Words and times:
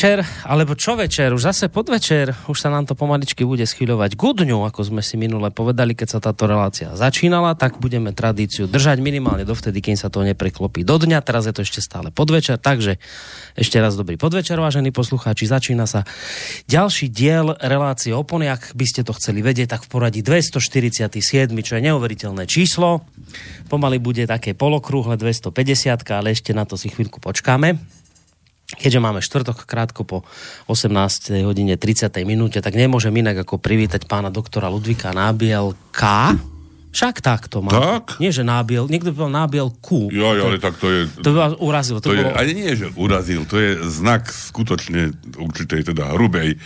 Večer, 0.00 0.24
alebo 0.48 0.72
čo 0.80 0.96
večer, 0.96 1.28
už 1.36 1.52
zase 1.52 1.68
podvečer, 1.68 2.32
už 2.48 2.56
sa 2.56 2.72
nám 2.72 2.88
to 2.88 2.96
pomaličky 2.96 3.44
bude 3.44 3.68
schyľovať 3.68 4.16
k 4.16 4.22
dňu, 4.32 4.64
ako 4.64 4.80
sme 4.80 5.04
si 5.04 5.20
minule 5.20 5.52
povedali, 5.52 5.92
keď 5.92 6.08
sa 6.16 6.24
táto 6.24 6.48
relácia 6.48 6.96
začínala, 6.96 7.52
tak 7.52 7.76
budeme 7.84 8.08
tradíciu 8.16 8.64
držať 8.64 8.96
minimálne 8.96 9.44
dovtedy, 9.44 9.76
kým 9.84 10.00
sa 10.00 10.08
to 10.08 10.24
nepreklopí 10.24 10.88
do 10.88 10.96
dňa, 10.96 11.20
teraz 11.20 11.44
je 11.44 11.52
to 11.52 11.68
ešte 11.68 11.84
stále 11.84 12.08
podvečer, 12.08 12.56
takže 12.56 12.96
ešte 13.60 13.76
raz 13.76 13.92
dobrý 13.92 14.16
podvečer, 14.16 14.56
vážení 14.56 14.88
poslucháči, 14.88 15.44
začína 15.44 15.84
sa 15.84 16.08
ďalší 16.64 17.12
diel 17.12 17.52
relácie 17.60 18.16
Opony, 18.16 18.48
ak 18.48 18.72
by 18.72 18.88
ste 18.88 19.04
to 19.04 19.12
chceli 19.12 19.44
vedieť, 19.44 19.76
tak 19.76 19.84
v 19.84 20.00
poradí 20.00 20.24
247, 20.24 21.12
čo 21.60 21.76
je 21.76 21.82
neuveriteľné 21.92 22.48
číslo, 22.48 23.04
pomaly 23.68 24.00
bude 24.00 24.24
také 24.24 24.56
polokrúhle 24.56 25.20
250, 25.20 25.92
ale 26.08 26.32
ešte 26.32 26.56
na 26.56 26.64
to 26.64 26.80
si 26.80 26.88
chvíľku 26.88 27.20
počkáme 27.20 27.99
keďže 28.80 28.98
máme 28.98 29.20
štvrtok 29.20 29.68
krátko 29.68 30.02
po 30.02 30.24
18. 30.66 31.44
hodine 31.44 31.76
30. 31.76 32.08
minúte, 32.24 32.58
tak 32.58 32.72
nemôžem 32.72 33.12
inak 33.12 33.44
ako 33.44 33.60
privítať 33.60 34.08
pána 34.08 34.32
doktora 34.32 34.72
Ludvika 34.72 35.12
Nábielka. 35.12 36.40
Však 36.90 37.22
tak 37.22 37.46
to 37.46 37.62
má. 37.62 37.70
Tak? 37.70 38.18
Nie, 38.18 38.34
že 38.34 38.42
nábiel, 38.42 38.90
niekto 38.90 39.14
by 39.14 39.18
bol 39.22 39.30
nábiel 39.30 39.70
Q. 39.78 40.10
Jo, 40.10 40.34
jo, 40.34 40.50
ale 40.50 40.58
tak 40.58 40.74
to 40.74 40.90
je... 40.90 41.06
To 41.22 41.30
by 41.30 41.38
vás 41.38 41.52
urazilo. 41.62 42.02
To, 42.02 42.10
To, 42.10 42.18
je, 42.18 42.26
ale 42.26 42.50
nie, 42.50 42.66
že 42.74 42.90
urazil, 42.98 43.46
to 43.46 43.62
je 43.62 43.78
znak 43.86 44.26
skutočne 44.26 45.14
určitej 45.38 45.94
teda 45.94 46.18
hrubej 46.18 46.58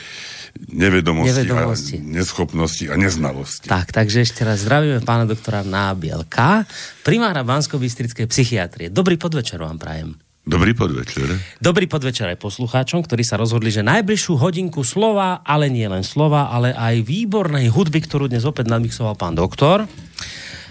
nevedomosti, 0.73 1.29
Nevedomosti. 1.45 1.97
a 2.01 2.09
neschopnosti 2.09 2.85
a 2.89 2.95
neznalosti. 2.97 3.69
Tak, 3.69 3.93
takže 3.93 4.25
ešte 4.25 4.49
raz 4.49 4.65
zdravíme 4.65 5.05
pána 5.05 5.29
doktora 5.29 5.61
Nábielka, 5.61 6.65
primára 7.05 7.45
Bansko-Bystrickej 7.45 8.25
psychiatrie. 8.25 8.89
Dobrý 8.89 9.21
podvečer 9.21 9.61
vám 9.61 9.77
prajem. 9.77 10.17
Dobrý 10.45 10.77
podvečer. 10.77 11.41
Dobrý 11.57 11.89
podvečer 11.89 12.37
aj 12.37 12.45
poslucháčom, 12.45 13.01
ktorí 13.01 13.25
sa 13.25 13.41
rozhodli, 13.41 13.73
že 13.73 13.81
najbližšiu 13.81 14.37
hodinku 14.37 14.85
slova, 14.85 15.41
ale 15.41 15.73
nie 15.73 15.89
len 15.89 16.05
slova, 16.05 16.53
ale 16.53 16.77
aj 16.77 17.01
výbornej 17.01 17.73
hudby, 17.73 18.05
ktorú 18.05 18.29
dnes 18.29 18.45
opäť 18.45 18.69
nadmixoval 18.69 19.17
pán 19.17 19.33
doktor, 19.33 19.89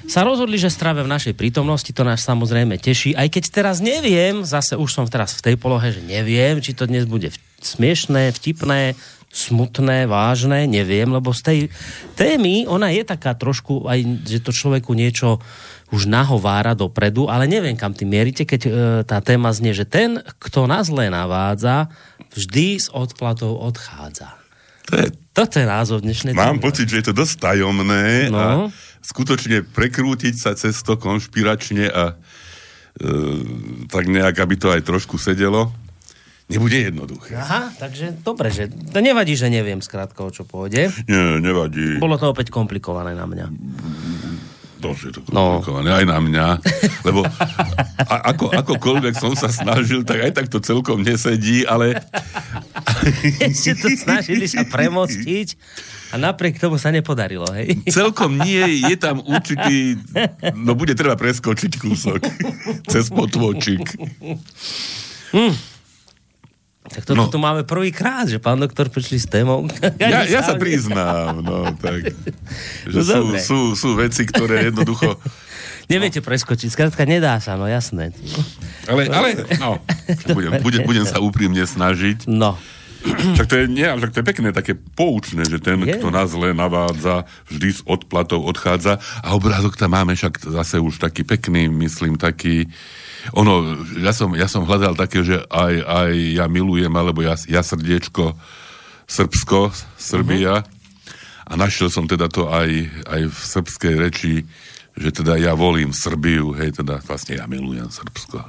sa 0.05 0.21
rozhodli, 0.21 0.61
že 0.61 0.69
strávia 0.69 1.01
v 1.01 1.17
našej 1.17 1.33
prítomnosti, 1.33 1.89
to 1.89 2.05
nás 2.05 2.21
samozrejme 2.21 2.77
teší, 2.77 3.17
aj 3.17 3.33
keď 3.33 3.43
teraz 3.49 3.81
neviem, 3.81 4.45
zase 4.45 4.77
už 4.77 4.93
som 4.93 5.09
teraz 5.09 5.33
v 5.41 5.41
tej 5.41 5.55
polohe, 5.57 5.89
že 5.89 6.05
neviem, 6.05 6.61
či 6.61 6.77
to 6.77 6.85
dnes 6.85 7.09
bude 7.09 7.33
smiešné, 7.57 8.29
vtipné, 8.29 8.93
smutné, 9.33 10.05
vážne, 10.05 10.69
neviem, 10.69 11.09
lebo 11.09 11.33
z 11.33 11.41
tej 11.41 11.59
témy, 12.13 12.69
ona 12.69 12.93
je 12.93 13.01
taká 13.01 13.33
trošku, 13.33 13.89
aj, 13.89 14.21
že 14.21 14.37
to 14.37 14.53
človeku 14.53 14.93
niečo 14.93 15.41
už 15.93 16.09
nahovára 16.09 16.73
dopredu, 16.73 17.29
ale 17.29 17.45
neviem, 17.45 17.77
kam 17.77 17.93
tým 17.93 18.09
mierite, 18.09 18.43
keď 18.43 18.61
e, 18.65 18.71
tá 19.05 19.21
téma 19.21 19.53
znie, 19.53 19.71
že 19.71 19.85
ten, 19.85 20.17
kto 20.41 20.65
na 20.65 20.81
zlé 20.81 21.07
navádza, 21.07 21.93
vždy 22.33 22.81
s 22.81 22.89
odplatou 22.89 23.53
odchádza. 23.61 24.33
To 24.89 24.97
je, 24.97 25.13
Toto 25.31 25.55
je 25.55 25.65
názov 25.65 26.01
dnešnej 26.01 26.33
mám 26.33 26.57
témy. 26.57 26.65
pocit, 26.65 26.89
že 26.89 26.99
je 26.99 27.07
to 27.07 27.15
dosť 27.15 27.35
tajomné 27.39 28.27
No. 28.27 28.35
a 28.35 28.45
skutočne 28.99 29.61
prekrútiť 29.63 30.33
sa 30.33 30.51
cez 30.53 30.81
to 30.81 30.97
konšpiračne 30.97 31.85
a 31.85 32.03
e, 32.09 33.05
tak 33.85 34.09
nejak, 34.09 34.33
aby 34.33 34.55
to 34.57 34.67
aj 34.69 34.81
trošku 34.81 35.15
sedelo, 35.15 35.69
nebude 36.45 36.75
jednoduché. 36.75 37.33
Aha, 37.33 37.69
takže 37.77 38.17
dobre, 38.19 38.49
že 38.49 38.65
to 38.67 38.99
nevadí, 38.99 39.33
že 39.33 39.47
neviem 39.47 39.79
skrátka, 39.79 40.21
o 40.21 40.29
čo 40.29 40.43
pôjde. 40.43 40.89
Nie, 41.05 41.37
nevadí. 41.39 41.97
Bolo 41.97 42.17
to 42.17 42.27
opäť 42.27 42.49
komplikované 42.49 43.13
na 43.13 43.23
mňa. 43.23 43.45
Je 44.91 45.15
to 45.15 45.23
No. 45.31 45.63
komplikované, 45.63 45.89
aj 45.95 46.05
na 46.05 46.19
mňa. 46.19 46.47
Lebo 47.01 47.23
a, 48.03 48.15
ako, 48.35 48.51
akokoľvek 48.51 49.15
som 49.15 49.31
sa 49.33 49.47
snažil, 49.47 50.03
tak 50.03 50.19
aj 50.19 50.31
tak 50.35 50.45
to 50.47 50.59
celkom 50.59 50.99
nesedí, 50.99 51.63
ale 51.63 52.03
Ešte 53.47 53.79
to 53.79 53.87
snažili 53.93 54.45
sa 54.45 54.67
premostiť 54.67 55.55
a 56.11 56.19
napriek 56.19 56.59
tomu 56.59 56.75
sa 56.75 56.91
nepodarilo, 56.91 57.47
hej? 57.49 57.79
celkom 57.89 58.37
nie, 58.37 58.83
je 58.83 58.95
tam 58.95 59.17
určitý, 59.19 59.97
no 60.53 60.75
bude 60.75 60.93
treba 60.93 61.15
preskočiť 61.15 61.71
kúsok 61.79 62.21
cez 62.91 63.09
potvočík. 63.09 63.81
Tak 66.83 67.07
toto 67.07 67.15
No. 67.15 67.31
tu 67.31 67.39
máme 67.39 67.63
prvýkrát, 67.63 68.27
že 68.27 68.43
pán 68.43 68.59
doktor 68.59 68.91
prišli 68.91 69.17
s 69.19 69.27
témou. 69.27 69.63
Ja, 70.03 70.27
ja 70.27 70.43
sa 70.43 70.59
priznám, 70.59 71.39
no 71.39 71.71
tak, 71.79 72.11
že 72.91 72.99
No 72.99 73.03
sú, 73.03 73.23
sú, 73.39 73.59
sú 73.73 73.89
veci, 73.95 74.27
ktoré 74.27 74.67
jednoducho, 74.71 75.15
Neviete 75.91 76.23
preskočiť, 76.23 76.71
skrátka 76.71 77.03
nedá 77.03 77.43
sa, 77.43 77.59
no 77.59 77.67
jasné. 77.67 78.15
ale, 78.87 79.03
ale 79.11 79.35
no, 79.59 79.83
budem, 80.31 80.63
budem, 80.63 80.81
budem 80.87 81.03
sa 81.03 81.19
úprimne 81.19 81.59
snažiť. 81.59 82.23
No, 82.31 82.55
Však 83.35 83.47
to 83.51 83.55
je, 83.59 83.63
nie, 83.67 83.83
však 83.83 84.11
to 84.15 84.19
je 84.23 84.29
pekné, 84.31 84.55
také 84.55 84.79
poučné, 84.79 85.43
že 85.43 85.59
ten, 85.59 85.75
Je. 85.83 85.99
kto 85.99 86.07
na 86.07 86.23
zle 86.23 86.55
navádza, 86.55 87.27
vždy 87.51 87.69
s 87.75 87.81
odplatou 87.83 88.39
odchádza. 88.47 88.95
A 89.19 89.35
obrázok 89.35 89.75
tam 89.75 89.91
máme 89.91 90.15
však 90.15 90.39
zase 90.39 90.79
už 90.79 91.03
taký 91.03 91.27
pekný, 91.27 91.67
myslím, 91.67 92.15
taký... 92.15 92.71
Ono, 93.31 93.79
ja 94.03 94.11
som, 94.11 94.35
ja 94.35 94.51
som 94.51 94.67
hľadal 94.67 94.99
také, 94.99 95.23
že 95.23 95.39
aj, 95.47 95.73
aj 95.79 96.11
ja 96.35 96.45
milujem, 96.51 96.91
alebo 96.91 97.23
ja, 97.23 97.39
ja 97.47 97.63
srdiečko 97.63 98.35
Srbsko, 99.07 99.71
Srbia. 99.95 100.67
A 101.43 101.53
našiel 101.55 101.87
som 101.91 102.07
teda 102.07 102.27
to 102.31 102.47
aj, 102.47 102.67
aj 103.07 103.21
v 103.27 103.35
srbskej 103.35 103.93
reči, 103.99 104.33
že 104.93 105.09
teda 105.11 105.35
ja 105.41 105.57
volím 105.57 105.91
Srbiu, 105.91 106.53
hej, 106.55 106.79
teda 106.79 107.01
vlastne 107.03 107.35
ja 107.39 107.45
milujem 107.49 107.89
Srbsko. 107.89 108.39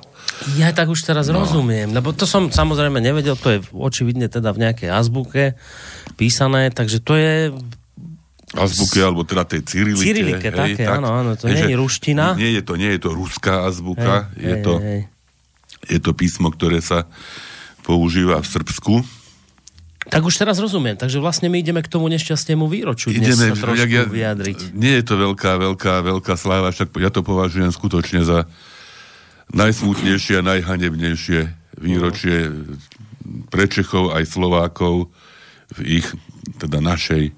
ja 0.60 0.70
tak 0.70 0.92
už 0.92 1.02
teraz 1.02 1.26
No. 1.32 1.40
rozumiem, 1.42 1.90
lebo 1.90 2.12
to 2.12 2.28
som 2.28 2.52
samozrejme 2.52 3.00
nevedel, 3.00 3.34
to 3.34 3.48
je 3.50 3.58
očividne 3.72 4.28
teda 4.28 4.52
v 4.52 4.62
nejakej 4.68 4.90
azbuke 4.92 5.56
písané, 6.20 6.68
takže 6.70 7.00
to 7.00 7.16
je 7.16 7.34
azbuke, 8.54 8.98
alebo 9.02 9.26
teda 9.26 9.42
tej 9.44 9.62
cyrilike. 9.66 10.06
Cyrilike, 10.06 10.48
také, 10.50 10.84
áno, 10.86 11.10
áno, 11.10 11.30
to 11.34 11.50
nie 11.50 11.58
že 11.58 11.70
je 11.70 11.76
ruština. 11.78 12.38
Nie 12.38 12.50
je 12.58 12.62
to, 12.62 12.74
nie 12.78 12.90
je 12.94 13.00
to 13.02 13.10
ruská 13.12 13.66
azbuka, 13.66 14.30
Hej, 14.34 14.42
je, 14.42 14.54
hej, 14.54 14.62
to, 14.62 14.74
hej. 14.78 15.00
je 15.90 15.98
to 16.00 16.10
písmo, 16.14 16.48
ktoré 16.54 16.78
sa 16.78 17.06
používa 17.82 18.40
v 18.40 18.48
Srbsku. 18.48 18.94
Tak 20.04 20.20
už 20.20 20.36
teraz 20.36 20.60
rozumiem, 20.60 21.00
takže 21.00 21.16
vlastne 21.16 21.48
my 21.48 21.64
ideme 21.64 21.80
k 21.80 21.88
tomu 21.88 22.12
nešťastnému 22.12 22.68
výročiu 22.68 23.08
dnes 23.08 23.40
sa 23.40 23.56
trošku 23.56 23.88
ja- 23.88 24.04
vyjadriť. 24.04 24.76
Nie 24.76 25.00
je 25.00 25.04
to 25.08 25.16
veľká, 25.16 25.56
veľká, 25.56 26.04
veľká 26.04 26.34
sláva, 26.36 26.68
však 26.70 26.92
ja 27.00 27.08
to 27.08 27.24
považujem 27.24 27.72
skutočne 27.72 28.20
za 28.20 28.44
najsmutnejšie 29.52 30.40
a 30.40 30.46
najhanebnejšie 30.56 31.40
výročie 31.80 32.52
pre 33.48 33.64
Čechov 33.64 34.12
aj 34.12 34.28
Slovákov 34.28 35.08
v 35.80 36.00
ich, 36.00 36.08
teda 36.60 36.84
našej 36.84 37.32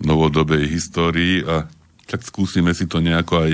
novodobej 0.00 0.68
histórii 0.68 1.44
a 1.44 1.68
tak 2.08 2.26
skúsime 2.26 2.74
si 2.74 2.90
to 2.90 2.98
nejako 2.98 3.46
aj 3.46 3.52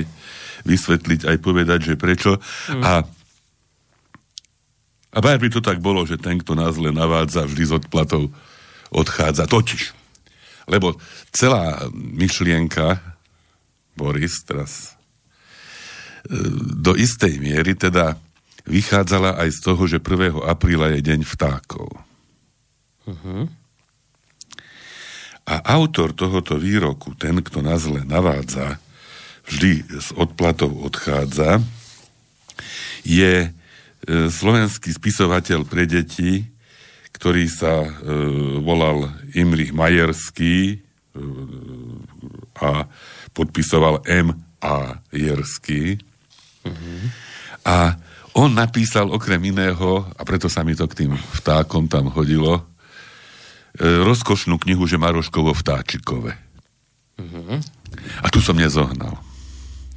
vysvetliť, 0.65 1.29
aj 1.29 1.37
povedať, 1.39 1.79
že 1.93 1.95
prečo. 1.99 2.41
Mm. 2.73 2.83
A 2.83 2.93
a 5.17 5.23
baj 5.23 5.41
by 5.41 5.49
to 5.49 5.65
tak 5.65 5.81
bolo, 5.81 6.05
že 6.05 6.21
ten, 6.21 6.37
kto 6.37 6.53
nás 6.53 6.77
zle 6.77 6.93
navádza, 6.93 7.49
vždy 7.49 7.63
z 7.65 7.71
odplatov 7.81 8.29
odchádza. 8.93 9.49
Totiž. 9.49 9.95
Lebo 10.69 10.99
celá 11.33 11.89
myšlienka, 11.95 13.01
Boris, 13.97 14.45
teraz 14.45 14.93
e, 16.27 16.37
do 16.85 16.93
istej 16.93 17.39
miery 17.39 17.73
teda 17.73 18.19
vychádzala 18.67 19.41
aj 19.41 19.49
z 19.57 19.59
toho, 19.63 19.83
že 19.89 20.03
1. 20.03 20.43
apríla 20.43 20.93
je 20.93 20.99
deň 21.01 21.25
vtákov. 21.25 21.87
A 25.47 25.63
autor 25.79 26.11
tohoto 26.11 26.59
výroku, 26.59 27.15
ten, 27.15 27.39
kto 27.39 27.63
na 27.63 27.79
zle 27.79 28.03
navádza, 28.03 28.83
vždy 29.47 29.87
s 29.95 30.11
odplatou 30.11 30.67
odchádza, 30.83 31.63
je 33.07 33.47
e, 33.47 33.49
slovenský 34.27 34.91
spisovateľ 34.91 35.63
pre 35.63 35.87
deti, 35.87 36.43
ktorý 37.15 37.47
sa 37.47 37.87
e, 37.87 37.89
volal 38.59 39.07
Imrich 39.31 39.71
Majerský 39.71 40.75
e, 40.75 40.77
a 42.59 42.83
podpisoval 43.31 44.03
M. 44.03 44.35
A. 44.59 44.99
Jerský. 45.13 46.01
A 47.61 47.95
on 48.33 48.57
napísal 48.57 49.07
okrem 49.13 49.39
iného, 49.53 50.05
a 50.17 50.21
preto 50.25 50.49
sa 50.49 50.65
mi 50.65 50.73
to 50.73 50.89
k 50.89 51.05
tým 51.05 51.13
vtákom 51.41 51.85
tam 51.85 52.09
hodilo, 52.09 52.65
rozkošnú 53.81 54.57
knihu, 54.57 54.83
že 54.89 54.97
Maroškovo 54.97 55.53
vtáčikové. 55.53 56.37
A 58.21 58.27
tu 58.29 58.41
som 58.41 58.53
nezohnal. 58.53 59.17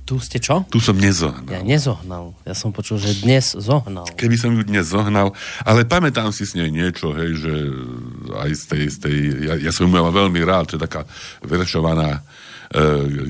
Tu 0.09 0.19
ste 0.19 0.43
čo? 0.43 0.67
Tu 0.67 0.83
som 0.83 0.99
nezohnal. 0.99 1.55
Ja 1.55 1.63
nezohnal. 1.63 2.35
Ja 2.43 2.51
som 2.59 2.75
počul, 2.75 2.99
že 2.99 3.23
dnes 3.23 3.55
zohnal. 3.55 4.11
Keby 4.19 4.35
som 4.35 4.51
ju 4.59 4.67
dnes 4.67 4.91
zohnal, 4.91 5.31
ale 5.63 5.87
pamätám 5.87 6.35
si 6.35 6.43
s 6.43 6.59
nej 6.59 6.67
niečo, 6.67 7.15
hej, 7.15 7.39
že 7.39 7.55
aj 8.35 8.51
z 8.59 8.63
tej, 8.67 8.83
z 8.91 8.97
tej 9.07 9.17
ja, 9.47 9.55
ja 9.55 9.71
som 9.71 9.87
ju 9.87 9.95
mal 9.95 10.11
veľmi 10.11 10.43
rád, 10.43 10.75
to 10.75 10.75
je 10.75 10.83
taká 10.83 11.07
veršovaná 11.47 12.27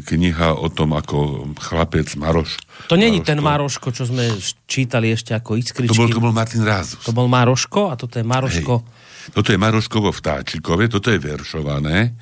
kniha 0.08 0.56
o 0.56 0.68
tom, 0.72 0.96
ako 0.96 1.48
chlapec 1.60 2.12
Maroš... 2.16 2.60
To 2.88 2.96
není 2.96 3.24
ten 3.24 3.40
Maroško, 3.40 3.92
čo 3.92 4.04
sme 4.08 4.28
čítali 4.64 5.12
ešte 5.12 5.32
ako 5.32 5.56
Iskričky. 5.60 5.92
To 5.92 5.96
bol, 5.96 6.08
to 6.12 6.20
bol 6.20 6.32
Martin 6.32 6.64
Rázus. 6.64 7.04
To 7.04 7.12
bol 7.12 7.28
Maroško 7.28 7.92
a 7.92 7.96
toto 8.00 8.16
je 8.16 8.24
Maroško... 8.24 8.74
Hej. 8.80 8.99
Toto 9.30 9.52
je 9.52 9.60
Maroškovo 9.60 10.10
vtáčikové, 10.10 10.88
toto 10.88 11.12
je 11.12 11.20
veršované 11.20 12.16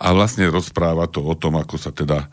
a 0.00 0.06
vlastne 0.10 0.50
rozpráva 0.50 1.06
to 1.06 1.22
o 1.22 1.34
tom, 1.38 1.60
ako 1.60 1.76
sa 1.78 1.94
teda 1.94 2.26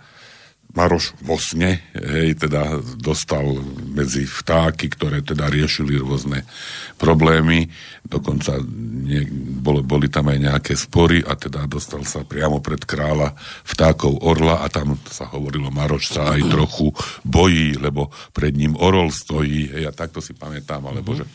Maroš 0.71 1.11
vo 1.27 1.35
hej, 1.35 2.39
teda 2.39 2.79
dostal 2.95 3.43
medzi 3.91 4.23
vtáky, 4.23 4.87
ktoré 4.87 5.19
teda 5.19 5.51
riešili 5.51 5.99
rôzne 5.99 6.47
problémy, 6.95 7.67
dokonca 8.07 8.55
nie, 9.03 9.27
boli, 9.59 9.83
boli 9.83 10.07
tam 10.07 10.31
aj 10.31 10.39
nejaké 10.39 10.73
spory 10.79 11.19
a 11.27 11.35
teda 11.35 11.67
dostal 11.67 12.07
sa 12.07 12.23
priamo 12.23 12.63
pred 12.63 12.87
kráľa 12.87 13.35
vtákov 13.67 14.23
orla 14.23 14.63
a 14.63 14.71
tam 14.71 14.95
sa 15.11 15.27
hovorilo, 15.27 15.75
Maroš 15.75 16.15
sa 16.15 16.39
aj 16.39 16.47
trochu 16.47 16.95
bojí, 17.27 17.75
lebo 17.75 18.07
pred 18.31 18.55
ním 18.55 18.79
orol 18.79 19.11
stojí, 19.11 19.75
hej, 19.75 19.83
a 19.85 19.91
takto 19.91 20.23
si 20.23 20.31
pamätám, 20.31 20.87
alebo 20.87 21.19
že 21.19 21.27
e, 21.27 21.31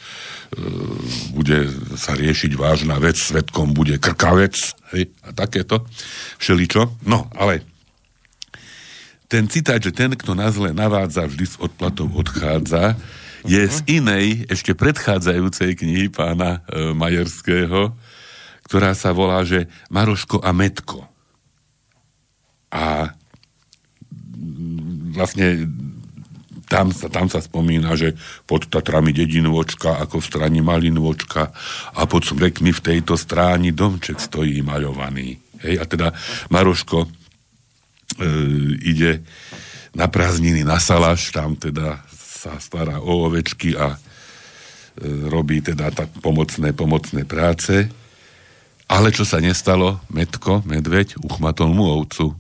bude 1.36 1.68
sa 2.00 2.16
riešiť 2.16 2.56
vážna 2.56 2.96
vec, 2.96 3.20
svetkom 3.20 3.76
bude 3.76 4.00
krkavec, 4.00 4.56
hej, 4.96 5.12
a 5.28 5.30
takéto 5.36 5.84
všeličo. 6.40 7.04
No, 7.04 7.28
ale 7.36 7.75
ten 9.26 9.50
citát, 9.50 9.82
že 9.82 9.90
ten, 9.90 10.14
kto 10.14 10.38
na 10.38 10.50
zle 10.54 10.70
navádza, 10.70 11.26
vždy 11.26 11.46
s 11.46 11.56
odplatou 11.58 12.06
odchádza, 12.14 12.94
je 13.46 13.62
z 13.62 13.78
inej, 13.86 14.46
ešte 14.50 14.74
predchádzajúcej 14.74 15.78
knihy 15.78 16.10
pána 16.10 16.66
e, 16.66 16.90
Majerského, 16.94 17.94
ktorá 18.66 18.90
sa 18.98 19.14
volá, 19.14 19.46
že 19.46 19.70
Maroško 19.90 20.42
a 20.42 20.50
Metko. 20.50 21.06
A 22.74 23.14
vlastne 25.14 25.70
tam 26.66 26.90
sa, 26.90 27.06
tam 27.06 27.30
sa 27.30 27.38
spomína, 27.38 27.94
že 27.94 28.18
pod 28.42 28.66
Tatrami 28.66 29.14
dedinvočka, 29.14 30.02
ako 30.02 30.18
v 30.18 30.26
strani 30.26 30.60
Malinvočka 30.66 31.54
a 31.94 32.02
pod 32.10 32.26
smrekmi 32.26 32.74
v 32.74 32.84
tejto 32.84 33.14
stráni 33.14 33.70
domček 33.70 34.18
stojí 34.18 34.66
maľovaný. 34.66 35.38
Hej, 35.62 35.74
a 35.78 35.84
teda 35.86 36.08
Maroško 36.50 37.06
ide 38.82 39.22
na 39.96 40.06
prázdniny 40.12 40.60
na 40.62 40.76
Salaš, 40.76 41.32
tam 41.32 41.56
teda 41.56 42.04
sa 42.12 42.60
stará 42.60 43.00
o 43.00 43.26
ovečky 43.26 43.74
a 43.74 43.96
e, 43.96 43.98
robí 45.32 45.64
teda 45.64 45.88
tak 45.90 46.12
pomocné, 46.20 46.76
pomocné 46.76 47.24
práce. 47.24 47.88
Ale 48.86 49.10
čo 49.10 49.26
sa 49.26 49.42
nestalo? 49.42 49.98
Metko, 50.12 50.62
medveď, 50.62 51.18
uchmatol 51.24 51.74
mu 51.74 51.90
ovcu. 51.90 52.36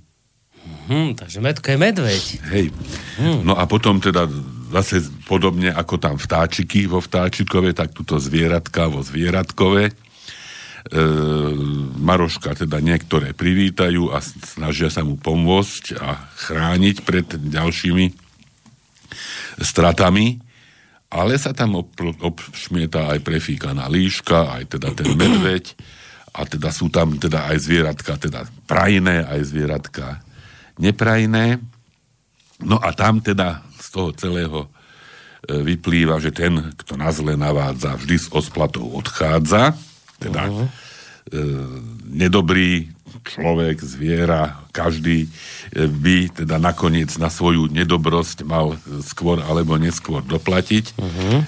Hmm, 0.86 1.18
takže 1.18 1.42
Metko 1.42 1.66
je 1.74 1.78
medveď. 1.80 2.24
Hej. 2.54 2.66
Hmm. 3.18 3.42
No 3.42 3.58
a 3.58 3.66
potom 3.66 3.98
teda 3.98 4.30
zase 4.70 5.02
podobne 5.26 5.74
ako 5.74 5.98
tam 5.98 6.14
vtáčiky 6.20 6.86
vo 6.86 7.02
vtáčikove, 7.02 7.74
tak 7.74 7.90
tuto 7.96 8.22
zvieratka 8.22 8.86
vo 8.86 9.02
zvieratkove 9.02 9.90
e, 9.90 9.92
Maroška 11.98 12.54
teda 12.54 12.78
niektoré 12.78 13.34
privítajú 13.34 14.14
a 14.14 14.22
snažia 14.22 14.86
sa 14.86 15.02
mu 15.02 15.18
pomôcť 15.18 15.98
a 15.98 16.14
chrániť 16.46 16.96
pred 17.02 17.26
ďalšími 17.26 18.14
stratami, 19.58 20.38
ale 21.10 21.34
sa 21.42 21.50
tam 21.50 21.82
ob, 21.82 21.90
obšmieta 22.22 23.10
aj 23.16 23.18
prefíkaná 23.26 23.90
líška, 23.90 24.62
aj 24.62 24.78
teda 24.78 24.94
ten 24.94 25.10
medveď 25.18 25.74
a 26.36 26.46
teda 26.46 26.70
sú 26.70 26.86
tam 26.92 27.18
teda 27.18 27.50
aj 27.50 27.56
zvieratka, 27.66 28.20
teda 28.20 28.46
prajné, 28.68 29.26
aj 29.26 29.40
zvieratka 29.42 30.22
neprajné. 30.78 31.58
No 32.62 32.78
a 32.78 32.92
tam 32.94 33.24
teda 33.24 33.64
z 33.80 33.88
toho 33.90 34.10
celého 34.12 34.60
e, 34.64 34.68
vyplýva, 35.66 36.20
že 36.20 36.30
ten, 36.30 36.76
kto 36.76 36.94
na 36.94 37.08
zle 37.10 37.34
navádza, 37.34 37.96
vždy 37.96 38.16
s 38.20 38.28
osplatou 38.30 38.86
odchádza 38.94 39.74
teda 40.18 40.42
uh-huh. 40.48 40.66
e, 41.32 41.40
nedobrý 42.10 42.96
človek, 43.26 43.82
zviera, 43.82 44.62
každý 44.70 45.26
e, 45.26 45.28
by 45.90 46.44
teda 46.44 46.62
nakoniec 46.62 47.10
na 47.18 47.32
svoju 47.32 47.66
nedobrosť 47.72 48.46
mal 48.46 48.78
skôr 49.02 49.42
alebo 49.42 49.76
neskôr 49.80 50.22
doplatiť. 50.22 50.94
Uh-huh. 50.96 51.42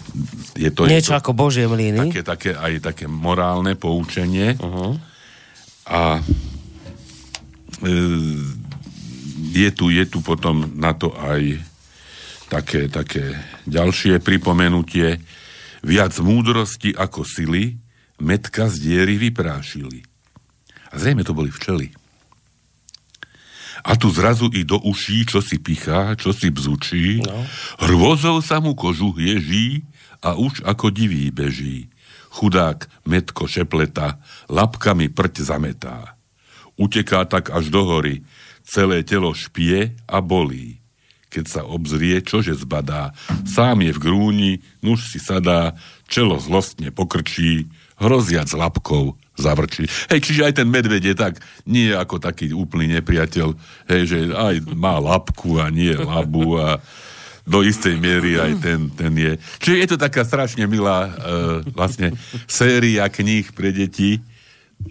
Je 0.59 0.71
to, 0.75 0.91
Niečo 0.91 1.15
je 1.15 1.17
to, 1.17 1.21
ako 1.21 1.31
Božie 1.37 1.71
mlíny. 1.71 2.11
Také, 2.11 2.23
také, 2.27 2.51
aj 2.59 2.73
také 2.83 3.05
morálne 3.07 3.79
poučenie. 3.79 4.59
Uh-huh. 4.59 4.99
A 5.89 6.21
e, 7.81 7.91
je, 9.55 9.69
tu, 9.73 9.89
je 9.89 10.05
tu 10.05 10.19
potom 10.21 10.67
na 10.77 10.93
to 10.93 11.15
aj 11.15 11.63
také, 12.49 12.89
také 12.89 13.37
ďalšie 13.69 14.19
pripomenutie. 14.21 15.21
Viac 15.85 16.13
múdrosti 16.19 16.91
ako 16.91 17.23
sily, 17.23 17.79
metka 18.19 18.67
z 18.67 18.77
diery 18.83 19.17
vyprášili. 19.19 20.03
A 20.91 20.99
zrejme 20.99 21.23
to 21.23 21.33
boli 21.35 21.51
včely. 21.51 21.95
A 23.87 23.95
tu 23.95 24.11
zrazu 24.11 24.51
i 24.53 24.67
do 24.67 24.79
uší, 24.83 25.25
čo 25.25 25.39
si 25.39 25.63
pichá, 25.63 26.19
čo 26.19 26.35
si 26.35 26.51
bzučí, 26.51 27.23
no. 27.23 27.47
hrôzou 27.79 28.43
sa 28.43 28.59
mu 28.59 28.75
kožu 28.75 29.15
ježí 29.15 29.87
a 30.19 30.35
už 30.35 30.67
ako 30.67 30.91
divý 30.91 31.31
beží. 31.31 31.87
Chudák 32.35 32.91
metko 33.07 33.47
šepleta, 33.47 34.19
lapkami 34.51 35.09
prť 35.09 35.47
zametá. 35.47 36.19
Uteká 36.75 37.25
tak 37.27 37.51
až 37.55 37.71
do 37.71 37.87
hory, 37.87 38.27
celé 38.67 39.07
telo 39.07 39.33
špie 39.33 39.95
a 40.05 40.19
bolí. 40.21 40.83
Keď 41.29 41.45
sa 41.45 41.63
obzrie, 41.65 42.25
čože 42.25 42.57
zbadá, 42.57 43.13
sám 43.45 43.85
je 43.85 43.93
v 43.93 44.01
grúni, 44.01 44.53
nuž 44.81 45.13
si 45.13 45.21
sadá, 45.21 45.77
čelo 46.09 46.41
zlostne 46.41 46.89
pokrčí, 46.89 47.69
hroziac 47.99 48.51
labkou 48.55 49.15
zavrčí. 49.39 49.87
Hej, 50.11 50.21
čiže 50.23 50.43
aj 50.51 50.55
ten 50.63 50.69
medveď 50.71 51.15
je 51.15 51.17
tak, 51.19 51.39
nie 51.67 51.95
ako 51.95 52.19
taký 52.19 52.51
úplný 52.51 52.99
nepriateľ, 52.99 53.55
hej, 53.91 54.03
že 54.07 54.19
aj 54.35 54.55
má 54.75 54.99
labku 54.99 55.63
a 55.63 55.71
nie 55.71 55.95
labu 55.95 56.59
a 56.59 56.83
do 57.49 57.65
istej 57.65 57.97
miery 57.97 58.37
aj 58.37 58.61
ten, 58.61 58.93
ten 58.93 59.13
je. 59.17 59.33
Čiže 59.65 59.77
je 59.81 59.89
to 59.89 59.97
taká 59.97 60.21
strašne 60.21 60.69
milá 60.69 61.09
uh, 61.09 61.13
vlastne 61.73 62.13
séria 62.45 63.09
kníh 63.09 63.49
pre 63.57 63.73
deti, 63.73 64.21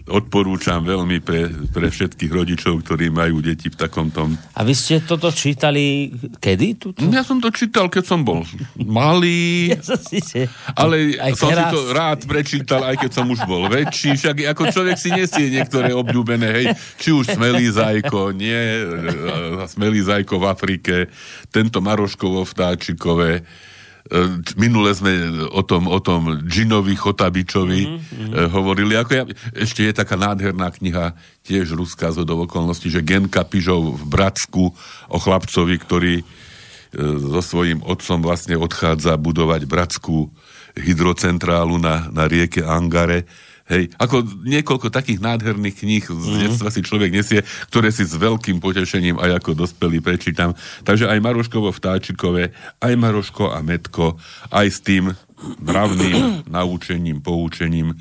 odporúčam 0.08 0.84
veľmi 0.84 1.20
pre, 1.24 1.48
pre 1.72 1.88
všetkých 1.88 2.32
rodičov, 2.32 2.84
ktorí 2.84 3.08
majú 3.08 3.40
deti 3.40 3.72
v 3.72 3.76
takom 3.76 4.12
tom. 4.12 4.36
A 4.56 4.60
vy 4.60 4.76
ste 4.76 5.00
toto 5.00 5.32
čítali 5.32 6.12
kedy? 6.40 6.66
Tuto? 6.76 7.00
Ja 7.08 7.24
som 7.24 7.40
to 7.40 7.48
čítal, 7.48 7.88
keď 7.88 8.04
som 8.04 8.20
bol 8.20 8.44
malý, 8.76 9.64
ja 9.72 9.80
som 9.80 10.00
si 10.00 10.20
se... 10.20 10.44
ale 10.76 11.16
aj 11.16 11.32
som 11.36 11.48
teraz... 11.52 11.72
si 11.72 11.76
to 11.76 11.80
rád 11.96 12.20
prečítal, 12.28 12.84
aj 12.84 12.96
keď 13.00 13.10
som 13.16 13.26
už 13.32 13.40
bol 13.48 13.64
väčší, 13.68 14.16
však 14.16 14.36
ako 14.52 14.62
človek 14.72 14.96
si 15.00 15.08
nesie 15.12 15.48
niektoré 15.48 15.92
obľúbené, 15.96 16.48
hej, 16.52 16.66
či 17.00 17.08
už 17.12 17.36
Smelý 17.36 17.72
zajko, 17.72 18.36
nie, 18.36 18.60
Smelý 19.72 20.04
zajko 20.04 20.36
v 20.36 20.44
Afrike, 20.48 20.94
tento 21.48 21.80
Maroškovo 21.80 22.44
vtáčikové, 22.44 23.40
E, 23.40 23.77
minule 24.56 24.90
sme 24.96 25.12
o 25.52 25.60
tom, 25.60 25.84
o 25.88 26.00
tom 26.00 26.40
Džinovi 26.44 26.96
Chotabičovi 26.96 27.80
mm-hmm. 27.84 28.48
hovorili. 28.52 28.96
Ako 28.96 29.10
ja, 29.12 29.24
ešte 29.52 29.84
je 29.84 29.92
taká 29.92 30.16
nádherná 30.16 30.72
kniha, 30.72 31.12
tiež 31.44 31.76
ruská 31.76 32.12
z 32.12 32.24
okolností, 32.24 32.88
že 32.88 33.04
Genka 33.04 33.44
Pižov 33.44 34.00
v 34.00 34.04
Bratsku 34.08 34.64
o 35.08 35.18
chlapcovi, 35.20 35.76
ktorý 35.76 36.14
e, 36.20 36.24
so 37.20 37.40
svojím 37.44 37.84
otcom 37.84 38.24
vlastne 38.24 38.56
odchádza 38.56 39.16
budovať 39.20 39.68
Bratskú 39.68 40.32
hydrocentrálu 40.78 41.76
na, 41.76 42.08
na 42.08 42.24
rieke 42.24 42.64
Angare 42.64 43.28
Hej, 43.68 43.92
ako 44.00 44.24
niekoľko 44.48 44.88
takých 44.88 45.20
nádherných 45.20 45.76
kníh 45.84 46.00
z 46.00 46.24
mm. 46.24 46.40
detstva 46.40 46.72
si 46.72 46.80
človek 46.80 47.12
nesie, 47.12 47.44
ktoré 47.68 47.92
si 47.92 48.08
s 48.08 48.16
veľkým 48.16 48.64
potešením 48.64 49.20
aj 49.20 49.44
ako 49.44 49.52
dospelý 49.52 50.00
prečítam. 50.00 50.56
Takže 50.88 51.04
aj 51.04 51.20
Maroškovo 51.20 51.68
vtáčikové, 51.68 52.56
aj 52.80 52.92
Maroško 52.96 53.52
a 53.52 53.60
Metko, 53.60 54.16
aj 54.48 54.66
s 54.72 54.80
tým 54.80 55.12
mravným 55.60 56.16
naučením, 56.56 57.20
poučením 57.20 57.92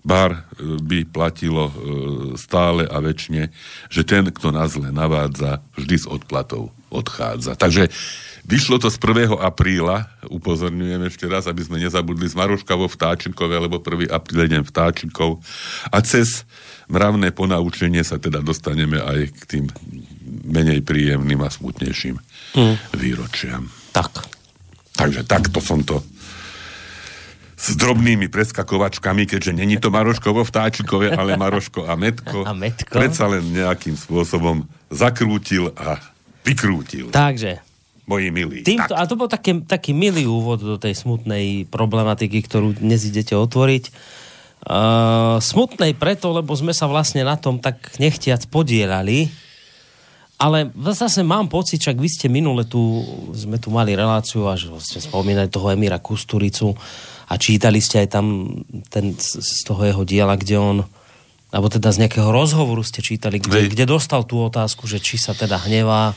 bar 0.00 0.32
e, 0.32 0.40
by 0.80 1.04
platilo 1.04 1.68
e, 1.68 1.74
stále 2.40 2.88
a 2.88 2.96
väčšine, 3.04 3.52
že 3.92 4.08
ten, 4.08 4.32
kto 4.32 4.56
na 4.56 4.64
zle 4.72 4.88
navádza, 4.88 5.60
vždy 5.76 5.96
s 6.00 6.08
odplatou 6.08 6.72
odchádza. 6.90 7.54
Takže 7.54 7.88
Vyšlo 8.50 8.80
to 8.80 8.88
z 8.88 8.96
1. 8.98 9.36
apríla, 9.36 10.08
upozorňujem 10.26 11.06
ešte 11.06 11.28
raz, 11.28 11.44
aby 11.44 11.60
sme 11.60 11.76
nezabudli 11.76 12.24
z 12.24 12.34
Maroška 12.34 12.72
vo 12.72 12.88
Vtáčinkove, 12.88 13.52
lebo 13.52 13.78
1. 13.78 14.08
apríl 14.10 14.42
je 14.42 14.52
deň 14.56 14.62
Vtáčinkov. 14.64 15.44
A 15.92 16.00
cez 16.00 16.48
mravné 16.88 17.30
ponaučenie 17.36 18.00
sa 18.00 18.16
teda 18.16 18.40
dostaneme 18.40 18.98
aj 18.98 19.30
k 19.30 19.42
tým 19.44 19.64
menej 20.50 20.80
príjemným 20.82 21.38
a 21.44 21.52
smutnejším 21.52 22.16
mm. 22.56 22.74
výročiam. 22.96 23.68
Tak. 23.92 24.24
Takže 24.96 25.22
takto 25.28 25.62
som 25.62 25.84
to 25.84 26.00
s 27.60 27.76
drobnými 27.76 28.32
preskakovačkami, 28.32 29.28
keďže 29.28 29.52
není 29.52 29.76
to 29.76 29.92
Maroškovo 29.92 30.48
vtáčikové, 30.48 31.12
ale 31.12 31.36
Maroško 31.36 31.84
a 31.84 31.92
Metko. 31.92 32.42
A 32.50 32.56
Metko. 32.56 32.98
Predsa 32.98 33.28
len 33.28 33.44
nejakým 33.52 34.00
spôsobom 34.00 34.64
zakrútil 34.88 35.70
a 35.76 36.00
vykrútil. 36.44 37.12
Takže, 37.12 37.60
Moji 38.10 38.34
milí. 38.34 38.66
Týmto, 38.66 38.90
Tak. 38.90 38.98
a 38.98 39.06
to 39.06 39.14
bol 39.14 39.30
taký, 39.30 39.62
taký 39.62 39.94
milý 39.94 40.26
úvod 40.26 40.58
do 40.58 40.74
tej 40.82 40.98
smutnej 40.98 41.70
problematiky, 41.70 42.42
ktorú 42.42 42.82
dnes 42.82 43.06
idete 43.06 43.38
otvoriť. 43.38 43.94
Uh, 44.60 45.38
smutnej 45.38 45.94
preto, 45.94 46.34
lebo 46.34 46.50
sme 46.52 46.74
sa 46.74 46.90
vlastne 46.90 47.22
na 47.22 47.38
tom 47.38 47.62
tak 47.62 47.80
nechtiac 48.02 48.44
podielali, 48.50 49.30
ale 50.36 50.68
zase 50.92 51.22
mám 51.22 51.46
pocit, 51.48 51.80
čak 51.80 51.96
vy 51.96 52.08
ste 52.10 52.26
minule 52.26 52.66
tu, 52.66 52.80
sme 53.32 53.62
tu 53.62 53.70
mali 53.70 53.94
reláciu 53.94 54.50
a 54.50 54.58
že 54.58 54.68
ste 54.82 55.00
spomínali 55.00 55.48
toho 55.48 55.70
Emíra 55.72 56.02
Kusturicu 56.02 56.76
a 57.30 57.34
čítali 57.38 57.78
ste 57.78 58.04
aj 58.04 58.08
tam 58.10 58.26
ten, 58.90 59.14
z 59.16 59.38
z 59.38 59.60
toho 59.64 59.80
jeho 59.86 60.02
diela, 60.02 60.34
kde 60.34 60.56
on 60.58 60.76
alebo 61.50 61.66
teda 61.66 61.90
z 61.90 62.06
nejakého 62.06 62.30
rozhovoru 62.30 62.82
ste 62.86 63.02
čítali, 63.02 63.42
kde, 63.42 63.66
Hej. 63.66 63.70
kde 63.74 63.84
dostal 63.90 64.22
tú 64.22 64.38
otázku, 64.38 64.86
že 64.86 65.02
či 65.02 65.18
sa 65.18 65.34
teda 65.34 65.58
hnevá 65.66 66.14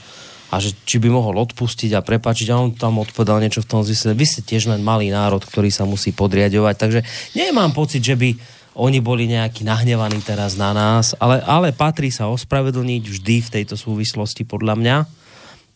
a 0.54 0.56
že 0.62 0.78
či 0.86 1.02
by 1.02 1.10
mohol 1.10 1.42
odpustiť 1.42 1.98
a 1.98 2.06
prepačiť 2.06 2.54
a 2.54 2.62
on 2.62 2.78
tam 2.78 3.02
odpovedal 3.02 3.42
niečo 3.42 3.66
v 3.66 3.70
tom 3.74 3.82
zmysle. 3.82 4.13
Vy 4.13 4.25
ste 4.30 4.42
tiež 4.46 4.70
len 4.70 4.86
malý 4.86 5.10
národ, 5.10 5.42
ktorý 5.42 5.74
sa 5.74 5.90
musí 5.90 6.13
podriadovať, 6.13 6.75
takže 6.78 7.00
nemám 7.34 7.74
pocit, 7.74 8.06
že 8.06 8.13
by 8.13 8.38
oni 8.74 9.02
boli 9.02 9.30
nejakí 9.30 9.66
nahnevaní 9.66 10.22
teraz 10.22 10.58
na 10.58 10.74
nás, 10.74 11.13
ale, 11.18 11.42
ale 11.46 11.74
patrí 11.74 12.10
sa 12.10 12.30
ospravedlniť 12.30 13.04
vždy 13.06 13.36
v 13.42 13.52
tejto 13.60 13.78
súvislosti 13.78 14.46
podľa 14.46 14.78
mňa. 14.78 14.96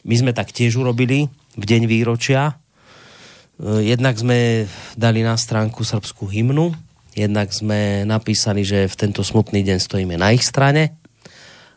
My 0.05 0.15
sme 0.17 0.31
tak 0.33 0.53
tiež 0.53 0.77
urobili 0.81 1.29
v 1.57 1.63
deň 1.65 1.89
výročia. 1.89 2.57
E, 3.61 3.85
Jednak 3.85 4.17
sme 4.17 4.65
dali 4.97 5.21
na 5.21 5.37
stránku 5.37 5.85
srbskú 5.85 6.25
hymnu, 6.25 6.73
jednak 7.17 7.49
sme 7.49 8.05
napísali, 8.05 8.61
že 8.61 8.85
v 8.85 8.95
tento 8.95 9.25
smutný 9.25 9.65
deň 9.65 9.81
stojíme 9.81 10.13
na 10.21 10.37
ich 10.37 10.45
strane 10.45 10.93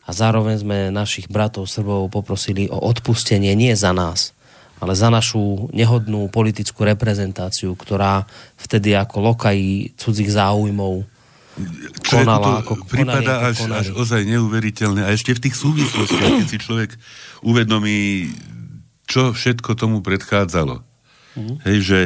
a 0.05 0.13
zároveň 0.13 0.61
sme 0.61 0.79
našich 0.93 1.33
bratov 1.33 1.65
Srbov 1.65 2.13
poprosili 2.13 2.69
o 2.69 2.77
odpustenie 2.77 3.57
nie 3.57 3.73
za 3.73 3.97
nás, 3.97 4.37
ale 4.77 4.93
za 4.93 5.09
našu 5.09 5.73
nehodnú 5.73 6.29
politickú 6.29 6.85
reprezentáciu, 6.85 7.73
ktorá 7.73 8.29
vtedy 8.61 8.93
ako 8.93 9.33
lokají 9.33 9.97
cudzích 9.97 10.29
záujmov 10.37 11.09
Čo 12.05 12.21
konala, 12.21 12.61
ako 12.61 12.75
konali, 12.85 12.91
prípada 12.93 13.33
ako 13.41 13.49
až, 13.49 13.57
konali. 13.65 13.81
až 13.81 13.89
ozaj 13.97 14.23
neuveriteľné. 14.29 15.01
A 15.09 15.11
ešte 15.17 15.33
v 15.33 15.43
tých 15.49 15.57
súvislostiach, 15.57 16.33
keď 16.45 16.49
si 16.49 16.59
človek 16.61 16.91
uvedomí, 17.45 18.29
čo 19.09 19.33
všetko 19.33 19.73
tomu 19.77 20.05
predchádzalo. 20.05 20.85
Mhm. 21.37 21.55
Hej, 21.65 21.79
že 21.81 22.01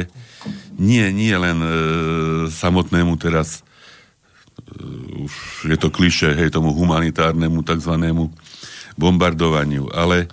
nie, 0.75 1.07
nie 1.15 1.35
len 1.35 1.57
e, 1.59 1.69
samotnému 2.51 3.15
teraz 3.15 3.59
e, 3.59 5.23
už 5.23 5.33
je 5.71 5.77
to 5.79 5.87
kliše, 5.87 6.35
hej, 6.35 6.51
tomu 6.51 6.75
humanitárnemu 6.75 7.63
takzvanému 7.63 8.31
bombardovaniu, 8.99 9.91
ale 9.91 10.27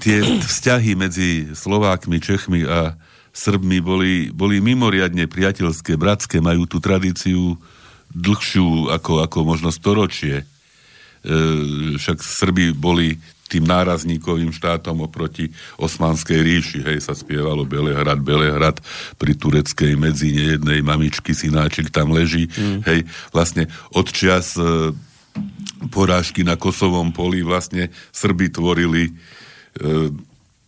tie 0.00 0.20
vzťahy 0.22 0.92
medzi 0.96 1.28
Slovákmi, 1.52 2.20
Čechmi 2.20 2.64
a 2.64 2.96
Srbmi 3.36 3.84
boli, 3.84 4.32
boli 4.32 4.64
mimoriadne 4.64 5.28
priateľské, 5.28 6.00
bratské, 6.00 6.40
majú 6.40 6.64
tú 6.64 6.80
tradíciu 6.80 7.60
dlhšiu 8.16 8.88
ako, 8.96 9.20
ako 9.28 9.38
možno 9.44 9.68
storočie. 9.68 10.40
E, 10.40 10.44
však 12.00 12.16
Srbi 12.20 12.72
boli 12.72 13.20
tým 13.46 13.64
nárazníkovým 13.64 14.50
štátom 14.50 15.06
oproti 15.06 15.54
Osmanskej 15.78 16.42
ríši. 16.42 16.78
Hej, 16.82 17.06
sa 17.06 17.14
spievalo 17.14 17.62
Belehrad, 17.62 18.20
Belehrad 18.22 18.82
pri 19.16 19.32
tureckej 19.38 19.94
medzi 19.94 20.34
nejednej 20.34 20.82
mamičky, 20.82 21.32
synáček 21.32 21.94
tam 21.94 22.10
leží. 22.10 22.50
Mm. 22.58 22.82
Hej, 22.82 22.98
vlastne 23.30 23.70
od 23.94 24.06
čias 24.10 24.58
e, 24.58 24.90
porážky 25.94 26.42
na 26.42 26.58
Kosovom 26.58 27.14
poli 27.14 27.46
vlastne 27.46 27.94
Srbi 28.10 28.50
tvorili 28.50 29.10
e, 29.10 29.12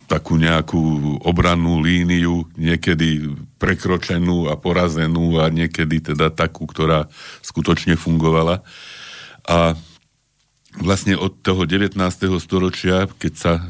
takú 0.09 0.41
nejakú 0.41 0.81
obrannú 1.21 1.85
líniu, 1.85 2.49
niekedy 2.57 3.29
prekročenú 3.61 4.49
a 4.49 4.57
porazenú 4.57 5.37
a 5.37 5.53
niekedy 5.53 6.01
teda 6.01 6.33
takú, 6.33 6.65
ktorá 6.65 7.05
skutočne 7.45 7.93
fungovala. 7.93 8.65
A 9.45 9.77
vlastne 10.77 11.17
od 11.17 11.41
toho 11.41 11.65
19. 11.65 11.97
storočia, 12.37 13.09
keď 13.09 13.33
sa 13.33 13.53
e, 13.57 13.61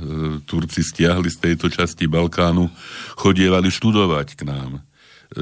Turci 0.44 0.84
stiahli 0.84 1.32
z 1.32 1.38
tejto 1.40 1.72
časti 1.72 2.12
Balkánu, 2.12 2.68
chodievali 3.16 3.72
študovať 3.72 4.36
k 4.36 4.42
nám. 4.44 4.84
E, 5.30 5.40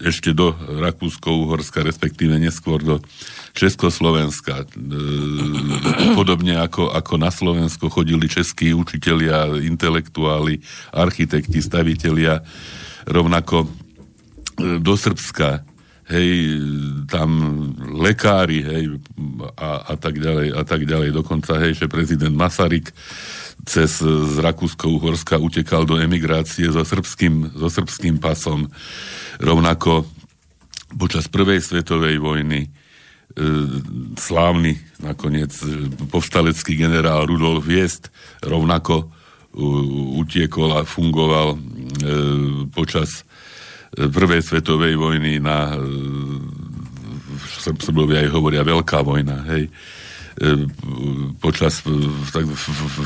ešte 0.00 0.32
do 0.32 0.56
Rakúsko-Uhorska, 0.56 1.84
respektíve 1.84 2.40
neskôr 2.40 2.80
do 2.80 3.04
Československa. 3.52 4.64
E, 4.64 4.66
podobne 6.16 6.56
ako, 6.56 6.88
ako 6.88 7.14
na 7.20 7.28
Slovensko 7.28 7.92
chodili 7.92 8.24
českí 8.30 8.72
učitelia, 8.72 9.60
intelektuáli, 9.60 10.64
architekti, 10.94 11.60
stavitelia, 11.60 12.40
rovnako 13.04 13.66
e, 13.66 13.68
do 14.80 14.94
Srbska 14.96 15.68
hej, 16.10 16.58
tam 17.06 17.30
lekári, 17.78 18.60
hej, 18.66 18.84
a, 19.54 19.94
a 19.94 19.94
tak 19.94 20.18
ďalej, 20.18 20.48
a 20.58 20.62
tak 20.66 20.82
ďalej. 20.84 21.14
Dokonca, 21.14 21.62
hej, 21.62 21.78
že 21.78 21.86
prezident 21.86 22.34
Masaryk 22.34 22.90
cez 23.64 24.00
z 24.02 24.34
Rakúsko-Uhorska 24.40 25.38
utekal 25.38 25.84
do 25.84 26.00
emigrácie 26.00 26.66
so 26.72 26.82
srbským, 26.82 27.54
so 27.54 27.68
srbským 27.68 28.18
pasom. 28.18 28.66
Rovnako 29.38 30.08
počas 30.96 31.30
prvej 31.30 31.62
svetovej 31.62 32.18
vojny 32.18 32.66
e, 32.66 32.68
slávny 34.18 34.80
nakoniec 35.04 35.54
e, 35.62 35.86
povstalecký 36.10 36.74
generál 36.74 37.28
Rudolf 37.28 37.62
Viest 37.62 38.10
rovnako 38.42 39.06
e, 39.06 39.06
utiekol 40.18 40.82
a 40.82 40.88
fungoval 40.88 41.54
e, 41.54 41.58
počas 42.74 43.22
e, 43.22 43.29
prvej 43.94 44.40
svetovej 44.42 44.94
vojny 44.94 45.42
na 45.42 45.74
e, 45.74 45.78
Srb- 47.60 47.82
Srbovia 47.82 48.22
aj 48.24 48.30
hovoria 48.30 48.62
veľká 48.62 49.02
vojna, 49.02 49.42
hej 49.50 49.66
e, 49.66 49.70
počas 51.42 51.82
v, 51.82 51.90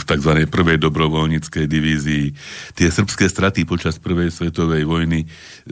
tzv. 0.05 0.33
prvej 0.47 0.79
dobrovoľníckej 0.79 1.65
divízii. 1.65 2.27
Tie 2.77 2.89
srbské 2.93 3.27
straty 3.27 3.65
počas 3.65 3.97
prvej 3.97 4.29
svetovej 4.29 4.85
vojny 4.85 5.25
e, 5.25 5.27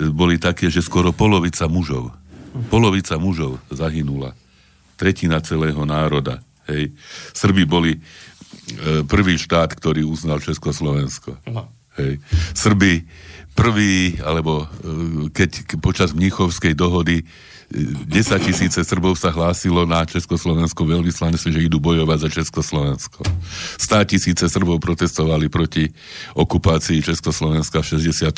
boli 0.08 0.40
také, 0.40 0.72
že 0.72 0.80
skoro 0.80 1.12
polovica 1.12 1.68
mužov, 1.68 2.10
polovica 2.72 3.20
mužov 3.20 3.60
zahynula. 3.68 4.32
Tretina 4.96 5.42
celého 5.42 5.82
národa. 5.82 6.40
Hej. 6.70 6.94
Srbi 7.34 7.66
boli 7.66 7.92
e, 7.98 8.00
prvý 9.04 9.34
štát, 9.36 9.74
ktorý 9.74 10.06
uznal 10.06 10.38
Československo. 10.38 11.36
No. 11.50 11.81
Hej. 12.00 12.22
Srbi 12.56 13.04
prvý, 13.52 14.16
alebo 14.24 14.64
e, 14.64 14.66
keď 15.28 15.76
počas 15.84 16.16
Mnichovskej 16.16 16.72
dohody 16.72 17.20
e, 17.20 17.24
10 18.08 18.48
tisíce 18.48 18.80
Srbov 18.80 19.16
sa 19.20 19.28
hlásilo 19.28 19.84
na 19.84 20.04
Československo 20.08 20.88
veľvyslanectve, 20.88 21.52
že 21.52 21.66
idú 21.68 21.76
bojovať 21.80 22.18
za 22.24 22.28
Československo. 22.42 23.20
100 23.76 24.12
tisíce 24.12 24.44
Srbov 24.48 24.80
protestovali 24.80 25.52
proti 25.52 25.92
okupácii 26.32 27.04
Československa 27.04 27.84
v 27.84 28.00
68. 28.00 28.32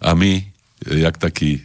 A 0.00 0.10
my, 0.16 0.32
e, 0.40 0.42
jak 1.04 1.20
taký 1.20 1.60
e, 1.60 1.62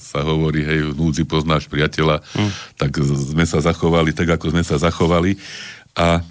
sa 0.00 0.24
hovorí, 0.24 0.64
hej, 0.64 0.88
v 0.88 0.96
núdzi 0.96 1.28
poznáš 1.28 1.68
priateľa, 1.68 2.24
mm. 2.24 2.80
tak 2.80 2.96
sme 3.04 3.44
sa 3.44 3.60
zachovali 3.60 4.16
tak, 4.16 4.40
ako 4.40 4.56
sme 4.56 4.64
sa 4.64 4.80
zachovali. 4.80 5.36
A 5.94 6.24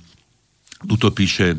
Tuto 0.83 1.15
píše 1.15 1.55
e, 1.55 1.57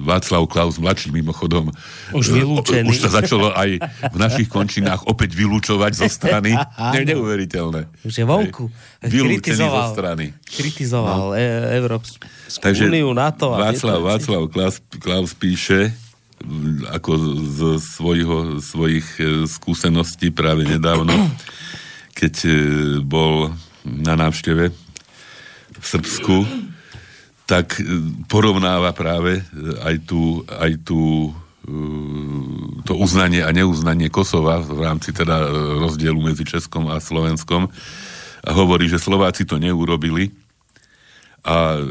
Václav 0.00 0.48
Klaus, 0.48 0.80
mladší 0.80 1.12
mimochodom. 1.12 1.68
Už 2.16 2.32
E, 2.32 2.40
vylúčený. 2.40 2.88
Už 2.88 2.96
sa 2.96 3.10
začalo 3.12 3.52
aj 3.52 3.76
v 4.10 4.16
našich 4.16 4.48
končinách 4.48 5.04
opäť 5.04 5.36
vylúčovať 5.36 5.92
zo 6.04 6.08
strany. 6.08 6.56
Ne, 6.80 7.06
neuveriteľné. 7.06 7.86
Už 8.02 8.14
je 8.18 8.24
vonku. 8.24 8.66
Hej. 9.04 9.10
Vylúčený 9.12 9.68
zo 9.68 9.84
strany. 9.92 10.24
Kritizoval 10.48 11.32
no. 11.32 11.38
e- 11.38 11.76
Európsku 11.76 12.24
Takže 12.60 12.88
úniu, 12.90 13.12
NATO. 13.14 13.52
a 13.54 13.70
Václav. 13.70 14.00
Václav 14.02 14.42
Klaus, 14.50 14.76
Klaus 14.98 15.32
píše 15.36 15.92
m, 16.42 16.82
ako 16.88 17.12
z 17.46 17.58
svojho, 17.78 18.36
svojich 18.58 19.06
e, 19.20 19.44
skúseností 19.46 20.32
práve 20.32 20.66
nedávno, 20.66 21.12
keď 22.16 22.34
bol 23.04 23.54
na 23.84 24.18
návšteve 24.18 24.72
v 25.80 25.84
Srbsku, 25.84 26.36
tak 27.50 27.82
e, 27.82 27.82
porovnáva 28.30 28.94
práve 28.94 29.42
e, 29.42 29.44
aj 29.82 29.96
tú, 30.06 30.46
aj 30.46 30.72
tú 30.86 31.34
e, 31.66 31.74
to 32.86 32.94
uznanie 32.94 33.42
a 33.42 33.50
neuznanie 33.50 34.06
Kosova 34.06 34.62
v 34.62 34.86
rámci 34.86 35.10
teda 35.10 35.50
rozdielu 35.82 36.22
medzi 36.22 36.46
Českom 36.46 36.86
a 36.86 37.02
Slovenskom. 37.02 37.66
A 38.46 38.50
hovorí, 38.54 38.86
že 38.86 39.02
Slováci 39.02 39.42
to 39.42 39.58
neurobili 39.58 40.30
a 41.42 41.82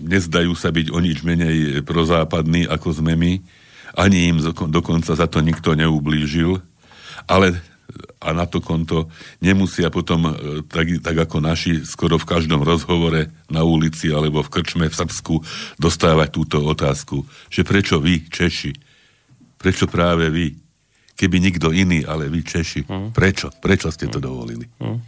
nezdajú 0.00 0.56
sa 0.56 0.72
byť 0.72 0.90
o 0.90 0.98
nič 0.98 1.22
menej 1.22 1.84
prozápadní 1.86 2.66
ako 2.66 2.98
sme 2.98 3.14
my, 3.14 3.38
ani 3.94 4.32
im 4.32 4.40
dokonca 4.72 5.12
za 5.14 5.26
to 5.28 5.44
nikto 5.44 5.76
neublížil, 5.76 6.58
ale 7.30 7.54
a 8.22 8.30
na 8.32 8.46
to 8.46 8.62
konto 8.62 9.10
nemusia 9.42 9.90
potom, 9.90 10.30
e, 10.30 10.32
tak, 10.64 11.02
tak 11.02 11.16
ako 11.26 11.42
naši, 11.42 11.82
skoro 11.82 12.16
v 12.16 12.28
každom 12.28 12.62
rozhovore 12.62 13.28
na 13.50 13.66
ulici 13.66 14.08
alebo 14.08 14.40
v 14.40 14.52
krčme 14.52 14.86
v 14.88 14.94
Srbsku 14.94 15.34
dostávať 15.76 16.28
túto 16.30 16.62
otázku, 16.62 17.26
že 17.50 17.66
prečo 17.66 17.98
vy, 17.98 18.24
Češi, 18.30 18.72
prečo 19.58 19.90
práve 19.90 20.30
vy, 20.30 20.54
keby 21.18 21.36
nikto 21.42 21.74
iný, 21.74 22.06
ale 22.06 22.30
vy, 22.30 22.40
Češi, 22.46 22.86
hm. 22.86 23.10
prečo, 23.12 23.50
prečo 23.58 23.90
ste 23.90 24.06
to 24.08 24.22
hm. 24.22 24.24
dovolili? 24.24 24.66
Hm. 24.78 24.98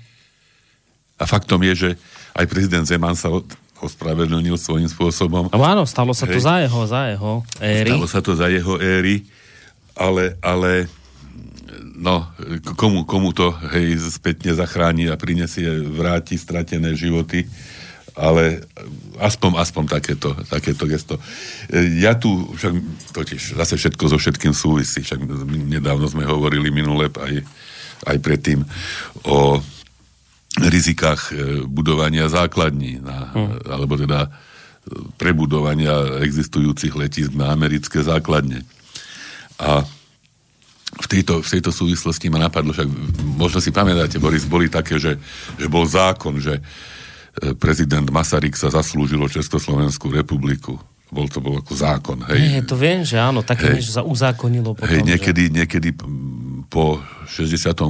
A 1.14 1.24
faktom 1.30 1.62
je, 1.62 1.74
že 1.78 1.90
aj 2.34 2.50
prezident 2.50 2.82
Zeman 2.82 3.14
sa 3.14 3.30
ospravedlnil 3.78 4.58
svojím 4.58 4.90
spôsobom. 4.90 5.52
No 5.54 5.62
áno, 5.62 5.86
stalo 5.86 6.10
sa 6.10 6.26
to 6.26 6.38
Hej. 6.38 6.44
za 6.44 6.54
jeho, 6.66 6.80
za 6.90 7.02
jeho 7.14 7.32
éry. 7.62 7.90
Stalo 7.94 8.06
sa 8.10 8.20
to 8.24 8.32
za 8.34 8.46
jeho 8.50 8.74
éry, 8.82 9.22
ale, 9.94 10.34
ale 10.42 10.90
no, 11.94 12.23
komu, 12.72 13.04
komu 13.04 13.36
to 13.36 13.52
hej, 13.76 14.00
spätne 14.08 14.56
zachráni 14.56 15.12
a 15.12 15.20
prinesie, 15.20 15.68
vráti 15.84 16.40
stratené 16.40 16.96
životy, 16.96 17.44
ale 18.16 18.64
aspoň, 19.20 19.50
aspoň 19.60 19.84
takéto, 19.90 20.32
takéto 20.48 20.88
gesto. 20.88 21.20
Ja 22.00 22.16
tu 22.16 22.48
však 22.56 22.74
totiž 23.12 23.42
zase 23.60 23.74
všetko 23.76 24.04
so 24.08 24.16
všetkým 24.16 24.54
súvisí, 24.56 25.04
však 25.04 25.20
nedávno 25.68 26.08
sme 26.08 26.24
hovorili 26.24 26.72
minule 26.72 27.10
aj, 27.10 27.34
aj 28.08 28.16
predtým 28.22 28.64
o 29.26 29.58
rizikách 30.54 31.34
e, 31.34 31.66
budovania 31.66 32.30
základní, 32.30 33.02
na, 33.02 33.34
hmm. 33.34 33.66
alebo 33.66 33.98
teda 33.98 34.30
prebudovania 35.18 36.22
existujúcich 36.22 36.94
letisk 36.94 37.34
na 37.34 37.50
americké 37.50 38.04
základne. 38.04 38.62
A 39.58 39.82
v 40.94 41.06
tejto, 41.10 41.42
v 41.42 41.48
tejto 41.48 41.70
súvislosti 41.74 42.30
ma 42.30 42.38
napadlo, 42.38 42.70
však 42.70 42.88
možno 43.34 43.58
si 43.58 43.74
pamätáte, 43.74 44.22
Boris, 44.22 44.46
boli 44.46 44.70
také, 44.70 45.02
že, 45.02 45.18
že 45.58 45.66
bol 45.66 45.84
zákon, 45.84 46.38
že 46.38 46.58
e, 46.58 46.62
prezident 47.58 48.06
Masaryk 48.06 48.54
sa 48.54 48.70
zaslúžil 48.70 49.18
o 49.18 49.28
Československú 49.28 50.14
republiku. 50.14 50.78
Bol 51.10 51.30
to 51.30 51.38
bol 51.38 51.58
ako 51.58 51.74
zákon. 51.74 52.18
Hej. 52.30 52.40
Nie, 52.40 52.60
to 52.66 52.74
viem, 52.74 53.06
že 53.06 53.18
áno, 53.18 53.42
také 53.46 53.74
niečo 53.74 53.94
sa 53.94 54.02
uzákonilo 54.02 54.74
potom. 54.74 54.90
Hej, 54.90 55.06
niekedy, 55.06 55.50
že... 55.50 55.54
niekedy 55.62 55.88
po 56.66 56.98
68 57.30 57.86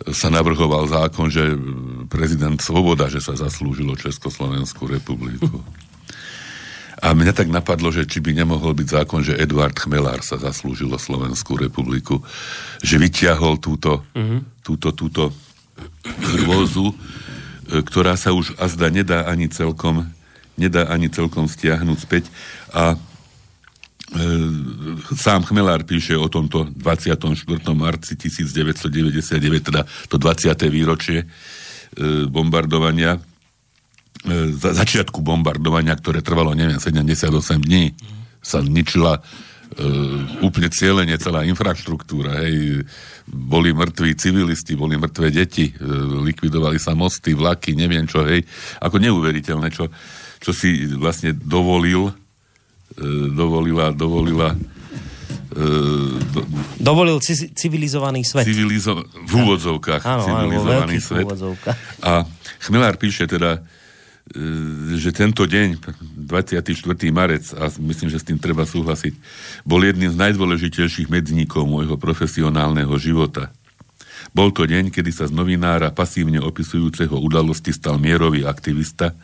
sa 0.00 0.28
navrhoval 0.32 0.88
zákon, 0.88 1.28
že 1.28 1.44
prezident 2.08 2.56
Svoboda, 2.56 3.12
že 3.12 3.20
sa 3.20 3.36
zaslúžilo 3.36 3.96
Československú 4.00 4.88
republiku. 4.88 5.60
A 7.00 7.16
mňa 7.16 7.32
tak 7.32 7.48
napadlo, 7.48 7.88
že 7.88 8.04
či 8.04 8.20
by 8.20 8.36
nemohol 8.36 8.76
byť 8.76 8.88
zákon, 9.00 9.24
že 9.24 9.36
Eduard 9.40 9.72
Chmelár 9.72 10.20
sa 10.20 10.36
zaslúžilo 10.36 11.00
Slovenskú 11.00 11.56
republiku, 11.56 12.20
že 12.84 13.00
vyťahol 13.00 13.56
túto, 13.56 14.04
mm-hmm. 14.12 14.40
túto, 14.60 14.92
túto 14.92 15.22
hrôzu, 16.36 16.92
e, 16.92 16.94
ktorá 17.80 18.20
sa 18.20 18.36
už 18.36 18.52
azda 18.60 18.92
nedá 18.92 19.24
ani 19.24 19.48
celkom 19.48 20.04
nedá 20.60 20.92
ani 20.92 21.08
celkom 21.08 21.48
stiahnuť 21.48 21.98
späť 22.04 22.28
a 22.76 22.92
e, 22.92 22.96
sám 25.16 25.48
Chmelár 25.48 25.88
píše 25.88 26.20
o 26.20 26.28
tomto 26.28 26.68
24. 26.76 27.32
marci 27.72 28.12
1999, 28.20 29.40
teda 29.72 29.88
to 30.12 30.20
20. 30.20 30.52
výročie 30.68 31.24
e, 31.24 31.26
bombardovania 32.28 33.16
za, 34.28 34.70
začiatku 34.76 35.24
bombardovania, 35.24 35.96
ktoré 35.96 36.20
trvalo, 36.20 36.52
neviem, 36.52 36.76
78 36.76 37.24
dní, 37.64 37.96
sa 38.40 38.60
ničila 38.60 39.16
e, 39.16 39.20
úplne 40.44 40.68
cieľene 40.68 41.16
celá 41.16 41.44
infraštruktúra, 41.48 42.44
hej, 42.44 42.84
boli 43.28 43.72
mŕtvi 43.72 44.16
civilisti, 44.16 44.76
boli 44.76 45.00
mŕtve 45.00 45.32
deti, 45.32 45.72
e, 45.72 45.74
likvidovali 46.24 46.76
sa 46.76 46.92
mosty, 46.92 47.32
vlaky, 47.32 47.72
neviem 47.72 48.04
čo, 48.04 48.24
hej, 48.28 48.44
ako 48.80 49.00
neuveriteľné, 49.00 49.72
čo, 49.72 49.88
čo 50.40 50.50
si 50.52 50.84
vlastne 51.00 51.32
dovolil, 51.32 52.12
e, 52.12 53.32
dovolila, 53.32 53.92
dovolila 53.96 54.52
e, 54.52 54.58
do, 56.28 56.40
dovolil 56.76 57.20
civilizovaný 57.56 58.24
svet. 58.24 58.44
Civilizo- 58.44 59.04
v 59.04 59.32
úvodzovkách. 59.32 60.02
Áno, 60.04 60.24
civilizovaný 60.28 60.96
áno, 61.00 61.04
svet. 61.08 61.24
A 62.04 62.24
Chmelár 62.60 63.00
píše 63.00 63.24
teda, 63.24 63.64
E, 63.64 63.78
že 64.94 65.10
tento 65.10 65.42
deň, 65.42 65.82
24. 66.14 66.70
marec, 67.10 67.50
a 67.56 67.66
myslím, 67.82 68.08
že 68.12 68.22
s 68.22 68.26
tým 68.26 68.38
treba 68.38 68.62
súhlasiť, 68.62 69.14
bol 69.66 69.82
jedným 69.82 70.14
z 70.14 70.20
najdôležitejších 70.20 71.10
medzníkov 71.10 71.66
môjho 71.66 71.98
profesionálneho 71.98 72.94
života. 73.00 73.50
Bol 74.30 74.54
to 74.54 74.68
deň, 74.68 74.94
kedy 74.94 75.10
sa 75.10 75.26
z 75.26 75.34
novinára 75.34 75.90
pasívne 75.90 76.38
opisujúceho 76.38 77.16
udalosti 77.18 77.74
stal 77.74 77.98
mierový 77.98 78.46
aktivista, 78.46 79.16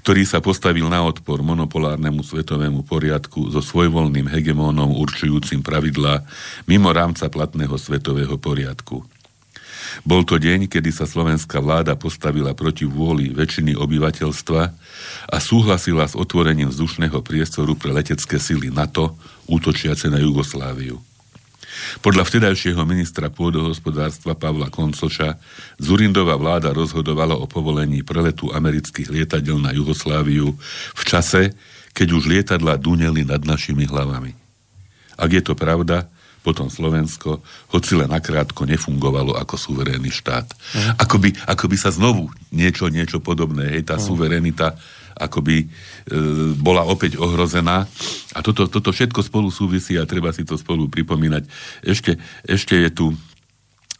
ktorý 0.00 0.24
sa 0.24 0.40
postavil 0.40 0.86
na 0.88 1.04
odpor 1.04 1.44
monopolárnemu 1.44 2.22
svetovému 2.24 2.86
poriadku 2.86 3.50
so 3.52 3.60
svojvoľným 3.60 4.30
hegemónom 4.30 4.94
určujúcim 4.96 5.60
pravidlá 5.60 6.24
mimo 6.64 6.88
rámca 6.94 7.28
platného 7.28 7.76
svetového 7.76 8.40
poriadku. 8.40 9.04
Bol 10.02 10.24
to 10.24 10.40
deň, 10.40 10.70
kedy 10.70 10.90
sa 10.90 11.04
slovenská 11.04 11.58
vláda 11.60 11.94
postavila 11.94 12.54
proti 12.56 12.88
vôli 12.88 13.30
väčšiny 13.32 13.76
obyvateľstva 13.76 14.62
a 15.28 15.36
súhlasila 15.38 16.08
s 16.08 16.14
otvorením 16.16 16.70
vzdušného 16.72 17.18
priestoru 17.20 17.76
pre 17.76 17.92
letecké 17.92 18.40
sily 18.40 18.72
NATO, 18.72 19.16
útočiace 19.48 20.08
na 20.12 20.20
Jugosláviu. 20.20 21.00
Podľa 22.02 22.26
vtedajšieho 22.26 22.82
ministra 22.82 23.30
pôdohospodárstva 23.30 24.34
Pavla 24.34 24.66
Koncoča 24.66 25.38
Zurindová 25.78 26.34
vláda 26.34 26.74
rozhodovala 26.74 27.38
o 27.38 27.46
povolení 27.46 28.02
preletu 28.02 28.50
amerických 28.50 29.08
lietadiel 29.14 29.62
na 29.62 29.70
Jugosláviu 29.70 30.58
v 30.94 31.02
čase, 31.06 31.54
keď 31.94 32.08
už 32.14 32.22
lietadla 32.26 32.78
duneli 32.78 33.22
nad 33.22 33.42
našimi 33.46 33.86
hlavami. 33.86 34.34
Ak 35.18 35.30
je 35.34 35.42
to 35.42 35.58
pravda, 35.58 36.06
potom 36.42 36.70
Slovensko, 36.70 37.42
hoci 37.74 37.98
len 37.98 38.08
nakrátko 38.08 38.64
nefungovalo 38.64 39.36
ako 39.36 39.54
suverénny 39.58 40.08
štát. 40.08 40.46
Uh-huh. 40.48 41.02
Ako, 41.02 41.16
by, 41.20 41.34
ako 41.44 41.64
by 41.68 41.76
sa 41.76 41.90
znovu 41.92 42.30
niečo, 42.54 42.88
niečo 42.88 43.18
podobné, 43.20 43.78
hej, 43.78 43.84
tá 43.84 43.98
uh-huh. 43.98 44.08
suverenita 44.08 44.78
akoby 45.18 45.66
e, 45.66 45.66
bola 46.54 46.86
opäť 46.86 47.18
ohrozená. 47.18 47.90
A 48.32 48.38
toto, 48.38 48.70
toto 48.70 48.94
všetko 48.94 49.18
spolu 49.26 49.50
súvisí 49.50 49.98
a 49.98 50.06
treba 50.06 50.30
si 50.30 50.46
to 50.46 50.54
spolu 50.54 50.86
pripomínať. 50.86 51.42
Ešte, 51.82 52.22
ešte 52.46 52.78
je 52.78 52.90
tu 52.94 53.06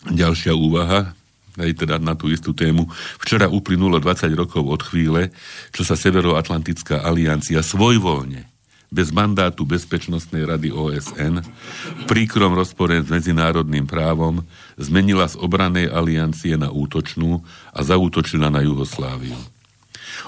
ďalšia 0.07 0.55
úvaha, 0.55 1.11
aj 1.59 1.75
teda 1.75 1.99
na 1.99 2.15
tú 2.15 2.31
istú 2.31 2.55
tému. 2.55 2.87
Včera 3.19 3.51
uplynulo 3.51 3.99
20 3.99 4.31
rokov 4.39 4.63
od 4.63 4.83
chvíle, 4.87 5.35
čo 5.75 5.83
sa 5.83 5.99
Severoatlantická 5.99 7.03
aliancia 7.03 7.67
svojvoľne 7.67 8.58
bez 8.89 9.13
mandátu 9.13 9.69
Bezpečnostnej 9.69 10.49
rady 10.49 10.73
OSN, 10.73 11.45
v 11.45 12.03
príkrom 12.09 12.57
rozpore 12.57 12.97
s 13.05 13.09
medzinárodným 13.13 13.85
právom, 13.85 14.41
zmenila 14.81 15.29
z 15.29 15.37
obranej 15.37 15.93
aliancie 15.93 16.57
na 16.57 16.73
útočnú 16.73 17.45
a 17.77 17.81
zaútočila 17.85 18.49
na 18.49 18.65
Jugosláviu. 18.65 19.37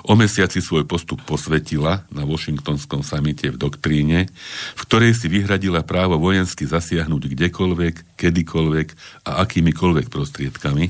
O 0.07 0.14
mesiaci 0.14 0.62
svoj 0.62 0.87
postup 0.87 1.25
posvetila 1.27 2.07
na 2.14 2.23
Washingtonskom 2.23 3.03
samite 3.03 3.51
v 3.51 3.59
doktríne, 3.59 4.31
v 4.77 4.81
ktorej 4.87 5.18
si 5.18 5.27
vyhradila 5.27 5.83
právo 5.83 6.20
vojensky 6.20 6.68
zasiahnuť 6.68 7.23
kdekoľvek, 7.27 8.14
kedykoľvek 8.14 8.88
a 9.27 9.42
akýmikoľvek 9.42 10.07
prostriedkami, 10.12 10.85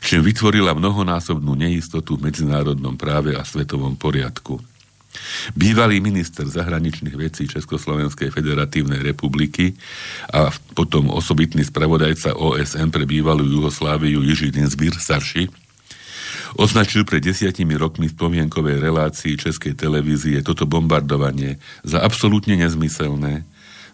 čím 0.00 0.20
vytvorila 0.24 0.72
mnohonásobnú 0.72 1.52
neistotu 1.58 2.16
v 2.16 2.30
medzinárodnom 2.30 2.96
práve 2.96 3.36
a 3.36 3.42
svetovom 3.44 3.98
poriadku– 3.98 4.62
Bývalý 5.58 5.98
minister 5.98 6.46
zahraničných 6.46 7.18
vecí 7.18 7.50
Československej 7.50 8.30
federatívnej 8.30 9.02
republiky 9.02 9.74
a 10.30 10.54
potom 10.78 11.10
osobitný 11.10 11.66
spravodajca 11.66 12.38
OSN 12.38 12.94
pre 12.94 13.04
bývalú 13.10 13.42
Jugosláviu 13.42 14.22
Jiří 14.22 14.54
Dinsbír, 14.54 14.94
starší, 14.94 15.50
označil 16.54 17.02
pred 17.02 17.22
desiatimi 17.26 17.74
rokmi 17.74 18.06
v 18.06 18.18
pomienkovej 18.18 18.78
relácii 18.78 19.34
Českej 19.34 19.74
televízie 19.74 20.42
toto 20.46 20.66
bombardovanie 20.66 21.58
za 21.82 22.02
absolútne 22.02 22.54
nezmyselné, 22.58 23.42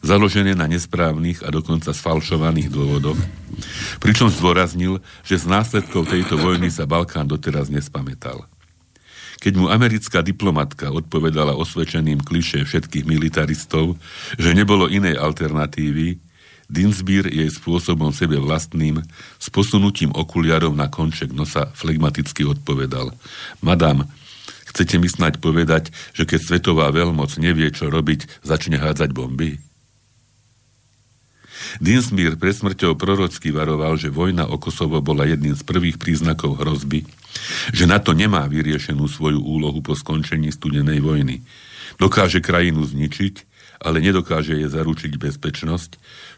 založené 0.05 0.52
na 0.52 0.68
nesprávnych 0.68 1.40
a 1.44 1.48
dokonca 1.48 1.96
sfalšovaných 1.96 2.68
dôvodoch, 2.68 3.18
pričom 4.05 4.29
zdôraznil, 4.29 5.00
že 5.24 5.40
z 5.40 5.48
následkov 5.48 6.12
tejto 6.12 6.37
vojny 6.37 6.68
sa 6.68 6.85
Balkán 6.85 7.24
doteraz 7.24 7.72
nespamätal. 7.72 8.44
Keď 9.37 9.53
mu 9.57 9.68
americká 9.68 10.25
diplomatka 10.25 10.88
odpovedala 10.88 11.55
osvedčeným 11.57 12.25
kliše 12.25 12.64
všetkých 12.64 13.05
militaristov, 13.05 14.01
že 14.40 14.57
nebolo 14.57 14.88
inej 14.88 15.20
alternatívy, 15.20 16.27
Dinsbír 16.66 17.31
jej 17.31 17.46
spôsobom 17.46 18.11
sebe 18.11 18.42
vlastným 18.42 18.99
s 19.38 19.46
posunutím 19.55 20.11
okuliarov 20.11 20.75
na 20.75 20.90
konček 20.90 21.31
nosa 21.31 21.70
flegmaticky 21.70 22.42
odpovedal. 22.42 23.14
Madam, 23.62 24.03
chcete 24.75 24.99
mi 24.99 25.07
snať 25.07 25.38
povedať, 25.38 25.94
že 26.11 26.27
keď 26.27 26.40
svetová 26.42 26.90
veľmoc 26.90 27.38
nevie, 27.38 27.70
čo 27.70 27.87
robiť, 27.87 28.42
začne 28.42 28.83
hádzať 28.83 29.14
bomby? 29.14 29.62
Dinsmír 31.81 32.37
pred 32.40 32.57
smrťou 32.57 32.97
prorocky 32.97 33.53
varoval, 33.53 33.97
že 34.01 34.12
vojna 34.12 34.49
o 34.49 34.57
Kosovo 34.57 35.01
bola 35.05 35.29
jedným 35.29 35.57
z 35.57 35.62
prvých 35.62 35.97
príznakov 36.01 36.61
hrozby, 36.61 37.05
že 37.73 37.85
NATO 37.85 38.16
nemá 38.16 38.49
vyriešenú 38.49 39.05
svoju 39.07 39.40
úlohu 39.40 39.85
po 39.85 39.92
skončení 39.92 40.53
studenej 40.53 41.05
vojny. 41.05 41.45
Dokáže 42.01 42.45
krajinu 42.45 42.85
zničiť, 42.85 43.57
ale 43.81 44.01
nedokáže 44.01 44.57
je 44.57 44.69
zaručiť 44.73 45.21
bezpečnosť, 45.21 45.90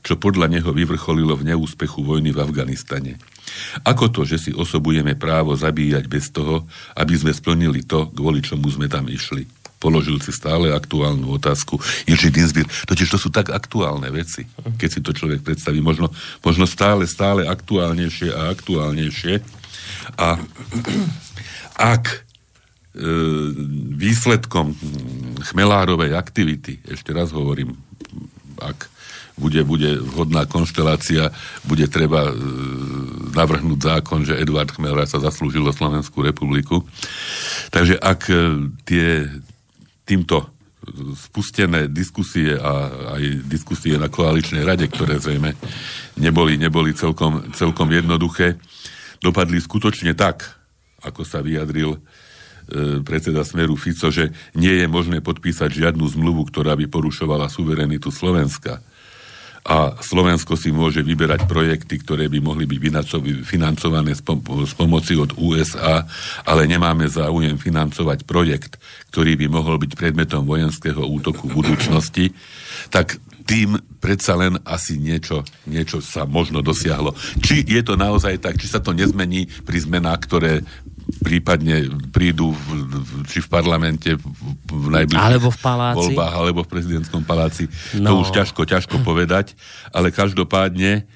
čo 0.02 0.18
podľa 0.18 0.50
neho 0.50 0.70
vyvrcholilo 0.74 1.38
v 1.38 1.54
neúspechu 1.54 2.02
vojny 2.02 2.34
v 2.34 2.42
Afganistane. 2.42 3.12
Ako 3.86 4.10
to, 4.12 4.22
že 4.28 4.38
si 4.38 4.50
osobujeme 4.52 5.16
právo 5.16 5.54
zabíjať 5.54 6.04
bez 6.10 6.30
toho, 6.34 6.66
aby 6.98 7.14
sme 7.16 7.32
splnili 7.32 7.86
to, 7.86 8.10
kvôli 8.12 8.42
čomu 8.42 8.68
sme 8.68 8.90
tam 8.90 9.06
išli? 9.08 9.57
Položil 9.78 10.18
si 10.18 10.34
stále 10.34 10.74
aktuálnu 10.74 11.30
otázku. 11.38 11.78
Jiří 12.06 12.30
Dinsbír, 12.34 12.66
totiž 12.86 13.08
to 13.08 13.18
sú 13.18 13.30
tak 13.30 13.50
aktuálne 13.54 14.10
veci, 14.10 14.44
keď 14.76 14.88
si 14.90 15.00
to 15.00 15.14
človek 15.14 15.40
predstaví, 15.46 15.78
možno, 15.78 16.10
možno 16.42 16.66
stále, 16.66 17.06
stále 17.06 17.46
aktuálnejšie 17.46 18.34
a 18.34 18.50
aktuálnejšie. 18.50 19.40
A 20.18 20.42
ak 21.78 22.04
e, 22.10 22.16
výsledkom 23.94 24.74
chmelárovej 25.46 26.18
aktivity, 26.18 26.82
ešte 26.90 27.14
raz 27.14 27.30
hovorím, 27.30 27.78
ak 28.58 28.90
bude, 29.38 29.62
bude 29.62 30.02
vhodná 30.02 30.44
konštelácia, 30.50 31.30
bude 31.62 31.86
treba 31.86 32.28
e, 32.28 32.32
navrhnúť 33.32 33.80
zákon, 33.80 34.26
že 34.26 34.34
Eduard 34.34 34.74
Chmelár 34.74 35.06
sa 35.06 35.22
zaslúžil 35.22 35.62
o 35.62 35.72
Slovenskú 35.72 36.26
republiku. 36.26 36.82
Takže 37.70 37.94
ak 38.02 38.20
e, 38.28 38.34
tie 38.82 39.30
týmto 40.08 40.58
spustené 41.12 41.90
diskusie 41.90 42.56
a 42.56 42.88
aj 43.18 43.44
diskusie 43.44 44.00
na 44.00 44.08
koaličnej 44.08 44.64
rade, 44.64 44.88
ktoré 44.88 45.20
zrejme 45.20 45.52
neboli, 46.16 46.56
neboli 46.56 46.96
celkom, 46.96 47.52
celkom 47.52 47.92
jednoduché, 47.92 48.56
dopadli 49.20 49.60
skutočne 49.60 50.16
tak, 50.16 50.48
ako 51.04 51.26
sa 51.26 51.44
vyjadril 51.44 51.98
e, 51.98 52.00
predseda 53.04 53.44
Smeru 53.44 53.76
Fico, 53.76 54.08
že 54.08 54.32
nie 54.56 54.80
je 54.80 54.86
možné 54.88 55.20
podpísať 55.20 55.68
žiadnu 55.68 56.08
zmluvu, 56.08 56.48
ktorá 56.48 56.72
by 56.78 56.88
porušovala 56.88 57.52
suverenitu 57.52 58.08
Slovenska 58.08 58.80
a 59.66 59.98
Slovensko 59.98 60.54
si 60.54 60.70
môže 60.70 61.02
vyberať 61.02 61.48
projekty, 61.50 62.00
ktoré 62.00 62.30
by 62.30 62.38
mohli 62.38 62.64
byť 62.64 62.78
financované 63.42 64.14
s, 64.14 64.22
pom- 64.22 64.42
pomoci 64.74 65.18
od 65.18 65.34
USA, 65.36 66.06
ale 66.46 66.70
nemáme 66.70 67.08
záujem 67.10 67.58
financovať 67.58 68.24
projekt, 68.24 68.78
ktorý 69.10 69.34
by 69.34 69.46
mohol 69.50 69.76
byť 69.82 69.92
predmetom 69.98 70.46
vojenského 70.46 71.02
útoku 71.02 71.50
v 71.50 71.56
budúcnosti, 71.64 72.32
tak 72.88 73.18
tým 73.48 73.80
predsa 74.04 74.36
len 74.36 74.60
asi 74.68 75.00
niečo, 75.00 75.40
niečo 75.64 76.04
sa 76.04 76.28
možno 76.28 76.60
dosiahlo. 76.60 77.16
Či 77.40 77.64
je 77.64 77.80
to 77.80 77.96
naozaj 77.96 78.44
tak, 78.44 78.60
či 78.60 78.68
sa 78.68 78.84
to 78.84 78.92
nezmení 78.92 79.48
pri 79.64 79.80
zmenách, 79.80 80.20
ktoré 80.28 80.52
prípadne 81.24 81.88
prídu 82.12 82.52
v, 82.52 82.84
v, 82.84 83.24
či 83.24 83.40
v 83.40 83.48
parlamente 83.48 84.12
v, 84.12 84.20
v 84.68 84.92
najbližších 84.92 85.24
alebo 85.24 85.48
v 85.48 85.58
paláci. 85.58 85.96
voľbách, 85.96 86.34
alebo 86.36 86.60
v 86.64 86.68
prezidentskom 86.68 87.24
paláci. 87.24 87.68
No. 87.96 88.10
To 88.12 88.20
už 88.28 88.36
ťažko, 88.36 88.68
ťažko 88.68 89.00
povedať, 89.00 89.56
ale 89.88 90.12
každopádne 90.12 91.00
e, 91.00 91.08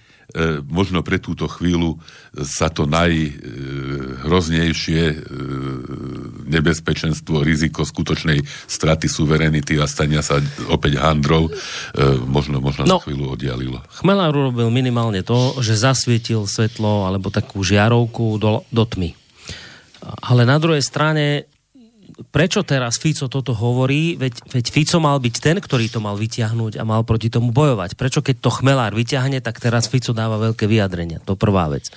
možno 0.65 1.05
pre 1.05 1.21
túto 1.21 1.45
chvíľu 1.45 2.01
sa 2.41 2.73
to 2.73 2.89
najhroznejšie 2.89 5.03
e, 5.13 5.17
nebezpečenstvo, 6.49 7.45
riziko 7.45 7.85
skutočnej 7.85 8.41
straty 8.65 9.13
suverenity 9.13 9.77
a 9.77 9.85
stania 9.85 10.25
sa 10.25 10.41
opäť 10.73 11.05
handrov 11.05 11.53
e, 11.53 11.61
možno, 12.25 12.65
možno 12.65 12.89
no, 12.89 12.97
na 12.97 13.05
chvíľu 13.05 13.37
oddialilo. 13.37 13.85
Chmelár 14.01 14.33
urobil 14.33 14.73
minimálne 14.73 15.21
to, 15.21 15.61
že 15.61 15.77
zasvietil 15.77 16.49
svetlo 16.49 17.05
alebo 17.05 17.29
takú 17.29 17.61
žiarovku 17.61 18.41
do, 18.41 18.65
do 18.73 18.89
tmy. 18.89 19.21
Ale 20.03 20.43
na 20.43 20.59
druhej 20.59 20.83
strane, 20.83 21.47
prečo 22.35 22.67
teraz 22.67 22.99
Fico 22.99 23.31
toto 23.31 23.55
hovorí? 23.55 24.19
Veď, 24.19 24.43
veď 24.51 24.65
Fico 24.71 24.99
mal 24.99 25.23
byť 25.23 25.35
ten, 25.39 25.57
ktorý 25.63 25.87
to 25.89 26.03
mal 26.03 26.19
vyťahnuť 26.19 26.79
a 26.79 26.85
mal 26.87 27.07
proti 27.07 27.31
tomu 27.31 27.55
bojovať. 27.55 27.95
Prečo 27.95 28.21
keď 28.21 28.37
to 28.43 28.51
chmelár 28.51 28.93
vyťahne, 28.93 29.39
tak 29.39 29.63
teraz 29.63 29.87
Fico 29.87 30.11
dáva 30.11 30.39
veľké 30.43 30.67
vyjadrenia. 30.67 31.23
To 31.25 31.39
prvá 31.39 31.71
vec. 31.71 31.91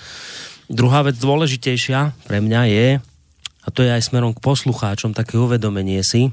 Druhá 0.69 1.05
vec 1.05 1.17
dôležitejšia 1.21 2.25
pre 2.25 2.41
mňa 2.41 2.61
je, 2.69 2.87
a 3.65 3.67
to 3.73 3.81
je 3.81 3.89
aj 3.89 4.05
smerom 4.05 4.33
k 4.33 4.41
poslucháčom, 4.41 5.13
také 5.13 5.37
uvedomenie 5.37 6.01
si, 6.05 6.29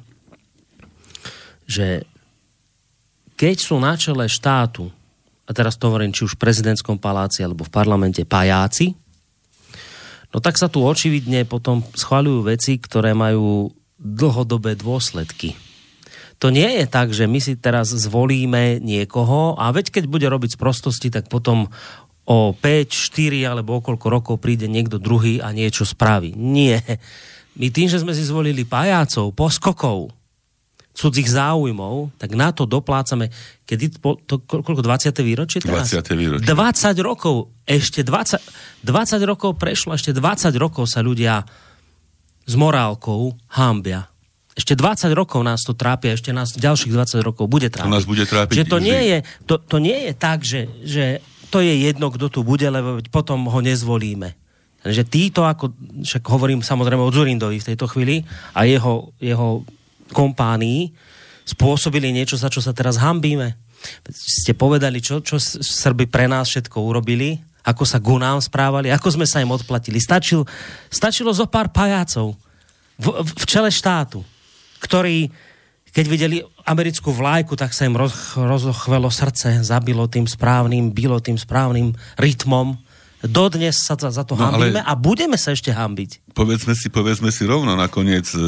že 1.68 2.04
keď 3.36 3.56
sú 3.56 3.76
na 3.80 3.96
čele 3.96 4.28
štátu, 4.28 4.92
a 5.48 5.50
teraz 5.50 5.76
to 5.76 5.88
hovorím 5.90 6.14
či 6.14 6.24
už 6.24 6.38
v 6.38 6.42
prezidentskom 6.48 6.96
paláci 6.96 7.44
alebo 7.44 7.66
v 7.66 7.72
parlamente, 7.74 8.22
pajáci, 8.24 8.94
no 10.32 10.38
tak 10.40 10.56
sa 10.56 10.66
tu 10.66 10.82
očividne 10.82 11.44
potom 11.44 11.84
schváľujú 11.92 12.40
veci, 12.48 12.80
ktoré 12.80 13.12
majú 13.12 13.70
dlhodobé 14.00 14.74
dôsledky. 14.74 15.54
To 16.42 16.50
nie 16.50 16.82
je 16.82 16.90
tak, 16.90 17.14
že 17.14 17.30
my 17.30 17.38
si 17.38 17.54
teraz 17.54 17.94
zvolíme 17.94 18.82
niekoho 18.82 19.54
a 19.54 19.70
veď 19.70 19.94
keď 19.94 20.04
bude 20.10 20.26
robiť 20.26 20.58
z 20.58 20.60
prostosti, 20.60 21.06
tak 21.06 21.30
potom 21.30 21.70
o 22.26 22.50
5, 22.50 22.58
4 22.90 23.46
alebo 23.46 23.78
okolko 23.78 24.06
rokov 24.10 24.36
príde 24.42 24.66
niekto 24.66 24.98
druhý 24.98 25.38
a 25.38 25.54
niečo 25.54 25.86
spraví. 25.86 26.34
Nie. 26.34 26.82
My 27.54 27.70
tým, 27.70 27.86
že 27.86 28.02
sme 28.02 28.10
si 28.10 28.26
zvolili 28.26 28.66
pajácov, 28.66 29.30
poskokov, 29.38 30.10
cudzích 30.92 31.28
záujmov, 31.28 32.12
tak 32.20 32.36
na 32.36 32.52
to 32.52 32.68
doplácame, 32.68 33.32
kedy, 33.64 33.96
to, 34.28 34.36
koľko, 34.44 34.84
20. 34.84 35.12
výročie 35.24 35.64
teraz? 35.64 35.88
20. 35.88 36.20
výročie. 36.20 36.46
20 36.46 36.96
rokov, 37.00 37.48
ešte 37.64 38.04
20, 38.04 38.84
20 38.84 39.30
rokov 39.30 39.56
prešlo, 39.56 39.96
ešte 39.96 40.12
20 40.12 40.52
rokov 40.60 40.84
sa 40.92 41.00
ľudia 41.00 41.48
s 42.44 42.54
morálkou 42.54 43.32
hambia. 43.56 44.12
Ešte 44.52 44.76
20 44.76 45.16
rokov 45.16 45.40
nás 45.40 45.64
to 45.64 45.72
trápi, 45.72 46.12
ešte 46.12 46.28
nás 46.28 46.52
ďalších 46.52 46.92
20 46.92 47.24
rokov 47.24 47.48
bude 47.48 47.72
trápiť. 47.72 47.88
To 47.88 47.96
nás 47.96 48.04
bude 48.04 48.28
trápiť. 48.28 48.54
Že 48.60 48.64
to, 48.68 48.78
nie 48.84 49.00
je, 49.08 49.18
to, 49.48 49.54
to 49.56 49.76
nie 49.80 49.96
je 49.96 50.12
tak, 50.12 50.44
že, 50.44 50.68
že 50.84 51.24
to 51.48 51.64
je 51.64 51.72
jedno, 51.88 52.12
kto 52.12 52.28
tu 52.28 52.40
bude, 52.44 52.68
lebo 52.68 53.00
potom 53.08 53.48
ho 53.48 53.60
nezvolíme. 53.64 54.36
Že 54.84 55.02
títo, 55.08 55.48
ako, 55.48 55.72
však 56.04 56.20
hovorím 56.28 56.60
samozrejme 56.60 57.00
o 57.00 57.14
Zurindovi 57.14 57.64
v 57.64 57.68
tejto 57.72 57.88
chvíli 57.88 58.28
a 58.52 58.68
jeho, 58.68 59.16
jeho 59.16 59.64
kompánii 60.12 60.92
spôsobili 61.42 62.14
niečo, 62.14 62.38
za 62.38 62.46
čo 62.46 62.62
sa 62.62 62.70
teraz 62.70 63.00
hambíme. 63.00 63.58
Ste 64.12 64.54
povedali, 64.54 65.02
čo, 65.02 65.18
čo 65.18 65.42
Srby 65.42 66.06
pre 66.06 66.30
nás 66.30 66.46
všetko 66.46 66.78
urobili, 66.78 67.42
ako 67.66 67.82
sa 67.82 67.98
ku 67.98 68.18
správali, 68.18 68.90
ako 68.90 69.08
sme 69.18 69.26
sa 69.26 69.42
im 69.42 69.50
odplatili. 69.50 69.98
Stačil, 69.98 70.46
stačilo 70.90 71.30
zo 71.34 71.46
pár 71.46 71.70
pajácov 71.70 72.34
v, 72.98 73.06
v 73.22 73.44
čele 73.46 73.70
štátu, 73.70 74.22
ktorí, 74.82 75.30
keď 75.90 76.04
videli 76.06 76.36
americkú 76.66 77.10
vlajku, 77.10 77.58
tak 77.58 77.74
sa 77.74 77.86
im 77.86 77.98
roz, 77.98 78.38
rozochvelo 78.38 79.10
srdce, 79.10 79.62
zabilo 79.66 80.06
tým 80.06 80.26
správnym, 80.26 80.90
bylo 80.94 81.18
tým 81.18 81.38
správnym 81.38 81.94
rytmom 82.18 82.78
Dodnes 83.22 83.78
sa 83.78 83.94
za, 83.94 84.10
za 84.10 84.26
to 84.26 84.34
no, 84.34 84.50
hambíme 84.50 84.82
a 84.82 84.92
budeme 84.98 85.38
sa 85.38 85.54
ešte 85.54 85.70
hambiť. 85.70 86.34
Povedzme 86.34 86.74
si, 86.74 86.90
povedzme 86.90 87.30
si 87.30 87.46
rovno 87.46 87.78
nakoniec 87.78 88.26
e, 88.34 88.42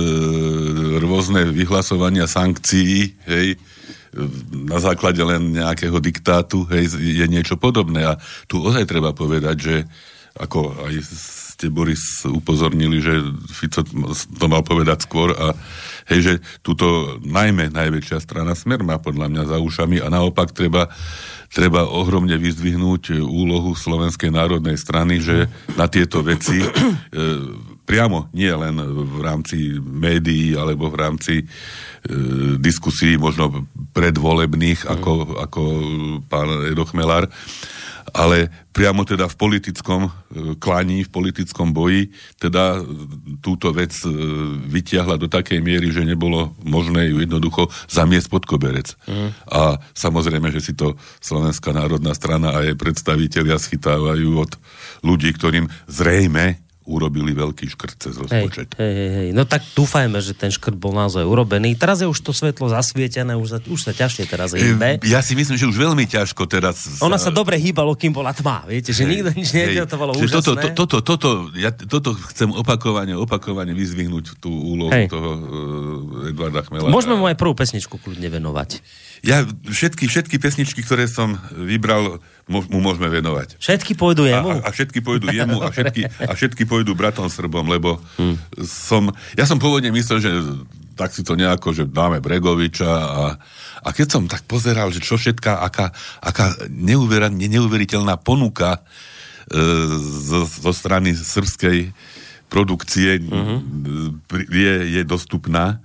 rôzne 0.99 1.47
vyhlasovania 1.55 2.27
sankcií, 2.27 3.15
hej, 3.31 3.55
na 4.51 4.79
základe 4.79 5.23
len 5.23 5.55
nejakého 5.55 5.99
diktátu, 5.99 6.67
hej, 6.71 6.91
je 6.99 7.27
niečo 7.27 7.59
podobné. 7.59 8.03
A 8.07 8.19
tu 8.47 8.63
ozaj 8.63 8.87
treba 8.87 9.15
povedať, 9.15 9.57
že 9.59 9.77
ako 10.35 10.91
aj 10.91 10.95
ste 11.55 11.71
Boris 11.71 12.27
upozornili, 12.27 12.99
že 12.99 13.23
Fico 13.47 13.87
to 14.27 14.47
mal 14.51 14.67
povedať 14.67 15.07
skôr 15.07 15.31
a 15.39 15.55
hej, 16.11 16.21
že 16.21 16.35
túto 16.67 17.17
najmä 17.23 17.71
najväčšia 17.71 18.19
strana 18.19 18.59
Smer 18.59 18.83
má 18.83 18.99
podľa 18.99 19.31
mňa 19.31 19.43
za 19.47 19.59
ušami 19.63 20.03
a 20.03 20.11
naopak 20.11 20.51
treba 20.51 20.91
treba 21.55 21.87
ohromne 21.87 22.35
vyzdvihnúť 22.35 23.23
úlohu 23.23 23.79
Slovenskej 23.79 24.35
národnej 24.35 24.75
strany, 24.75 25.23
že 25.23 25.47
na 25.79 25.87
tieto 25.87 26.27
veci 26.27 26.59
e, 26.67 26.69
priamo, 27.87 28.27
nie 28.35 28.51
len 28.51 28.75
v 28.83 29.21
rámci 29.23 29.79
médií 29.79 30.59
alebo 30.59 30.91
v 30.91 30.97
rámci 30.99 31.35
e, 31.41 31.45
diskusí 32.59 33.15
možno 33.15 33.71
predvolebných, 33.95 34.91
ako, 34.91 35.39
ako 35.39 35.63
pán 36.27 36.67
Edo 36.67 36.83
Chmelár, 36.91 37.31
ale 38.11 38.51
priamo 38.75 39.07
teda 39.07 39.31
v 39.31 39.39
politickom 39.39 40.09
e, 40.09 40.11
klaní, 40.59 41.07
v 41.07 41.11
politickom 41.15 41.71
boji, 41.71 42.11
teda 42.43 42.83
túto 43.39 43.71
vec 43.71 43.95
e, 44.03 44.11
vytiahla 44.67 45.15
do 45.15 45.31
takej 45.31 45.63
miery, 45.63 45.95
že 45.95 46.03
nebolo 46.03 46.59
možné 46.67 47.15
ju 47.15 47.23
jednoducho 47.23 47.71
zamiesť 47.87 48.29
pod 48.29 48.45
koberec. 48.51 48.99
Mm. 49.07 49.31
A 49.47 49.79
samozrejme, 49.95 50.51
že 50.51 50.61
si 50.61 50.73
to 50.75 50.99
Slovenská 51.23 51.71
národná 51.71 52.13
strana 52.19 52.59
a 52.59 52.67
jej 52.67 52.75
predstavitelia 52.75 53.57
schytávajú 53.57 54.29
od 54.43 54.53
ľudí, 55.07 55.31
ktorým 55.31 55.71
zrejme 55.87 56.64
urobili 56.85 57.33
veľký 57.33 57.65
škrt 57.73 57.97
cez 57.97 58.15
rozpočet. 58.21 58.77
Hej, 58.77 58.93
hej, 58.93 59.11
hej. 59.17 59.29
No 59.33 59.49
tak 59.49 59.65
dúfajme, 59.73 60.21
že 60.21 60.37
ten 60.37 60.53
škrt 60.53 60.77
bol 60.77 60.93
naozaj 60.93 61.25
urobený. 61.25 61.73
Teraz 61.81 62.05
je 62.05 62.09
už 62.09 62.21
to 62.21 62.37
svetlo 62.37 62.69
zasvietené, 62.69 63.33
už 63.41 63.49
sa, 63.49 63.59
už 63.65 63.81
sa 63.81 63.93
ťažšie 63.97 64.25
teraz 64.29 64.53
hýbe. 64.53 65.01
Ja 65.09 65.25
si 65.25 65.33
myslím, 65.33 65.57
že 65.57 65.65
už 65.65 65.81
veľmi 65.81 66.05
ťažko 66.05 66.45
teraz... 66.45 67.01
Ona 67.01 67.17
sa 67.17 67.33
dobre 67.33 67.57
hýbalo, 67.57 67.97
kým 67.97 68.13
bola 68.13 68.37
tma. 68.37 68.69
Viete, 68.69 68.93
že 68.93 69.09
hej, 69.09 69.25
nikto 69.25 69.31
nič 69.33 69.49
nevedel, 69.57 69.89
to 69.89 69.97
bolo 69.97 70.13
úžasné. 70.13 70.37
Toto, 70.37 70.53
to, 70.53 70.69
toto, 70.77 70.97
toto, 71.01 71.29
ja 71.57 71.73
toto 71.73 72.13
chcem 72.33 72.53
opakovane, 72.53 73.17
opakovane 73.17 73.73
vyzvihnúť 73.73 74.37
tú 74.37 74.53
úlohu 74.53 74.93
hej. 74.93 75.09
toho 75.09 75.31
uh, 75.41 76.29
Edvarda 76.29 76.69
Chmela. 76.69 76.93
Môžeme 76.93 77.17
mu 77.17 77.25
aj 77.25 77.41
prvú 77.41 77.57
pesničku 77.57 77.97
kľudne 77.97 78.29
venovať. 78.29 78.85
Ja 79.25 79.41
všetky, 79.49 80.05
všetky 80.05 80.37
pesničky, 80.37 80.85
ktoré 80.85 81.09
som 81.09 81.41
vybral, 81.57 82.21
mu 82.45 82.79
môžeme 82.81 83.09
venovať. 83.09 83.57
Všetky 83.57 83.97
pôjdu 83.97 84.29
jemu? 84.29 84.61
A, 84.61 84.69
a, 84.69 84.69
a 84.69 84.71
všetky 84.71 85.01
pôjdu 85.01 85.33
jemu 85.39 85.65
a 85.65 85.73
všetky, 85.73 86.03
a 86.29 86.33
všetky 86.37 86.63
pôjdu 86.69 86.93
bratom 86.93 87.29
Srbom, 87.33 87.65
lebo 87.65 87.97
hmm. 88.21 88.61
som, 88.65 89.09
ja 89.33 89.49
som 89.49 89.57
pôvodne 89.57 89.89
myslel, 89.97 90.19
že 90.21 90.31
tak 90.95 91.11
si 91.11 91.27
to 91.27 91.35
nejako, 91.35 91.75
že 91.75 91.91
dáme 91.91 92.23
Bregoviča 92.23 92.87
a, 92.87 93.25
a 93.83 93.89
keď 93.91 94.07
som 94.07 94.23
tak 94.31 94.47
pozeral, 94.47 94.95
že 94.95 95.03
čo 95.03 95.19
všetká, 95.19 95.59
aká, 95.59 95.91
aká 96.23 96.55
neuver, 96.71 97.27
neuveriteľná 97.35 98.15
ponuka 98.23 98.79
e, 98.79 98.81
zo, 99.99 100.47
zo 100.47 100.71
strany 100.71 101.19
srbskej 101.19 101.91
produkcie 102.47 103.19
mm-hmm. 103.19 103.59
je, 104.31 104.75
je 104.95 105.03
dostupná, 105.03 105.83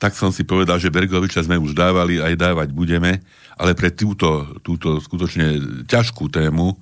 tak 0.00 0.16
som 0.16 0.32
si 0.32 0.48
povedal, 0.48 0.80
že 0.80 0.88
Bergoviča 0.88 1.44
sme 1.44 1.60
už 1.60 1.76
dávali, 1.76 2.24
aj 2.24 2.32
dávať 2.40 2.72
budeme, 2.72 3.20
ale 3.60 3.76
pre 3.76 3.92
túto, 3.92 4.56
túto 4.64 4.96
skutočne 4.96 5.60
ťažkú 5.84 6.32
tému 6.32 6.72
e, 6.72 6.76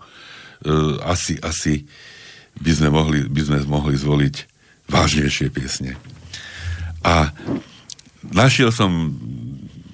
asi, 1.02 1.34
asi 1.42 1.82
by 2.62 2.70
sme, 2.78 2.88
mohli, 2.94 3.26
by 3.26 3.42
sme 3.42 3.58
mohli 3.66 3.98
zvoliť 3.98 4.36
vážnejšie 4.86 5.50
piesne. 5.50 5.98
A 7.02 7.34
našiel 8.22 8.70
som 8.70 9.10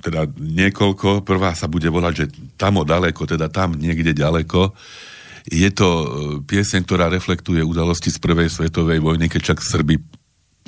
teda 0.05 0.29
niekoľko, 0.37 1.25
prvá 1.25 1.57
sa 1.57 1.65
bude 1.65 1.89
volať, 1.89 2.13
že 2.13 2.27
tam 2.61 2.85
ďaleko, 2.85 3.25
teda 3.25 3.49
tam 3.49 3.73
niekde 3.73 4.13
ďaleko, 4.13 4.77
je 5.49 5.69
to 5.73 5.89
e, 5.89 6.07
pieseň, 6.45 6.85
ktorá 6.85 7.09
reflektuje 7.09 7.65
udalosti 7.65 8.13
z 8.13 8.21
prvej 8.21 8.53
svetovej 8.53 9.01
vojny, 9.01 9.33
keď 9.33 9.41
však 9.49 9.61
Srby 9.65 9.97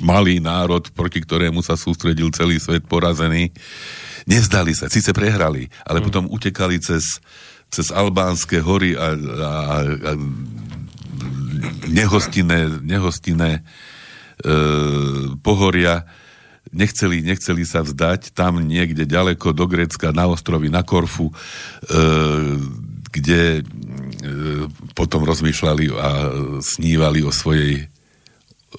malý 0.01 0.37
národ, 0.37 0.85
proti 0.93 1.21
ktorému 1.21 1.65
sa 1.65 1.73
sústredil 1.73 2.29
celý 2.29 2.61
svet 2.61 2.85
porazený, 2.85 3.49
nezdali 4.29 4.77
sa, 4.77 4.91
síce 4.91 5.09
prehrali, 5.13 5.71
ale 5.87 5.99
mm. 6.01 6.03
potom 6.05 6.23
utekali 6.29 6.77
cez, 6.77 7.17
cez 7.73 7.89
albánske 7.89 8.61
hory 8.61 8.93
a, 8.93 9.17
a, 9.17 9.51
a 9.81 10.11
nehostinné, 11.89 12.83
nehostinné 12.85 13.51
e, 13.57 14.51
pohoria, 15.41 16.05
nechceli, 16.69 17.25
nechceli 17.25 17.65
sa 17.65 17.81
vzdať. 17.81 18.37
Tam 18.37 18.61
niekde 18.61 19.09
ďaleko 19.09 19.55
do 19.55 19.65
Grécka, 19.65 20.13
na 20.13 20.29
ostrovy, 20.29 20.69
na 20.69 20.85
Korfu, 20.85 21.31
e, 21.31 21.33
kde 23.09 23.41
e, 23.57 23.61
potom 24.93 25.25
rozmýšľali 25.25 25.85
a 25.95 26.09
snívali 26.61 27.25
o 27.25 27.33
svojej 27.33 27.89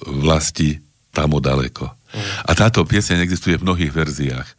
vlasti 0.05 0.79
tam 1.19 1.35
daleko. 1.43 1.91
A 2.47 2.51
táto 2.55 2.87
pieseň 2.87 3.21
existuje 3.21 3.59
v 3.59 3.65
mnohých 3.67 3.91
verziách. 3.91 4.49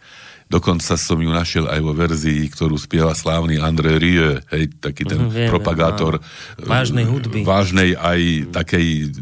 Dokonca 0.50 0.98
som 0.98 1.18
ju 1.22 1.30
našiel 1.30 1.70
aj 1.70 1.78
vo 1.78 1.94
verzii, 1.94 2.50
ktorú 2.50 2.74
spieva 2.74 3.14
slávny 3.14 3.62
André 3.62 4.02
Rieu, 4.02 4.42
hej, 4.50 4.74
taký 4.82 5.06
ten 5.06 5.30
mm, 5.30 5.46
propagátor 5.46 6.18
vážnej 6.58 7.06
hudby. 7.06 7.46
Vážnej 7.46 7.94
aj 7.94 8.50
takej 8.50 9.14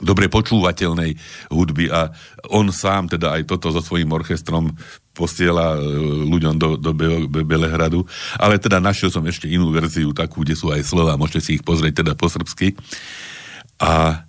dobre 0.00 0.32
počúvateľnej 0.32 1.20
hudby 1.52 1.92
a 1.92 2.08
on 2.48 2.72
sám 2.72 3.12
teda 3.12 3.36
aj 3.36 3.44
toto 3.44 3.68
so 3.68 3.84
svojím 3.84 4.08
orchestrom 4.16 4.72
posiela 5.12 5.76
e, 5.76 5.84
ľuďom 6.24 6.56
do, 6.56 6.80
do 6.80 6.96
Be- 6.96 7.28
Be- 7.28 7.44
Belehradu, 7.44 8.08
ale 8.40 8.56
teda 8.56 8.80
našiel 8.80 9.12
som 9.12 9.20
ešte 9.28 9.52
inú 9.52 9.68
verziu, 9.68 10.16
takú, 10.16 10.40
kde 10.40 10.56
sú 10.56 10.72
aj 10.72 10.80
slova, 10.80 11.20
môžete 11.20 11.40
si 11.44 11.50
ich 11.60 11.64
pozrieť 11.64 12.00
teda 12.00 12.16
po 12.16 12.32
srbsky. 12.32 12.72
A 13.76 14.24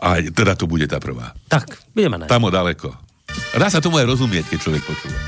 a 0.00 0.22
teda 0.24 0.56
to 0.56 0.64
bude 0.64 0.88
tá 0.88 0.96
prvá. 0.96 1.36
Tak, 1.52 1.76
budeme 1.92 2.16
na 2.16 2.30
Tam 2.30 2.48
ďaleko. 2.48 2.92
Dá 3.56 3.68
sa 3.68 3.84
tomu 3.84 4.00
aj 4.00 4.08
rozumieť, 4.08 4.48
keď 4.48 4.58
človek 4.60 4.82
počúva. 4.84 5.18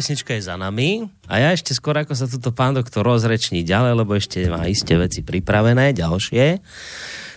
Pesnička 0.00 0.32
je 0.32 0.48
za 0.48 0.56
nami 0.56 1.12
a 1.28 1.44
ja 1.44 1.52
ešte 1.52 1.76
skôr, 1.76 1.92
ako 2.00 2.16
sa 2.16 2.24
tuto 2.24 2.56
pán 2.56 2.72
doktor 2.72 3.04
rozreční 3.04 3.60
ďalej, 3.60 3.92
lebo 4.00 4.16
ešte 4.16 4.40
má 4.48 4.64
isté 4.64 4.96
veci 4.96 5.20
pripravené, 5.20 5.92
ďalšie, 5.92 6.56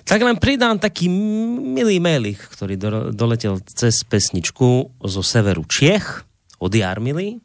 tak 0.08 0.23
len 0.23 0.39
pridám 0.39 0.80
taký 0.80 1.12
milý 1.12 1.99
mailik, 1.99 2.39
ktorý 2.39 2.80
do, 2.80 2.89
doletel 3.12 3.60
cez 3.67 4.08
pesničku 4.08 4.95
zo 5.04 5.19
severu 5.19 5.67
Čiech 5.67 6.23
od 6.63 6.71
Jarmily. 6.71 7.43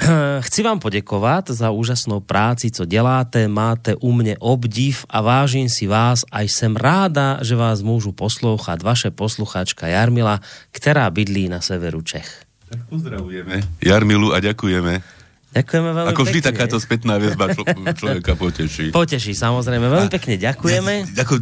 Chci 0.48 0.64
vám 0.64 0.80
poděkovat 0.80 1.52
za 1.52 1.68
úžasnou 1.68 2.24
práci, 2.24 2.72
co 2.72 2.88
děláte, 2.88 3.44
máte 3.52 4.00
u 4.00 4.16
mne 4.16 4.40
obdiv 4.40 5.04
a 5.12 5.20
vážím 5.20 5.68
si 5.68 5.84
vás 5.84 6.24
a 6.32 6.40
jsem 6.40 6.72
ráda, 6.72 7.44
že 7.44 7.52
vás 7.52 7.84
môžu 7.84 8.16
poslouchat 8.16 8.80
vaše 8.80 9.12
posluchačka 9.12 9.92
Jarmila, 9.92 10.40
která 10.72 11.04
bydlí 11.12 11.52
na 11.52 11.60
severu 11.60 12.00
Čech. 12.00 12.45
Tak 12.66 12.80
pozdravujeme 12.90 13.62
Jarmilu 13.78 14.34
a 14.34 14.42
ďakujeme. 14.42 14.98
Ďakujeme 15.56 15.90
veľmi 15.94 16.10
Ako 16.12 16.22
vždy 16.28 16.40
pekne. 16.42 16.48
takáto 16.52 16.76
spätná 16.76 17.16
väzba 17.16 17.56
člo, 17.56 17.64
človeka 17.64 18.36
poteší. 18.36 18.92
Poteší, 19.00 19.32
samozrejme. 19.32 19.88
Veľmi 19.88 20.10
pekne 20.12 20.36
ďakujeme. 20.36 21.16
Ako, 21.16 21.40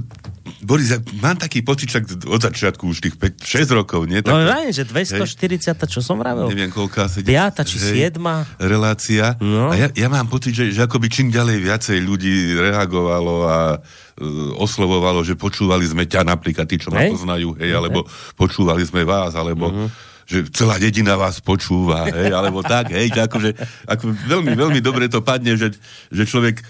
Boris, 0.63 0.95
ja 0.95 1.03
mám 1.19 1.35
taký 1.35 1.67
pocit, 1.67 1.91
však 1.91 2.23
od 2.31 2.39
začiatku 2.39 2.87
už 2.87 3.03
tých 3.03 3.17
5, 3.19 3.43
6 3.43 3.75
rokov, 3.75 4.07
nie? 4.07 4.23
No 4.23 4.39
Tak, 4.39 4.47
vrajím, 4.47 4.71
že 4.71 4.85
240, 4.87 5.75
čo 5.91 5.99
som 5.99 6.15
vravel? 6.21 6.47
neviem, 6.47 6.71
koľká 6.71 7.11
sedí. 7.11 7.35
Piata 7.35 7.67
či 7.67 7.83
siedma. 7.83 8.47
Relácia. 8.63 9.35
No. 9.43 9.73
A 9.73 9.75
ja, 9.75 9.89
ja 9.91 10.07
mám 10.07 10.31
pocit, 10.31 10.55
že, 10.55 10.71
že 10.71 10.87
akoby 10.87 11.11
čím 11.11 11.35
ďalej 11.35 11.59
viacej 11.59 11.99
ľudí 11.99 12.55
reagovalo 12.55 13.35
a 13.51 13.57
uh, 13.77 14.63
oslovovalo, 14.63 15.27
že 15.27 15.35
počúvali 15.35 15.91
sme 15.91 16.07
ťa 16.07 16.23
napríklad, 16.23 16.71
tí, 16.71 16.79
čo 16.79 16.95
ma 16.95 17.03
Hej. 17.03 17.19
poznajú, 17.19 17.59
hej, 17.59 17.75
alebo 17.75 18.07
počúvali 18.39 18.87
sme 18.87 19.03
vás, 19.03 19.35
alebo 19.35 19.91
že 20.25 20.49
celá 20.53 20.81
dedina 20.81 21.15
vás 21.15 21.41
počúva, 21.41 22.09
hej, 22.09 22.33
alebo 22.33 22.65
tak, 22.65 22.93
hej, 22.93 23.13
že 23.13 23.21
akože, 23.25 23.51
ako 23.89 24.05
veľmi, 24.29 24.53
veľmi 24.57 24.81
dobre 24.81 25.09
to 25.09 25.21
padne, 25.21 25.57
že, 25.57 25.73
že 26.09 26.23
človek 26.25 26.61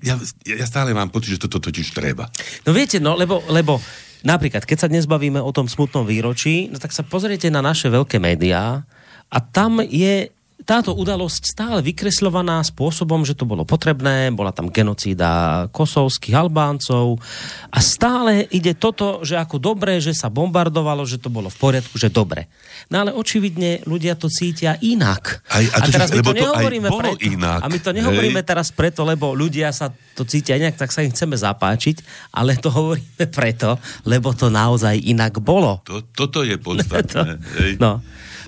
ja, 0.00 0.16
ja, 0.48 0.64
stále 0.64 0.96
mám 0.96 1.12
pocit, 1.12 1.36
že 1.36 1.44
toto 1.44 1.60
totiž 1.60 1.92
treba. 1.92 2.32
No 2.64 2.72
viete, 2.72 2.96
no, 2.96 3.12
lebo, 3.12 3.44
lebo 3.52 3.76
napríklad, 4.24 4.64
keď 4.64 4.78
sa 4.80 4.88
dnes 4.88 5.04
bavíme 5.04 5.36
o 5.44 5.52
tom 5.52 5.68
smutnom 5.68 6.08
výročí, 6.08 6.72
no 6.72 6.80
tak 6.80 6.96
sa 6.96 7.04
pozriete 7.04 7.52
na 7.52 7.60
naše 7.60 7.92
veľké 7.92 8.16
médiá 8.16 8.88
a 9.28 9.38
tam 9.44 9.84
je 9.84 10.32
táto 10.68 10.92
udalosť 10.92 11.48
stále 11.48 11.80
vykresľovaná 11.80 12.60
spôsobom, 12.60 13.24
že 13.24 13.32
to 13.32 13.48
bolo 13.48 13.64
potrebné, 13.64 14.28
bola 14.36 14.52
tam 14.52 14.68
genocída 14.68 15.64
kosovských 15.72 16.36
Albáncov 16.36 17.16
a 17.72 17.80
stále 17.80 18.44
ide 18.52 18.76
toto, 18.76 19.24
že 19.24 19.40
ako 19.40 19.56
dobré, 19.56 19.96
že 19.96 20.12
sa 20.12 20.28
bombardovalo, 20.28 21.08
že 21.08 21.16
to 21.16 21.32
bolo 21.32 21.48
v 21.48 21.56
poriadku, 21.56 21.96
že 21.96 22.12
dobre. 22.12 22.52
No 22.92 23.00
ale 23.00 23.16
očividne 23.16 23.80
ľudia 23.88 24.12
to 24.20 24.28
cítia 24.28 24.76
inak. 24.84 25.40
Aj- 25.48 25.72
a 25.72 25.78
to, 25.80 25.88
teraz 25.88 26.12
že- 26.12 26.20
my 26.20 26.22
to 26.22 26.32
to 26.36 26.40
nehovoríme 26.44 26.88
preto. 26.92 27.16
inak, 27.24 27.60
A 27.64 27.66
my 27.72 27.78
to 27.80 27.90
nehovoríme 27.96 28.40
hej. 28.44 28.48
teraz 28.52 28.68
preto, 28.68 29.08
lebo 29.08 29.32
ľudia 29.32 29.72
sa 29.72 29.88
to 29.88 30.28
cítia 30.28 30.60
inak, 30.60 30.76
tak 30.76 30.92
sa 30.92 31.00
im 31.00 31.08
chceme 31.08 31.32
zapáčiť, 31.32 32.28
ale 32.36 32.60
to 32.60 32.68
hovoríme 32.68 33.24
preto, 33.32 33.80
lebo 34.04 34.36
to 34.36 34.52
naozaj 34.52 35.00
inak 35.00 35.40
bolo. 35.40 35.80
To, 35.88 36.04
toto 36.12 36.44
je 36.44 36.60
podstatné. 36.60 37.40
hej. 37.64 37.80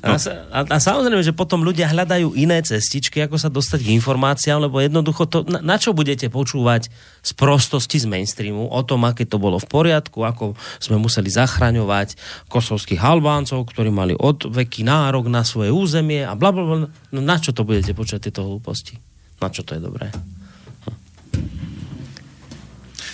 No. 0.01 0.17
A, 0.17 0.17
a, 0.17 0.61
a 0.65 0.77
samozrejme, 0.81 1.21
že 1.21 1.37
potom 1.37 1.61
ľudia 1.61 1.93
hľadajú 1.93 2.33
iné 2.33 2.65
cestičky, 2.65 3.21
ako 3.21 3.37
sa 3.37 3.53
dostať 3.53 3.85
k 3.85 3.93
informáciám, 4.01 4.65
lebo 4.65 4.81
jednoducho 4.81 5.29
to, 5.29 5.45
na, 5.45 5.61
na 5.61 5.77
čo 5.77 5.93
budete 5.93 6.33
počúvať 6.33 6.89
z 7.21 7.31
prostosti 7.37 8.01
z 8.01 8.09
mainstreamu 8.09 8.65
o 8.65 8.81
tom, 8.81 9.05
aké 9.05 9.29
to 9.29 9.37
bolo 9.37 9.61
v 9.61 9.69
poriadku, 9.69 10.25
ako 10.25 10.57
sme 10.81 10.97
museli 10.97 11.29
zachraňovať 11.29 12.17
kosovských 12.49 12.97
Albáncov, 12.97 13.69
ktorí 13.69 13.93
mali 13.93 14.17
od 14.17 14.49
veky 14.49 14.89
nárok 14.89 15.29
na 15.29 15.45
svoje 15.45 15.69
územie 15.69 16.25
a 16.25 16.33
bla, 16.33 16.49
bla. 16.49 16.89
No 16.89 17.21
na 17.21 17.37
čo 17.37 17.53
to 17.53 17.69
budete 17.69 17.93
počuť 17.93 18.25
tieto 18.25 18.41
hlúposti? 18.41 18.97
Na 19.37 19.53
čo 19.53 19.61
to 19.61 19.77
je 19.77 19.85
dobré? 19.85 20.09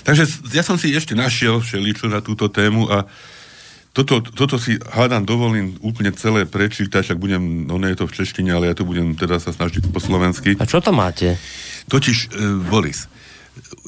Takže 0.07 0.55
ja 0.55 0.63
som 0.63 0.79
si 0.79 0.95
ešte 0.95 1.19
našiel 1.19 1.59
všeličo 1.59 2.07
na 2.07 2.23
túto 2.23 2.47
tému 2.47 2.87
a 2.87 3.11
toto, 3.97 4.21
toto 4.21 4.61
si 4.61 4.77
hádam 4.77 5.25
dovolím 5.25 5.81
úplne 5.81 6.13
celé 6.13 6.45
prečítať, 6.45 7.01
však 7.01 7.17
budem, 7.17 7.65
no 7.65 7.81
nie 7.81 7.97
je 7.97 8.05
to 8.05 8.07
v 8.07 8.17
češtine, 8.21 8.53
ale 8.53 8.69
ja 8.69 8.77
to 8.77 8.85
budem 8.85 9.17
teda 9.17 9.41
sa 9.41 9.57
snažiť 9.57 9.89
po 9.89 9.97
slovensky. 10.05 10.61
A 10.61 10.69
čo 10.69 10.85
tam 10.85 11.01
máte? 11.01 11.41
Totiž, 11.89 12.29
e, 12.29 12.61
Boris, 12.69 13.09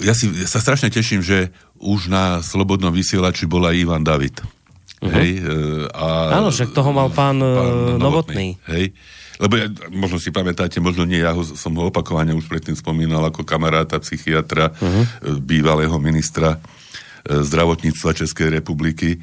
ja, 0.00 0.16
si, 0.16 0.32
ja 0.32 0.48
sa 0.48 0.64
strašne 0.64 0.88
teším, 0.88 1.20
že 1.20 1.52
už 1.76 2.08
na 2.08 2.40
Slobodnom 2.40 2.88
vysielači 2.88 3.44
bola 3.44 3.76
Ivan 3.76 4.00
David. 4.00 4.40
Uh-huh. 4.40 5.12
Hej, 5.12 5.44
e, 5.44 5.52
a, 5.92 6.40
Áno, 6.40 6.48
však 6.48 6.72
toho 6.72 6.88
mal 6.88 7.12
pán, 7.12 7.36
e, 7.44 8.00
Novotný. 8.00 8.56
Hej. 8.64 8.96
Lebo 9.38 9.54
ja, 9.54 9.70
možno 9.92 10.18
si 10.18 10.34
pamätáte, 10.34 10.80
možno 10.80 11.04
nie, 11.06 11.22
ja 11.22 11.36
ho, 11.36 11.44
som 11.44 11.70
ho 11.76 11.92
opakovane 11.92 12.32
už 12.34 12.48
predtým 12.50 12.74
spomínal 12.74 13.22
ako 13.28 13.44
kamaráta, 13.44 14.00
psychiatra, 14.00 14.72
uh-huh. 14.72 15.36
bývalého 15.38 15.94
ministra 16.00 16.56
e, 16.56 17.44
zdravotníctva 17.44 18.16
Českej 18.24 18.56
republiky, 18.56 19.20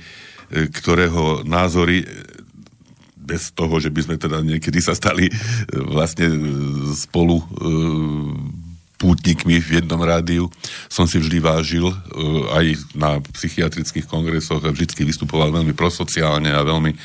ktorého 0.51 1.45
názory 1.47 2.03
e, 2.03 2.08
bez 3.25 3.49
toho, 3.51 3.81
že 3.81 3.89
by 3.89 4.01
sme 4.05 4.15
teda 4.21 4.45
niekedy 4.45 4.77
sa 4.77 4.93
stali 4.93 5.25
e, 5.27 5.34
vlastne 5.73 6.29
e, 6.29 6.38
spolu 6.93 7.41
e, 7.41 7.45
pútnikmi 8.95 9.60
v 9.60 9.69
jednom 9.81 9.99
rádiu, 9.99 10.47
som 10.88 11.03
si 11.05 11.19
vždy 11.19 11.38
vážil 11.43 11.86
e, 11.91 11.95
aj 12.53 12.65
na 12.95 13.19
psychiatrických 13.19 14.08
kongresoch 14.08 14.63
a 14.63 14.71
vždy 14.71 15.03
vystupoval 15.03 15.51
veľmi 15.51 15.75
prosociálne 15.75 16.49
a 16.53 16.63
veľmi 16.63 16.91
e, 16.93 16.97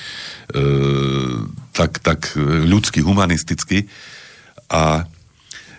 tak, 1.75 1.99
tak 2.01 2.37
ľudsky, 2.39 3.03
humanisticky. 3.03 3.91
A 4.71 5.03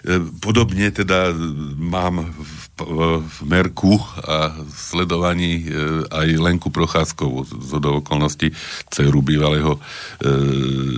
e, 0.04 0.20
podobne 0.44 0.92
teda 0.92 1.32
mám 1.80 2.28
v, 2.28 2.61
v, 2.78 3.22
v 3.22 3.38
Merku 3.46 4.00
a 4.26 4.56
sledovaní 4.72 5.62
e, 5.62 6.06
aj 6.10 6.28
Lenku 6.40 6.74
Procházkovú 6.74 7.46
z 7.46 7.72
do 7.78 8.02
okolností 8.02 8.52
dceru 8.90 9.22
bývalého 9.22 9.78
e, 9.78 9.80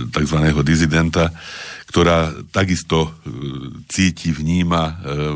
tzv. 0.08 0.38
dizidenta, 0.64 1.34
ktorá 1.90 2.32
takisto 2.54 3.04
e, 3.04 3.10
cíti, 3.90 4.32
vníma 4.32 4.82
e, 4.82 4.94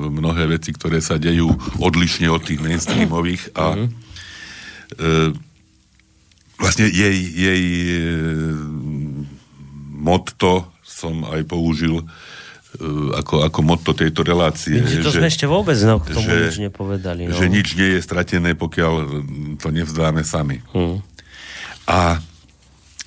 mnohé 0.09 0.49
veci, 0.49 0.73
ktoré 0.73 1.05
sa 1.05 1.21
dejú 1.21 1.53
odlišne 1.83 2.31
od 2.33 2.43
tých 2.43 2.63
mainstreamových 2.63 3.53
a 3.59 3.77
e, 3.77 3.87
vlastne 6.59 6.87
jej, 6.89 7.19
jej 7.35 7.63
e, 7.63 7.99
motto 9.99 10.73
som 10.83 11.23
aj 11.29 11.45
použil 11.47 12.03
e, 12.03 12.05
ako, 13.19 13.43
ako 13.43 13.61
motto 13.67 13.91
tejto 13.91 14.23
relácie. 14.23 14.79
Vidíte, 14.79 15.03
to 15.03 15.11
že- 15.11 15.19
sme 15.19 15.29
ešte 15.29 15.47
vôbec 15.51 15.75
no, 15.83 15.99
k 15.99 16.15
tomu 16.15 16.31
že- 16.31 16.47
nič 16.47 16.59
nepovedali. 16.63 17.23
No. 17.27 17.35
že 17.35 17.47
nič 17.51 17.75
nie 17.75 17.99
je 17.99 18.01
stratené, 18.01 18.55
pokiaľ 18.55 18.93
to 19.59 19.69
nevzdáme 19.75 20.23
sami. 20.23 20.63
Hm. 20.71 21.03
A 21.91 22.23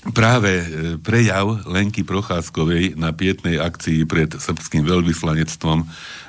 práve 0.10 0.52
e, 0.60 0.66
prejav 1.00 1.64
Lenky 1.70 2.02
Procházkovej 2.04 2.98
na 2.98 3.14
pietnej 3.14 3.62
akcii 3.62 4.04
pred 4.10 4.34
srbským 4.34 4.84
veľvyslanectvom 4.84 5.78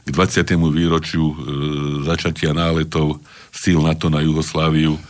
k 0.05 0.09
20. 0.13 0.61
výročiu 0.71 1.25
e, 1.33 1.35
začatia 2.07 2.53
náletov 2.53 3.19
síl 3.51 3.81
NATO 3.81 4.13
na 4.13 4.21
Jugosláviu 4.21 5.01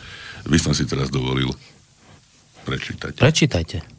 by 0.47 0.57
som 0.59 0.71
si 0.71 0.87
teraz 0.87 1.11
dovolil 1.11 1.51
prečítať. 2.63 3.19
Prečítajte. 3.19 3.92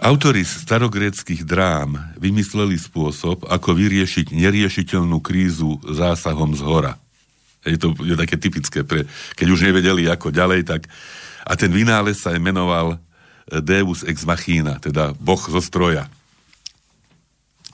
Autori 0.00 0.40
starogréckých 0.40 1.44
drám 1.44 2.16
vymysleli 2.16 2.80
spôsob, 2.80 3.44
ako 3.44 3.76
vyriešiť 3.76 4.32
neriešiteľnú 4.32 5.20
krízu 5.20 5.76
zásahom 5.84 6.56
z 6.56 6.64
hora. 6.64 6.96
Je 7.68 7.76
to 7.76 7.92
je 8.00 8.16
také 8.16 8.40
typické, 8.40 8.80
pre, 8.88 9.04
keď 9.36 9.46
už 9.52 9.60
nevedeli 9.68 10.08
ako 10.08 10.32
ďalej, 10.32 10.64
tak 10.64 10.88
a 11.44 11.52
ten 11.58 11.68
vynález 11.68 12.24
sa 12.24 12.32
menoval 12.40 12.96
eh, 12.96 13.60
Deus 13.60 14.00
ex 14.06 14.24
machina, 14.24 14.80
teda 14.80 15.12
Boh 15.20 15.42
zo 15.42 15.60
stroja. 15.60 16.08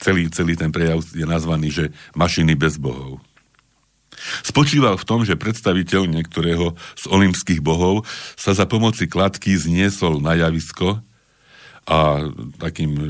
Celý, 0.03 0.31
celý 0.31 0.55
ten 0.59 0.75
prejav 0.75 1.03
je 1.11 1.27
nazvaný, 1.27 1.71
že 1.71 1.85
mašiny 2.14 2.55
bez 2.59 2.79
bohov. 2.79 3.23
Spočíval 4.43 4.99
v 4.99 5.07
tom, 5.07 5.23
že 5.23 5.39
predstaviteľ 5.39 6.11
niektorého 6.11 6.75
z 6.99 7.05
olympských 7.07 7.62
bohov 7.62 8.03
sa 8.35 8.51
za 8.55 8.66
pomoci 8.66 9.07
kladky 9.07 9.55
zniesol 9.55 10.19
na 10.19 10.35
javisko 10.35 11.03
a 11.89 12.20
takým 12.61 12.93
e, 12.95 13.05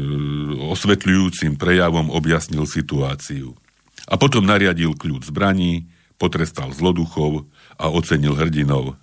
osvetľujúcim 0.70 1.58
prejavom 1.58 2.14
objasnil 2.14 2.62
situáciu. 2.62 3.58
A 4.06 4.14
potom 4.14 4.46
nariadil 4.46 4.94
kľud 4.94 5.26
zbraní, 5.26 5.90
potrestal 6.14 6.70
zloduchov 6.70 7.46
a 7.74 7.90
ocenil 7.90 8.38
hrdinov. 8.38 8.94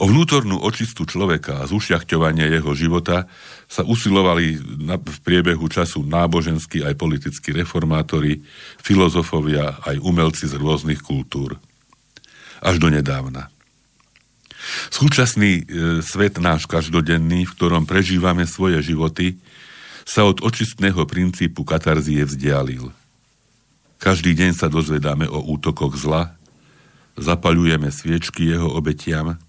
O 0.00 0.10
vnútornú 0.10 0.58
očistu 0.58 1.06
človeka 1.06 1.62
a 1.62 1.68
zušľachťovanie 1.68 2.50
jeho 2.50 2.72
života 2.74 3.30
sa 3.70 3.86
usilovali 3.86 4.58
v 4.90 5.18
priebehu 5.22 5.70
času 5.70 6.02
náboženskí 6.02 6.82
aj 6.82 6.98
politickí 6.98 7.54
reformátori, 7.54 8.42
filozofovia 8.82 9.78
aj 9.86 10.02
umelci 10.02 10.50
z 10.50 10.58
rôznych 10.58 10.98
kultúr. 11.04 11.60
Až 12.64 12.80
do 12.80 12.88
nedávna. 12.90 13.53
Súčasný 14.88 15.52
e, 15.60 15.62
svet 16.00 16.40
náš 16.40 16.64
každodenný, 16.64 17.48
v 17.48 17.54
ktorom 17.54 17.84
prežívame 17.84 18.48
svoje 18.48 18.80
životy, 18.80 19.36
sa 20.04 20.28
od 20.28 20.44
očistného 20.44 21.04
princípu 21.08 21.64
katarzie 21.64 22.24
vzdialil. 22.28 22.92
Každý 24.00 24.36
deň 24.36 24.52
sa 24.52 24.68
dozvedáme 24.68 25.24
o 25.32 25.40
útokoch 25.40 25.96
zla, 25.96 26.36
zapaľujeme 27.16 27.88
sviečky 27.88 28.52
jeho 28.52 28.68
obetiam, 28.68 29.40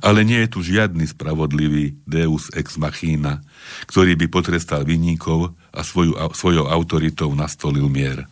ale 0.00 0.24
nie 0.24 0.40
je 0.44 0.52
tu 0.52 0.60
žiadny 0.64 1.08
spravodlivý 1.08 1.96
deus 2.08 2.48
ex 2.56 2.80
machina, 2.80 3.44
ktorý 3.88 4.16
by 4.16 4.26
potrestal 4.28 4.84
vinníkov 4.84 5.52
a 5.72 5.80
svoju, 5.84 6.16
svojou 6.32 6.68
autoritou 6.68 7.32
nastolil 7.36 7.88
mier. 7.88 8.24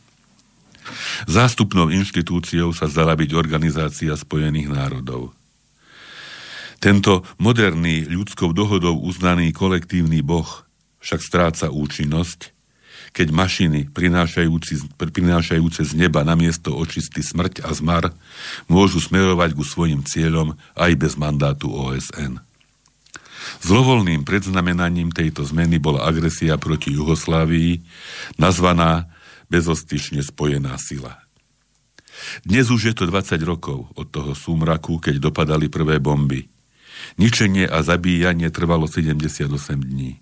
Zástupnou 1.27 1.91
inštitúciou 1.91 2.71
sa 2.71 2.87
zdala 2.87 3.19
byť 3.19 3.31
Organizácia 3.35 4.15
spojených 4.15 4.71
národov. 4.71 5.36
Tento 6.77 7.25
moderný 7.41 8.05
ľudskou 8.05 8.53
dohodou 8.53 9.01
uznaný 9.01 9.51
kolektívny 9.57 10.21
boh 10.21 10.47
však 11.01 11.21
stráca 11.25 11.67
účinnosť, 11.73 12.53
keď 13.17 13.33
mašiny 13.33 13.89
prinášajúce 13.97 15.83
z 15.89 15.93
neba 15.97 16.21
na 16.21 16.37
miesto 16.37 16.77
očisty 16.77 17.25
smrť 17.25 17.65
a 17.65 17.73
zmar 17.73 18.13
môžu 18.69 19.01
smerovať 19.01 19.57
ku 19.57 19.65
svojim 19.65 20.05
cieľom 20.05 20.53
aj 20.77 20.93
bez 21.01 21.17
mandátu 21.17 21.73
OSN. 21.73 22.45
Zlovolným 23.63 24.27
predznamenaním 24.27 25.15
tejto 25.15 25.47
zmeny 25.47 25.79
bola 25.81 26.05
agresia 26.05 26.59
proti 26.61 26.93
Juhoslávii, 26.93 27.81
nazvaná 28.37 29.09
bezostyšne 29.49 30.21
spojená 30.21 30.75
sila. 30.77 31.23
Dnes 32.43 32.69
už 32.69 32.91
je 32.91 32.95
to 32.97 33.07
20 33.07 33.39
rokov 33.47 33.87
od 33.95 34.09
toho 34.11 34.35
súmraku, 34.35 34.99
keď 34.99 35.31
dopadali 35.31 35.71
prvé 35.71 36.03
bomby. 36.03 36.56
Ničenie 37.17 37.65
a 37.65 37.81
zabíjanie 37.81 38.53
trvalo 38.53 38.85
78 38.85 39.49
dní. 39.81 40.21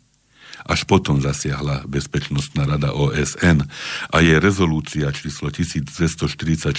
Až 0.64 0.86
potom 0.86 1.18
zasiahla 1.18 1.84
Bezpečnostná 1.90 2.64
rada 2.64 2.94
OSN 2.94 3.66
a 4.08 4.16
jej 4.22 4.38
rezolúcia 4.38 5.10
číslo 5.10 5.50
1244 5.50 6.72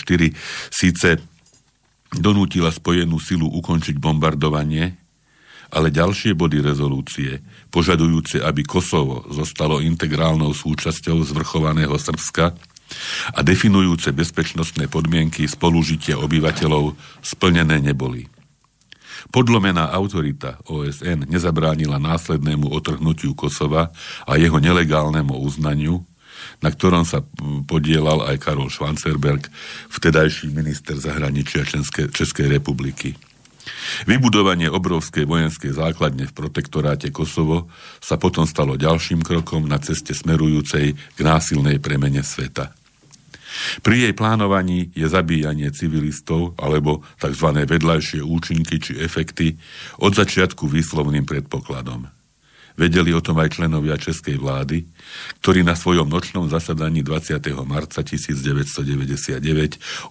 síce 0.71 1.09
donútila 2.15 2.71
spojenú 2.71 3.19
silu 3.19 3.51
ukončiť 3.59 3.99
bombardovanie, 3.99 4.95
ale 5.69 5.91
ďalšie 5.91 6.31
body 6.33 6.63
rezolúcie, 6.63 7.43
požadujúce, 7.67 8.39
aby 8.39 8.63
Kosovo 8.63 9.27
zostalo 9.27 9.83
integrálnou 9.83 10.55
súčasťou 10.55 11.21
zvrchovaného 11.27 11.93
Srbska 11.99 12.55
a 13.35 13.39
definujúce 13.43 14.15
bezpečnostné 14.15 14.87
podmienky 14.87 15.43
spolužitia 15.49 16.15
obyvateľov, 16.21 16.95
splnené 17.19 17.81
neboli. 17.81 18.34
Podlomená 19.33 19.89
autorita 19.89 20.61
OSN 20.69 21.25
nezabránila 21.27 21.97
následnému 21.97 22.69
otrhnutiu 22.69 23.33
Kosova 23.33 23.89
a 24.23 24.31
jeho 24.37 24.61
nelegálnemu 24.61 25.33
uznaniu, 25.41 26.05
na 26.61 26.69
ktorom 26.69 27.03
sa 27.03 27.25
podielal 27.65 28.25
aj 28.29 28.37
Karol 28.41 28.69
Schwanzerberg, 28.69 29.49
vtedajší 29.91 30.53
minister 30.53 30.95
zahraničia 30.95 31.65
Českej, 31.65 32.13
Českej 32.13 32.47
republiky. 32.47 33.17
Vybudovanie 34.05 34.69
obrovskej 34.69 35.25
vojenskej 35.25 35.73
základne 35.73 36.29
v 36.29 36.35
protektoráte 36.37 37.09
Kosovo 37.09 37.69
sa 37.97 38.21
potom 38.21 38.45
stalo 38.45 38.77
ďalším 38.77 39.25
krokom 39.25 39.65
na 39.65 39.81
ceste 39.81 40.13
smerujúcej 40.13 40.93
k 40.93 41.19
násilnej 41.19 41.81
premene 41.81 42.21
sveta. 42.21 42.84
Pri 43.81 44.07
jej 44.07 44.13
plánovaní 44.13 44.91
je 44.95 45.07
zabíjanie 45.07 45.71
civilistov 45.71 46.55
alebo 46.59 47.03
tzv. 47.19 47.47
vedľajšie 47.65 48.21
účinky 48.23 48.81
či 48.81 48.99
efekty 48.99 49.55
od 49.99 50.15
začiatku 50.15 50.67
výslovným 50.67 51.23
predpokladom. 51.23 52.07
Vedeli 52.75 53.15
o 53.15 53.23
tom 53.23 53.39
aj 53.39 53.55
členovia 53.55 53.95
českej 53.95 54.35
vlády, 54.35 54.83
ktorí 55.39 55.63
na 55.63 55.79
svojom 55.79 56.11
nočnom 56.11 56.51
zasadaní 56.51 57.07
20. 57.07 57.39
marca 57.63 58.03
1999 58.03 59.39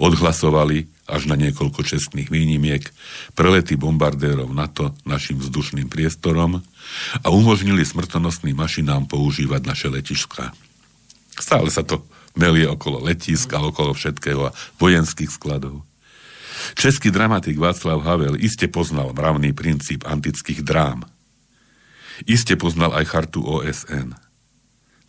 odhlasovali 0.00 0.88
až 1.04 1.28
na 1.28 1.36
niekoľko 1.36 1.84
čestných 1.84 2.32
výnimiek 2.32 2.88
prelety 3.36 3.76
bombardérov 3.76 4.48
NATO 4.56 4.96
našim 5.04 5.36
vzdušným 5.44 5.92
priestorom 5.92 6.64
a 7.20 7.26
umožnili 7.28 7.84
smrtonosným 7.84 8.56
mašinám 8.56 9.12
používať 9.12 9.60
naše 9.68 9.92
letiška. 9.92 10.56
Stále 11.36 11.68
sa 11.68 11.84
to 11.84 12.08
melie 12.34 12.66
okolo 12.66 13.02
letiska, 13.02 13.62
okolo 13.62 13.94
všetkého 13.94 14.50
a 14.50 14.54
vojenských 14.78 15.30
skladov. 15.30 15.86
Český 16.78 17.10
dramatik 17.10 17.58
Václav 17.58 18.02
Havel 18.02 18.38
iste 18.38 18.70
poznal 18.70 19.10
mravný 19.14 19.50
princíp 19.54 20.06
antických 20.06 20.62
drám– 20.62 21.06
Iste 22.22 22.54
poznal 22.54 22.94
aj 22.94 23.10
chartu 23.10 23.42
OSN. 23.42 24.14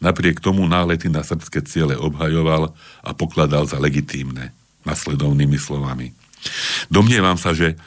Napriek 0.01 0.41
tomu 0.41 0.65
nálety 0.65 1.07
na 1.07 1.21
srbské 1.21 1.61
ciele 1.61 1.93
obhajoval 1.93 2.73
a 3.05 3.09
pokladal 3.13 3.69
za 3.69 3.78
legitímne, 3.78 4.51
nasledovnými 4.84 5.55
slovami. 5.61 6.17
Domnievam 6.89 7.38
sa, 7.38 7.53
že 7.53 7.78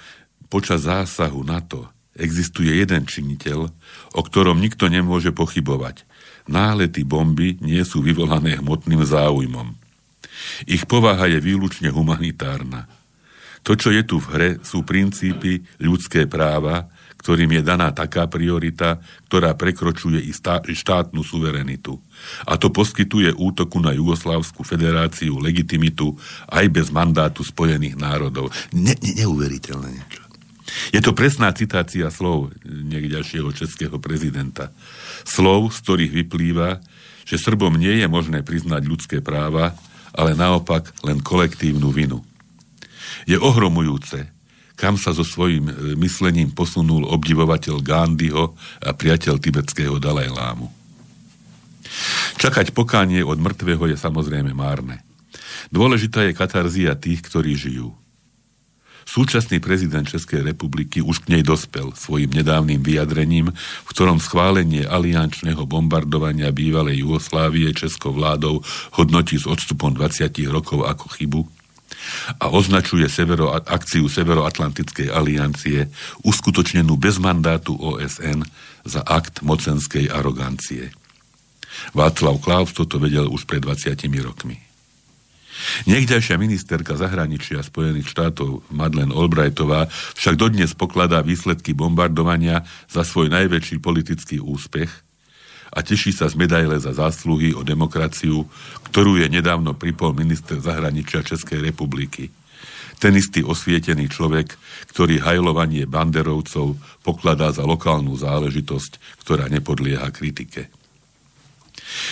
počas 0.47 0.87
zásahu 0.87 1.43
NATO 1.43 1.91
existuje 2.19 2.75
jeden 2.75 3.07
činiteľ, 3.07 3.71
o 4.15 4.21
ktorom 4.23 4.59
nikto 4.59 4.91
nemôže 4.91 5.31
pochybovať. 5.35 6.07
Nálety 6.49 7.05
bomby 7.05 7.61
nie 7.61 7.85
sú 7.85 8.01
vyvolané 8.01 8.57
hmotným 8.59 9.05
záujmom. 9.05 9.77
Ich 10.65 10.89
povaha 10.89 11.29
je 11.29 11.39
výlučne 11.39 11.93
humanitárna. 11.93 12.89
To, 13.67 13.77
čo 13.77 13.93
je 13.93 14.01
tu 14.01 14.17
v 14.17 14.27
hre, 14.33 14.51
sú 14.65 14.81
princípy 14.81 15.61
ľudské 15.83 16.25
práva, 16.25 16.89
ktorým 17.19 17.61
je 17.61 17.63
daná 17.67 17.91
taká 17.93 18.31
priorita, 18.31 19.03
ktorá 19.29 19.53
prekročuje 19.59 20.23
i 20.23 20.33
štátnu 20.73 21.21
suverenitu. 21.21 21.99
A 22.47 22.57
to 22.57 22.71
poskytuje 22.71 23.35
útoku 23.35 23.83
na 23.83 23.93
Jugoslávskú 23.93 24.63
federáciu 24.63 25.37
legitimitu 25.43 26.15
aj 26.49 26.65
bez 26.71 26.89
mandátu 26.89 27.43
Spojených 27.43 27.99
národov. 27.99 28.55
Ne, 28.73 28.95
ne, 28.97 29.13
neuveriteľné 29.19 29.89
niečo. 29.91 30.28
Je 30.93 31.01
to 31.01 31.17
presná 31.17 31.53
citácia 31.53 32.09
slov 32.13 32.53
niekďalšieho 32.65 33.49
českého 33.57 33.97
prezidenta. 34.01 34.73
Slov, 35.25 35.73
z 35.73 35.79
ktorých 35.85 36.13
vyplýva, 36.25 36.81
že 37.29 37.37
Srbom 37.37 37.77
nie 37.77 38.01
je 38.01 38.09
možné 38.09 38.41
priznať 38.41 38.83
ľudské 38.89 39.19
práva, 39.21 39.77
ale 40.17 40.33
naopak 40.33 40.97
len 41.05 41.21
kolektívnu 41.21 41.93
vinu. 41.93 42.25
Je 43.29 43.37
ohromujúce, 43.37 44.29
kam 44.79 44.97
sa 44.97 45.13
so 45.13 45.27
svojím 45.27 45.69
e, 45.69 45.75
myslením 46.01 46.55
posunul 46.55 47.05
obdivovateľ 47.05 47.77
Gandhiho 47.85 48.57
a 48.81 48.91
priateľ 48.95 49.37
tibetského 49.43 50.01
Dalajlámu. 50.01 50.71
Čakať 52.39 52.73
pokánie 52.73 53.27
od 53.27 53.37
mŕtvého 53.43 53.91
je 53.91 53.97
samozrejme 53.99 54.55
márne. 54.55 55.03
Dôležitá 55.69 56.25
je 56.25 56.37
katarzia 56.37 56.95
tých, 56.95 57.21
ktorí 57.27 57.59
žijú. 57.59 57.93
Súčasný 59.09 59.57
prezident 59.57 60.05
Českej 60.05 60.45
republiky 60.45 61.01
už 61.01 61.25
k 61.25 61.33
nej 61.33 61.41
dospel 61.41 61.97
svojim 61.97 62.29
nedávnym 62.29 62.85
vyjadrením, 62.85 63.49
v 63.57 63.89
ktorom 63.89 64.21
schválenie 64.21 64.85
aliančného 64.85 65.65
bombardovania 65.65 66.53
bývalej 66.53 67.01
Jugoslávie 67.01 67.73
českou 67.73 68.13
vládou 68.13 68.61
hodnotí 69.01 69.41
s 69.41 69.49
odstupom 69.49 69.97
20 69.97 70.29
rokov 70.53 70.85
ako 70.85 71.09
chybu 71.17 71.41
a 72.37 72.53
označuje 72.53 73.09
severo, 73.09 73.49
akciu 73.57 74.13
Severoatlantickej 74.13 75.09
aliancie 75.09 75.89
uskutočnenú 76.29 77.01
bez 77.01 77.17
mandátu 77.17 77.81
OSN 77.81 78.45
za 78.85 79.01
akt 79.09 79.41
mocenskej 79.41 80.13
arogancie. 80.13 80.93
Václav 81.97 82.45
Klaus 82.45 82.77
toto 82.77 83.01
vedel 83.01 83.25
už 83.25 83.49
pred 83.49 83.65
20 83.65 83.97
rokmi. 84.21 84.68
Niekdajšia 85.87 86.39
ministerka 86.39 86.95
zahraničia 86.95 87.65
Spojených 87.65 88.11
štátov 88.11 88.67
Madeleine 88.73 89.15
Albrightová 89.15 89.91
však 90.19 90.35
dodnes 90.39 90.73
pokladá 90.75 91.21
výsledky 91.21 91.75
bombardovania 91.75 92.67
za 92.89 93.03
svoj 93.03 93.31
najväčší 93.33 93.83
politický 93.83 94.39
úspech– 94.43 94.91
a 95.69 95.85
teší 95.85 96.17
sa 96.17 96.33
z 96.33 96.41
medaile 96.41 96.81
za 96.81 96.97
zásluhy 96.97 97.53
o 97.53 97.61
demokraciu, 97.61 98.49
ktorú 98.89 99.21
je 99.21 99.29
nedávno 99.29 99.77
pripol 99.77 100.17
minister 100.17 100.57
zahraničia 100.57 101.21
Českej 101.21 101.61
republiky. 101.61 102.33
Ten 102.99 103.15
istý 103.15 103.47
osvietený 103.47 104.11
človek, 104.11 104.59
ktorý 104.91 105.23
hajlovanie 105.23 105.87
banderovcov 105.87 106.75
pokladá 107.07 107.55
za 107.55 107.63
lokálnu 107.63 108.19
záležitosť, 108.19 109.23
ktorá 109.23 109.47
nepodlieha 109.47 110.11
kritike. 110.11 110.67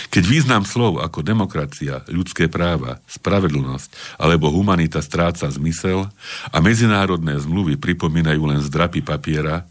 Keď 0.09 0.23
význam 0.25 0.63
slov 0.65 0.99
ako 1.03 1.21
demokracia, 1.21 2.01
ľudské 2.09 2.49
práva, 2.49 2.99
spravedlnosť 3.09 4.17
alebo 4.17 4.49
humanita 4.49 5.03
stráca 5.03 5.45
zmysel 5.47 6.09
a 6.49 6.57
medzinárodné 6.63 7.37
zmluvy 7.37 7.77
pripomínajú 7.77 8.41
len 8.49 8.61
zdrapy 8.63 9.05
papiera, 9.05 9.63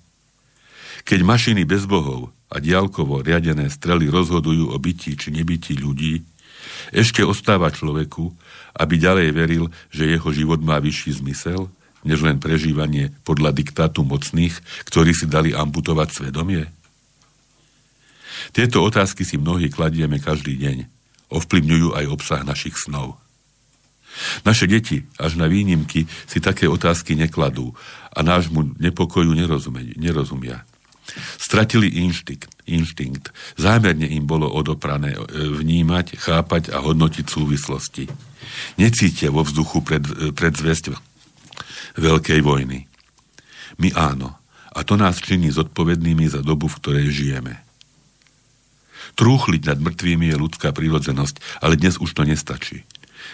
keď 1.07 1.21
mašiny 1.23 1.63
bez 1.63 1.87
bohov 1.87 2.35
a 2.51 2.59
diálkovo 2.59 3.23
riadené 3.23 3.71
strely 3.71 4.11
rozhodujú 4.11 4.71
o 4.71 4.77
bytí 4.79 5.19
či 5.19 5.29
nebytí 5.35 5.79
ľudí, 5.79 6.23
ešte 6.95 7.23
ostáva 7.23 7.71
človeku, 7.71 8.31
aby 8.77 8.95
ďalej 8.99 9.29
veril, 9.33 9.65
že 9.89 10.11
jeho 10.11 10.29
život 10.31 10.61
má 10.63 10.79
vyšší 10.79 11.23
zmysel, 11.23 11.71
než 12.07 12.23
len 12.23 12.39
prežívanie 12.39 13.11
podľa 13.27 13.51
diktátu 13.51 14.07
mocných, 14.07 14.55
ktorí 14.87 15.11
si 15.11 15.27
dali 15.27 15.51
amputovať 15.51 16.09
svedomie? 16.15 16.71
Tieto 18.53 18.83
otázky 18.83 19.27
si 19.27 19.39
mnohí 19.39 19.71
kladieme 19.73 20.23
každý 20.23 20.59
deň. 20.59 20.77
Ovplyvňujú 21.33 21.97
aj 21.97 22.05
obsah 22.07 22.43
našich 22.47 22.79
snov. 22.79 23.19
Naše 24.49 24.65
deti, 24.65 25.05
až 25.21 25.37
na 25.37 25.45
výnimky, 25.45 26.09
si 26.25 26.39
také 26.41 26.65
otázky 26.71 27.13
nekladú 27.19 27.77
a 28.17 28.25
nášmu 28.25 28.79
nepokoju 28.81 29.37
nerozumia. 30.01 30.65
Stratili 31.39 31.87
inštinkt, 32.03 32.51
inštinkt. 32.67 33.31
Zámerne 33.55 34.09
im 34.11 34.27
bolo 34.27 34.51
odoprané 34.51 35.15
e, 35.15 35.21
vnímať, 35.31 36.19
chápať 36.19 36.75
a 36.75 36.83
hodnotiť 36.83 37.27
súvislosti. 37.29 38.11
Necítia 38.81 39.31
vo 39.31 39.47
vzduchu 39.47 39.87
pred, 39.87 40.03
e, 40.03 40.35
predzvesť 40.35 40.97
veľkej 42.01 42.41
vojny. 42.43 42.91
My 43.79 43.93
áno. 43.95 44.35
A 44.77 44.85
to 44.85 45.01
nás 45.01 45.23
činí 45.23 45.49
zodpovednými 45.49 46.29
za 46.29 46.45
dobu, 46.45 46.69
v 46.69 46.79
ktorej 46.83 47.07
žijeme. 47.09 47.66
Trúchliť 49.17 49.63
nad 49.73 49.79
mŕtvými 49.81 50.29
je 50.29 50.37
ľudská 50.37 50.77
prírodzenosť, 50.77 51.65
ale 51.65 51.81
dnes 51.81 51.97
už 51.97 52.13
to 52.13 52.23
nestačí. 52.29 52.85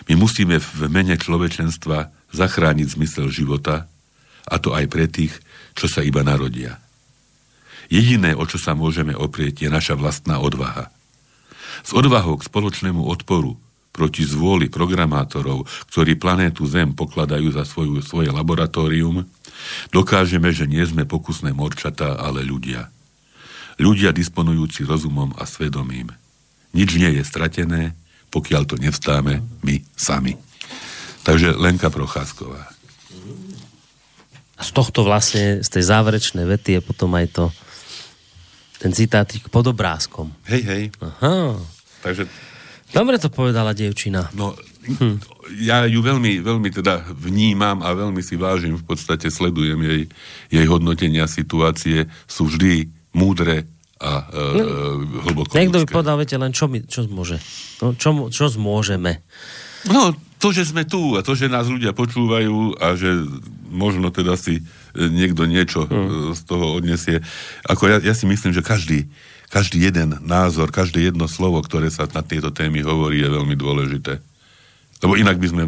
My 0.06 0.14
musíme 0.14 0.62
v 0.62 0.86
mene 0.86 1.18
človečenstva 1.18 2.14
zachrániť 2.30 2.86
zmysel 2.96 3.28
života, 3.28 3.90
a 4.46 4.58
to 4.58 4.74
aj 4.74 4.86
pre 4.90 5.06
tých, 5.10 5.34
čo 5.74 5.86
sa 5.90 6.02
iba 6.02 6.22
narodia. 6.22 6.78
Jediné, 7.92 8.32
o 8.32 8.46
čo 8.46 8.56
sa 8.56 8.72
môžeme 8.78 9.12
oprieť, 9.12 9.66
je 9.66 9.70
naša 9.70 9.98
vlastná 9.98 10.38
odvaha. 10.38 10.88
S 11.82 11.90
odvahou 11.92 12.38
k 12.38 12.46
spoločnému 12.46 13.02
odporu 13.04 13.58
proti 13.92 14.24
zvôli 14.24 14.72
programátorov, 14.72 15.68
ktorí 15.92 16.16
planétu 16.16 16.64
Zem 16.64 16.96
pokladajú 16.96 17.52
za 17.52 17.68
svoju, 17.68 18.00
svoje 18.00 18.32
laboratórium, 18.32 19.28
dokážeme, 19.92 20.48
že 20.48 20.64
nie 20.64 20.80
sme 20.88 21.04
pokusné 21.04 21.52
morčatá, 21.52 22.16
ale 22.16 22.40
ľudia. 22.40 22.88
Ľudia 23.82 24.14
disponujúci 24.14 24.86
rozumom 24.86 25.34
a 25.34 25.42
svedomím. 25.42 26.14
Nič 26.70 26.94
nie 26.94 27.18
je 27.18 27.26
stratené, 27.26 27.98
pokiaľ 28.30 28.62
to 28.70 28.78
nevstáme 28.78 29.42
my 29.42 29.74
sami. 29.98 30.38
Takže 31.26 31.58
Lenka 31.58 31.90
Procházková. 31.90 32.70
Z 34.62 34.70
tohto 34.70 35.02
vlastne, 35.02 35.66
z 35.66 35.68
tej 35.68 35.90
záverečnej 35.90 36.46
vety 36.46 36.78
je 36.78 36.80
potom 36.80 37.10
aj 37.18 37.26
to 37.34 37.44
ten 38.78 38.94
citátik 38.94 39.50
pod 39.50 39.66
obrázkom. 39.66 40.30
Hej, 40.46 40.62
hej. 40.62 40.84
Aha. 41.02 41.58
Takže... 42.02 42.30
Dobre 42.94 43.18
to 43.18 43.34
povedala 43.34 43.74
dievčina. 43.74 44.30
No, 44.34 44.54
hm. 44.86 45.18
ja 45.58 45.86
ju 45.90 46.02
veľmi, 46.02 46.38
veľmi 46.38 46.68
teda 46.70 47.14
vnímam 47.14 47.82
a 47.82 47.94
veľmi 47.94 48.22
si 48.22 48.38
vážim, 48.38 48.78
v 48.78 48.84
podstate 48.86 49.30
sledujem 49.30 49.78
jej, 49.82 50.02
jej 50.50 50.66
hodnotenia 50.70 51.26
situácie, 51.26 52.06
sú 52.30 52.46
vždy 52.46 53.01
múdre 53.12 53.68
a 54.02 54.26
e, 54.26 54.58
no, 54.58 54.64
hlboko 55.30 55.54
Niekto 55.54 55.86
by 55.86 55.86
povedal, 55.86 56.18
viete, 56.18 56.34
len 56.34 56.50
čo, 56.50 56.66
my, 56.66 56.82
čo 56.90 57.06
môže. 57.06 57.38
No, 57.78 57.94
čo, 57.94 58.26
čo 58.34 58.50
zmôžeme. 58.50 59.22
No, 59.86 60.10
to, 60.42 60.50
že 60.50 60.74
sme 60.74 60.82
tu 60.82 61.14
a 61.14 61.22
to, 61.22 61.38
že 61.38 61.46
nás 61.46 61.70
ľudia 61.70 61.94
počúvajú 61.94 62.82
a 62.82 62.98
že 62.98 63.14
možno 63.70 64.10
teda 64.10 64.34
si 64.34 64.58
e, 64.58 64.62
niekto 64.98 65.46
niečo 65.46 65.86
hmm. 65.86 66.34
z 66.34 66.40
toho 66.42 66.74
odnesie. 66.74 67.22
Ako 67.62 67.86
ja, 67.86 67.96
ja 68.02 68.14
si 68.18 68.26
myslím, 68.26 68.50
že 68.50 68.66
každý, 68.66 69.06
každý 69.54 69.86
jeden 69.86 70.18
názor, 70.26 70.74
každé 70.74 71.14
jedno 71.14 71.30
slovo, 71.30 71.62
ktoré 71.62 71.86
sa 71.94 72.10
na 72.10 72.26
tieto 72.26 72.50
témy 72.50 72.82
hovorí, 72.82 73.22
je 73.22 73.30
veľmi 73.30 73.54
dôležité. 73.54 74.18
Lebo 75.02 75.14
inak 75.14 75.38
by 75.38 75.46
sme... 75.46 75.62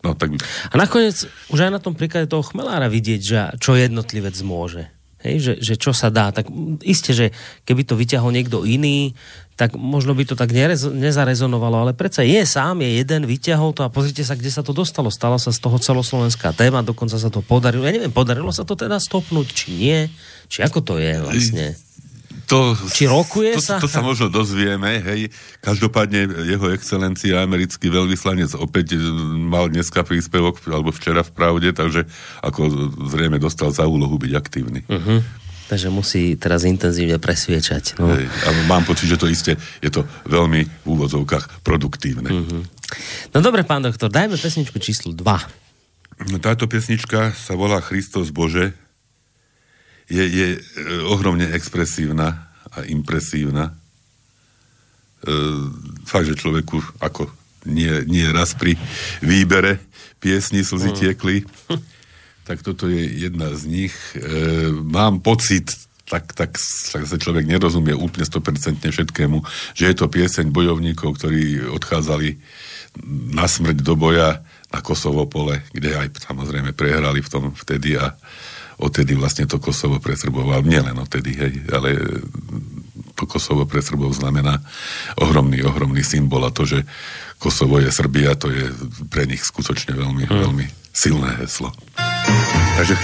No, 0.00 0.16
tak 0.16 0.32
by... 0.32 0.40
A 0.72 0.74
nakoniec 0.80 1.28
už 1.52 1.58
aj 1.68 1.72
na 1.76 1.80
tom 1.80 1.92
príklade 1.92 2.28
toho 2.28 2.44
chmelára 2.44 2.88
vidieť, 2.88 3.20
že 3.20 3.36
čo 3.60 3.76
jednotlivec 3.76 4.36
môže. 4.44 4.95
Hej, 5.26 5.38
že, 5.42 5.54
že 5.58 5.74
čo 5.74 5.90
sa 5.90 6.08
dá. 6.08 6.30
Tak 6.30 6.46
isté, 6.86 7.10
že 7.10 7.26
keby 7.66 7.82
to 7.82 7.98
vyťahol 7.98 8.30
niekto 8.30 8.62
iný, 8.62 9.18
tak 9.56 9.72
možno 9.72 10.12
by 10.12 10.28
to 10.28 10.36
tak 10.36 10.52
nerez, 10.52 10.84
nezarezonovalo, 10.84 11.88
ale 11.88 11.92
predsa 11.96 12.20
je 12.20 12.44
sám, 12.44 12.84
je 12.84 13.00
jeden, 13.00 13.24
vyťahol 13.24 13.72
to 13.72 13.82
a 13.82 13.90
pozrite 13.90 14.20
sa, 14.20 14.36
kde 14.36 14.52
sa 14.52 14.60
to 14.60 14.76
dostalo. 14.76 15.08
Stalo 15.08 15.40
sa 15.40 15.48
z 15.48 15.58
toho 15.64 15.80
celoslovenská 15.80 16.52
téma, 16.52 16.84
dokonca 16.84 17.16
sa 17.16 17.32
to 17.32 17.40
podarilo. 17.40 17.88
Ja 17.88 17.96
neviem, 17.96 18.12
podarilo 18.12 18.52
sa 18.52 18.68
to 18.68 18.76
teda 18.76 19.00
stopnúť, 19.00 19.46
či 19.50 19.66
nie? 19.72 19.98
Či 20.52 20.60
ako 20.60 20.78
to 20.84 20.94
je 21.00 21.14
vlastne? 21.24 21.85
To, 22.46 22.78
Či 22.78 23.10
rokuje 23.10 23.58
to, 23.58 23.62
sa? 23.62 23.82
To, 23.82 23.86
to 23.86 23.90
sa 23.90 24.06
možno 24.06 24.30
dozvieme, 24.30 25.02
hej. 25.02 25.34
Každopádne 25.58 26.46
jeho 26.46 26.70
excelencia, 26.70 27.42
americký 27.42 27.90
veľvyslanec, 27.90 28.54
opäť 28.54 28.94
mal 29.34 29.66
dneska 29.66 30.06
príspevok, 30.06 30.62
alebo 30.70 30.94
včera 30.94 31.26
v 31.26 31.34
pravde, 31.34 31.74
takže 31.74 32.06
ako 32.46 32.94
zrejme 33.10 33.42
dostal 33.42 33.74
za 33.74 33.90
úlohu 33.90 34.14
byť 34.14 34.32
aktívny. 34.38 34.86
Uh-huh. 34.86 35.26
Takže 35.66 35.90
musí 35.90 36.38
teraz 36.38 36.62
intenzívne 36.62 37.18
presviečať. 37.18 37.98
No. 37.98 38.14
Hej, 38.14 38.30
a 38.30 38.48
mám 38.70 38.86
pocit, 38.86 39.10
že 39.10 39.18
to 39.18 39.26
isté 39.26 39.58
je 39.82 39.90
to 39.90 40.06
veľmi 40.30 40.62
v 40.62 40.86
úvodzovkách 40.86 41.66
produktívne. 41.66 42.30
Uh-huh. 42.30 42.62
No 43.34 43.38
dobre, 43.42 43.66
pán 43.66 43.82
doktor, 43.82 44.06
dajme 44.06 44.38
pesničku 44.38 44.78
číslo 44.78 45.10
2. 45.10 46.30
No, 46.30 46.38
táto 46.38 46.70
pesnička 46.70 47.34
sa 47.34 47.58
volá 47.58 47.82
Christos 47.82 48.30
Bože. 48.30 48.85
Je, 50.06 50.22
je 50.22 50.46
e, 50.54 50.58
ohromne 51.10 51.50
expresívna 51.50 52.50
a 52.70 52.86
impresívna. 52.86 53.74
E, 55.26 55.34
fakt, 56.06 56.30
že 56.30 56.38
človeku 56.38 56.78
ako 57.02 57.26
nie, 57.66 57.90
nie 58.06 58.26
raz 58.30 58.54
pri 58.54 58.78
výbere 59.18 59.82
piesni 60.22 60.62
slzy 60.62 60.90
uh-huh. 60.94 61.00
tiekli. 61.00 61.36
tak 62.48 62.62
toto 62.62 62.86
je 62.86 63.02
jedna 63.26 63.50
z 63.58 63.62
nich. 63.66 63.94
E, 64.14 64.70
mám 64.70 65.18
pocit, 65.18 65.74
tak, 66.06 66.30
tak, 66.38 66.54
tak 66.62 67.02
sa 67.02 67.18
človek 67.18 67.42
nerozumie 67.42 67.90
úplne 67.90 68.22
100% 68.22 68.86
všetkému, 68.86 69.42
že 69.74 69.90
je 69.90 69.94
to 69.98 70.06
pieseň 70.06 70.54
bojovníkov, 70.54 71.18
ktorí 71.18 71.66
odchádzali 71.66 72.38
na 73.34 73.50
smrť 73.50 73.82
do 73.82 73.98
boja 73.98 74.40
na 74.70 74.80
Kosovo 74.80 75.26
pole, 75.26 75.62
kde 75.74 75.98
aj 75.98 76.26
samozrejme 76.26 76.72
prehrali 76.72 77.20
v 77.20 77.30
tom 77.30 77.44
vtedy 77.54 77.98
a 77.98 78.14
odtedy 78.76 79.16
vlastne 79.16 79.48
to 79.48 79.56
Kosovo 79.56 79.96
pre 80.00 80.16
Srbov, 80.16 80.52
ale 80.52 80.64
nielen 80.68 80.96
odtedy, 81.00 81.30
hej, 81.32 81.54
ale 81.72 81.96
to 83.16 83.24
Kosovo 83.24 83.64
pre 83.64 83.80
Srbov 83.80 84.12
znamená 84.12 84.60
ohromný, 85.16 85.64
ohromný 85.64 86.04
symbol 86.04 86.44
a 86.44 86.52
to, 86.52 86.68
že 86.68 86.84
Kosovo 87.40 87.80
je 87.80 87.88
Srbia, 87.88 88.36
to 88.36 88.52
je 88.52 88.68
pre 89.08 89.24
nich 89.24 89.40
skutočne 89.44 89.96
veľmi, 89.96 90.24
hmm. 90.28 90.40
veľmi 90.44 90.66
silné 90.92 91.30
heslo. 91.40 91.72
Takže 92.76 92.94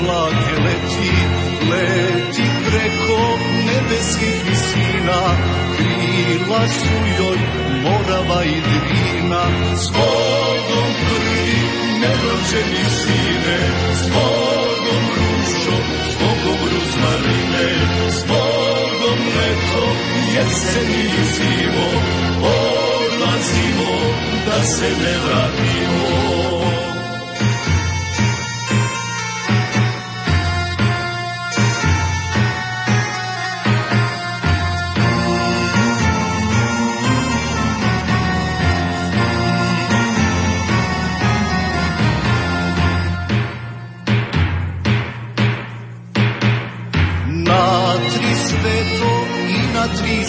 oblake 0.00 0.52
leti, 0.64 1.10
leti 1.70 2.46
preko 2.66 3.20
nebeskih 3.66 4.36
visina, 4.48 5.20
krila 5.76 6.68
su 6.68 6.96
joj 7.18 7.38
morava 7.82 8.44
i 8.44 8.60
drina. 8.60 9.44
S 9.76 9.90
Bogom 9.90 10.90
prvi 11.00 11.52
nerođeni 12.00 12.84
sine, 13.00 13.58
s 13.94 14.08
Bogom 14.08 15.04
rušo, 15.16 15.76
s 16.10 16.14
Bogom 16.20 16.60
ruzmarine, 16.72 17.68
s 18.10 18.24
Bogom 18.28 19.20
leto, 19.36 19.86
jesen 20.34 20.90
i 20.90 21.24
zimo, 21.34 21.88
odlazimo 22.42 23.92
da 24.46 24.64
se 24.64 24.88
ne 25.02 25.18
vratimo. 25.24 26.29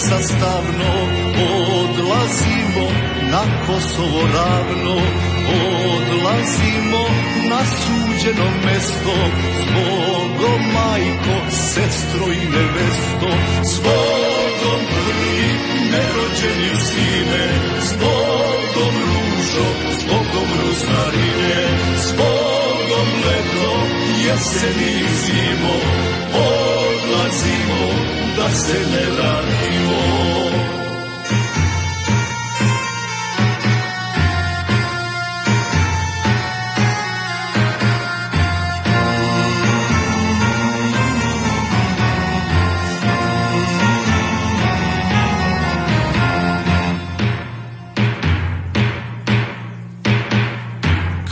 Sastavno 0.09 0.91
odlazimo 1.79 2.85
na 3.31 3.43
Kosovo 3.67 4.21
ravno. 4.33 4.95
Odlazimo 5.97 7.03
na 7.49 7.61
zasúđeno 7.61 8.47
mesto, 8.65 9.15
s 9.57 9.71
Bogom 9.75 10.61
majko, 10.73 11.35
sestro 11.49 12.25
i 12.33 12.45
nevesto, 12.55 13.29
s 13.71 13.79
Bogom 13.79 14.81
prvi 14.91 15.49
nerođeni 15.91 16.71
sine, 16.85 17.45
s 17.81 17.93
Bogom 17.93 18.95
ružo, 19.09 19.67
s 19.99 20.03
Bogom 20.03 20.49
roznarine, 20.61 21.63
s 21.97 22.11
Bogom 22.11 23.07
leto, 23.25 23.73
jeseni 24.25 24.91
i 24.99 25.15
zimo, 25.25 25.73
odlazimo 26.35 28.20
da 28.37 28.49
se 28.49 28.79
ne 28.79 29.05
vratimo. 29.15 30.01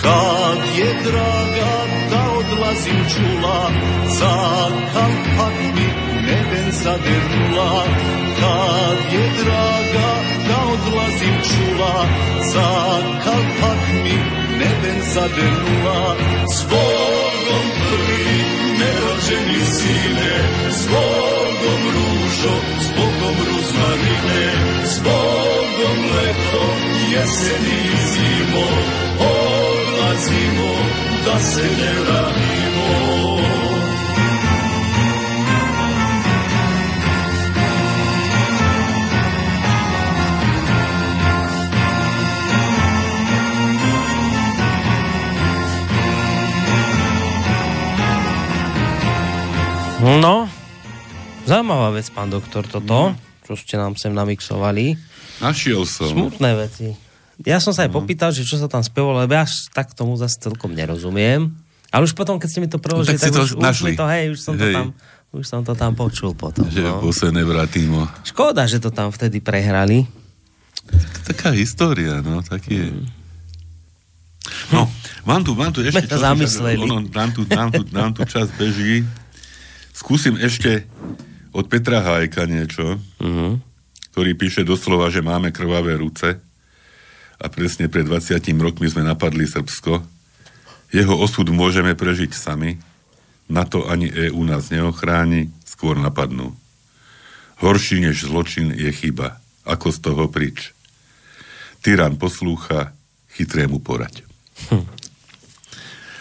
Kad 0.02 0.78
je 0.78 0.94
draga 1.04 1.72
da 2.12 2.32
odlazim 2.40 3.06
čula 3.16 3.69
zagrnula 7.00 7.84
kad 8.40 9.14
je 9.14 9.30
draga 9.44 10.10
da 10.48 10.58
odlazim 10.74 11.36
čula 11.44 12.06
za 12.54 12.70
kalpak 13.24 13.82
mi 14.04 14.18
neben 14.60 15.02
zagrnula 15.14 16.16
s 16.56 16.64
Bogom 16.70 17.66
prvi 17.80 18.44
nerođeni 18.80 19.66
sine 19.66 20.36
s 20.72 20.88
Bogom 20.88 21.82
ružo 21.96 22.56
s 22.82 22.88
Bogom 22.98 23.36
ruzmarine 23.48 24.52
s 24.86 25.00
Bogom 25.00 25.98
leto 26.16 26.66
jeseni 27.12 27.78
i 27.86 27.98
zimo 28.12 28.68
odlazimo 29.20 30.74
da 31.26 31.40
se 31.40 31.64
ne 31.64 31.94
vratimo 32.02 33.29
No, 50.18 50.50
zaujímavá 51.46 51.94
vec, 51.94 52.10
pán 52.10 52.34
doktor, 52.34 52.66
toto, 52.66 53.14
no. 53.14 53.20
čo 53.46 53.54
ste 53.54 53.78
nám 53.78 53.94
sem 53.94 54.10
namixovali. 54.10 54.98
Našiel 55.38 55.86
som. 55.86 56.10
Smutné 56.10 56.58
veci. 56.58 56.98
Ja 57.46 57.62
som 57.62 57.72
sa 57.72 57.86
aj 57.86 57.94
no. 57.94 58.02
popýtal, 58.02 58.34
že 58.34 58.42
čo 58.42 58.58
sa 58.58 58.66
tam 58.66 58.82
spievalo, 58.82 59.22
lebo 59.22 59.38
ja 59.38 59.46
tak 59.72 59.94
tomu 59.94 60.18
zase 60.18 60.42
celkom 60.42 60.74
nerozumiem. 60.74 61.54
Ale 61.94 62.06
už 62.10 62.18
potom, 62.18 62.42
keď 62.42 62.50
ste 62.50 62.60
mi 62.62 62.70
to 62.70 62.82
preložili, 62.82 63.18
no, 63.18 63.22
tak, 63.22 63.34
tak 63.34 63.46
už, 63.46 63.52
našli. 63.62 63.94
už 63.94 64.00
to, 64.02 64.06
hej, 64.10 64.26
už 64.34 64.40
som 64.42 64.54
hej. 64.58 64.62
to 64.62 64.68
tam 64.74 64.88
už 65.30 65.46
som 65.46 65.62
to 65.62 65.78
tam 65.78 65.94
počul 65.94 66.34
potom. 66.34 66.66
Že 66.66 66.90
no. 66.90 67.14
sa 67.14 67.30
nevrátimo. 67.30 68.10
Škoda, 68.26 68.66
že 68.66 68.82
to 68.82 68.90
tam 68.90 69.14
vtedy 69.14 69.38
prehrali. 69.38 70.10
Tak, 70.90 71.14
taká 71.34 71.50
história, 71.54 72.18
no, 72.26 72.42
taký 72.42 72.82
je. 72.82 72.90
Mm. 72.90 73.06
No, 74.74 74.90
mám 75.30 75.46
tu, 75.46 75.54
mám 75.54 75.70
tu 75.70 75.86
ešte... 75.86 76.10
čo, 76.10 76.18
zamysleli. 76.18 76.82
Ono, 76.82 77.06
nám, 77.14 77.30
tu, 77.30 77.46
nám, 77.46 77.70
tu, 77.70 77.86
nám 77.94 78.10
tu 78.18 78.26
čas 78.26 78.50
beží. 78.58 79.06
Skúsim 80.00 80.40
ešte 80.40 80.88
od 81.52 81.68
Petra 81.68 82.00
Hájka 82.00 82.48
niečo, 82.48 83.04
uh-huh. 83.20 83.60
ktorý 84.16 84.32
píše 84.40 84.64
doslova, 84.64 85.12
že 85.12 85.20
máme 85.20 85.52
krvavé 85.52 86.00
ruce 86.00 86.40
a 87.36 87.46
presne 87.52 87.92
pred 87.92 88.08
20 88.08 88.40
rokmi 88.64 88.88
sme 88.88 89.04
napadli 89.04 89.44
Srbsko. 89.44 90.00
Jeho 90.96 91.16
osud 91.20 91.52
môžeme 91.52 92.00
prežiť 92.00 92.32
sami, 92.32 92.80
na 93.52 93.68
to 93.68 93.92
ani 93.92 94.08
EÚ 94.08 94.40
nás 94.48 94.72
neochráni, 94.72 95.52
skôr 95.68 96.00
napadnú. 96.00 96.56
Horší 97.60 98.00
než 98.00 98.24
zločin 98.24 98.72
je 98.72 98.96
chyba. 98.96 99.44
Ako 99.68 99.92
z 99.92 100.00
toho 100.00 100.32
prič? 100.32 100.72
Tyran 101.84 102.16
poslúcha, 102.16 102.96
chytrému 103.36 103.84
porať. 103.84 104.24
Hm. 104.72 104.99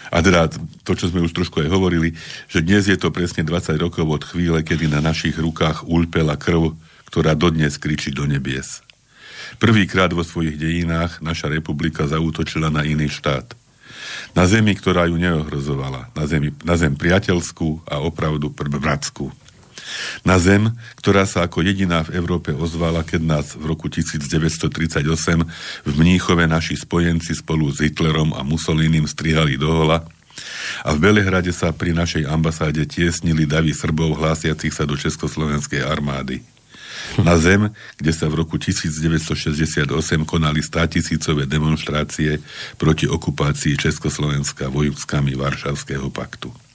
A 0.09 0.25
teda 0.25 0.49
to, 0.83 0.91
čo 0.97 1.09
sme 1.09 1.21
už 1.21 1.33
trošku 1.33 1.61
aj 1.61 1.69
hovorili, 1.69 2.17
že 2.49 2.65
dnes 2.65 2.89
je 2.89 2.97
to 2.97 3.13
presne 3.13 3.45
20 3.45 3.77
rokov 3.77 4.05
od 4.09 4.23
chvíle, 4.25 4.65
kedy 4.65 4.89
na 4.89 5.01
našich 5.01 5.37
rukách 5.37 5.85
ulpela 5.85 6.33
krv, 6.33 6.73
ktorá 7.09 7.37
dodnes 7.37 7.77
kričí 7.77 8.09
do 8.09 8.25
nebies. 8.25 8.81
Prvýkrát 9.57 10.13
vo 10.13 10.21
svojich 10.21 10.61
dejinách 10.61 11.25
naša 11.25 11.49
republika 11.49 12.05
zaútočila 12.05 12.69
na 12.69 12.85
iný 12.85 13.09
štát. 13.09 13.57
Na 14.37 14.45
zemi, 14.45 14.77
ktorá 14.77 15.09
ju 15.09 15.17
neohrozovala. 15.17 16.13
Na, 16.13 16.25
zemi, 16.29 16.53
na 16.61 16.77
zem 16.77 16.93
priateľskú 16.93 17.89
a 17.89 17.97
opravdu 18.01 18.53
bratskú. 18.53 19.33
Na 20.27 20.37
zem, 20.41 20.73
ktorá 20.99 21.23
sa 21.23 21.47
ako 21.47 21.63
jediná 21.63 22.03
v 22.03 22.17
Európe 22.19 22.51
ozvala, 22.51 23.05
keď 23.05 23.21
nás 23.23 23.47
v 23.55 23.63
roku 23.69 23.87
1938 23.87 25.05
v 25.85 25.93
Mníchove 25.95 26.45
naši 26.45 26.75
spojenci 26.75 27.37
spolu 27.37 27.71
s 27.71 27.81
Hitlerom 27.81 28.35
a 28.35 28.41
Mussolinim 28.43 29.07
strihali 29.07 29.55
do 29.55 29.71
hola 29.71 30.05
a 30.83 30.95
v 30.95 31.01
Belehrade 31.03 31.51
sa 31.51 31.75
pri 31.75 31.91
našej 31.91 32.23
ambasáde 32.27 32.87
tiesnili 32.87 33.43
davy 33.43 33.75
Srbov 33.75 34.19
hlásiacich 34.19 34.71
sa 34.71 34.87
do 34.87 34.95
Československej 34.95 35.83
armády. 35.83 36.39
Na 37.17 37.35
zem, 37.41 37.73
kde 37.97 38.11
sa 38.13 38.29
v 38.29 38.45
roku 38.45 38.61
1968 38.61 39.89
konali 40.29 40.61
státisícové 40.61 41.49
demonstrácie 41.49 42.37
proti 42.77 43.09
okupácii 43.09 43.75
Československa 43.79 44.69
vojskami 44.69 45.33
Varšavského 45.33 46.13
paktu. 46.13 46.68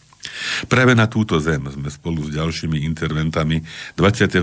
Práve 0.67 0.95
na 0.97 1.07
túto 1.07 1.41
zem 1.41 1.69
sme 1.69 1.91
spolu 1.93 2.25
s 2.27 2.31
ďalšími 2.35 2.85
interventami 2.85 3.63
24. 3.97 4.43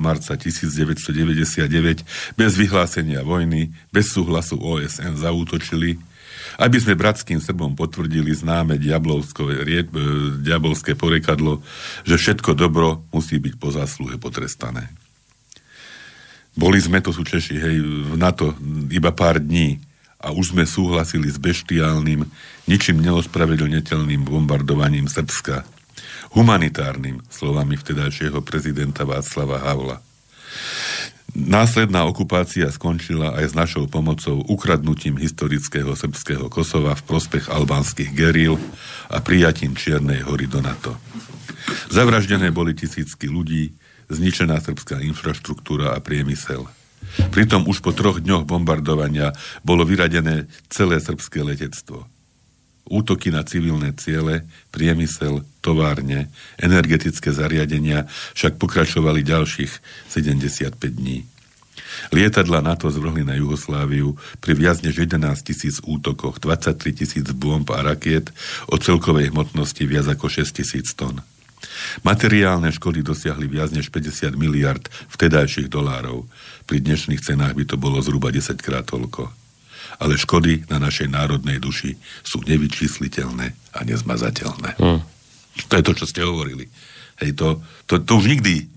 marca 0.00 0.36
1999 0.36 2.04
bez 2.36 2.56
vyhlásenia 2.56 3.22
vojny, 3.24 3.70
bez 3.92 4.12
súhlasu 4.12 4.58
OSN 4.58 5.16
zaútočili, 5.20 5.98
aby 6.58 6.80
sme 6.80 6.98
bratským 6.98 7.40
Srbom 7.40 7.76
potvrdili 7.76 8.34
známe 8.34 8.78
diabolské 8.80 10.94
porekadlo, 10.96 11.62
že 12.04 12.16
všetko 12.16 12.54
dobro 12.56 13.02
musí 13.12 13.38
byť 13.38 13.54
po 13.60 13.70
zásluhe 13.70 14.16
potrestané. 14.16 14.88
Boli 16.58 16.82
sme, 16.82 16.98
to 16.98 17.14
sú 17.14 17.22
Češi, 17.22 17.62
hej, 17.62 17.78
v 18.10 18.18
NATO 18.18 18.58
iba 18.90 19.14
pár 19.14 19.38
dní 19.38 19.78
a 20.20 20.36
už 20.36 20.52
sme 20.52 20.68
súhlasili 20.68 21.32
s 21.32 21.40
beštiálnym, 21.40 22.28
ničím 22.68 23.00
neospravedlniteľným 23.00 24.28
bombardovaním 24.28 25.08
Srbska. 25.08 25.64
Humanitárnym, 26.36 27.24
slovami 27.32 27.80
vtedajšieho 27.80 28.44
prezidenta 28.44 29.08
Václava 29.08 29.58
Havla. 29.64 30.04
Následná 31.30 32.04
okupácia 32.04 32.68
skončila 32.68 33.38
aj 33.38 33.50
s 33.50 33.54
našou 33.54 33.86
pomocou 33.86 34.42
ukradnutím 34.50 35.16
historického 35.16 35.94
srbského 35.94 36.50
Kosova 36.50 36.98
v 36.98 37.06
prospech 37.06 37.48
albánskych 37.48 38.12
geril 38.12 38.58
a 39.08 39.22
prijatím 39.22 39.78
Čiernej 39.78 40.26
hory 40.26 40.50
do 40.50 40.58
NATO. 40.60 40.98
Zavraždené 41.88 42.50
boli 42.50 42.74
tisícky 42.74 43.30
ľudí, 43.30 43.72
zničená 44.10 44.58
srbská 44.58 45.00
infraštruktúra 45.00 45.94
a 45.94 46.02
priemysel– 46.02 46.66
Pritom 47.30 47.66
už 47.66 47.82
po 47.82 47.90
troch 47.90 48.22
dňoch 48.22 48.46
bombardovania 48.46 49.34
bolo 49.66 49.82
vyradené 49.82 50.46
celé 50.70 51.02
srbské 51.02 51.42
letectvo. 51.42 52.06
Útoky 52.90 53.30
na 53.30 53.46
civilné 53.46 53.94
ciele, 53.94 54.50
priemysel, 54.74 55.46
továrne, 55.62 56.26
energetické 56.58 57.30
zariadenia 57.30 58.10
však 58.34 58.58
pokračovali 58.58 59.22
ďalších 59.22 59.72
75 60.10 60.74
dní. 60.98 61.22
Lietadla 62.10 62.62
NATO 62.62 62.90
zvrhli 62.90 63.22
na 63.26 63.34
Jugosláviu 63.38 64.18
pri 64.42 64.52
viac 64.54 64.82
než 64.82 65.06
11 65.06 65.42
tisíc 65.42 65.78
útokoch, 65.82 66.42
23 66.42 66.92
tisíc 66.92 67.26
bomb 67.30 67.66
a 67.70 67.82
rakiet 67.82 68.30
o 68.70 68.78
celkovej 68.78 69.30
hmotnosti 69.30 69.82
viac 69.86 70.06
ako 70.10 70.26
6 70.26 70.50
tisíc 70.50 70.94
tón. 70.94 71.22
Materiálne 72.06 72.72
škody 72.72 73.04
dosiahli 73.04 73.46
viac 73.46 73.70
než 73.74 73.92
50 73.92 74.36
miliard 74.36 74.88
vtedajších 75.12 75.68
dolárov. 75.68 76.26
Pri 76.64 76.78
dnešných 76.80 77.20
cenách 77.20 77.54
by 77.56 77.64
to 77.68 77.76
bolo 77.76 78.00
zhruba 78.00 78.32
10 78.32 78.56
krát 78.60 78.88
toľko. 78.88 79.28
Ale 80.00 80.16
škody 80.16 80.64
na 80.72 80.80
našej 80.80 81.12
národnej 81.12 81.60
duši 81.60 81.98
sú 82.24 82.40
nevyčísliteľné 82.46 83.76
a 83.76 83.78
nezmazateľné. 83.84 84.80
Hmm. 84.80 85.02
To 85.68 85.74
je 85.76 85.84
to, 85.84 85.92
čo 85.92 86.06
ste 86.08 86.20
hovorili. 86.24 86.70
Hej, 87.20 87.36
to, 87.36 87.60
to, 87.84 88.00
to 88.00 88.12
už 88.16 88.32
nikdy 88.32 88.70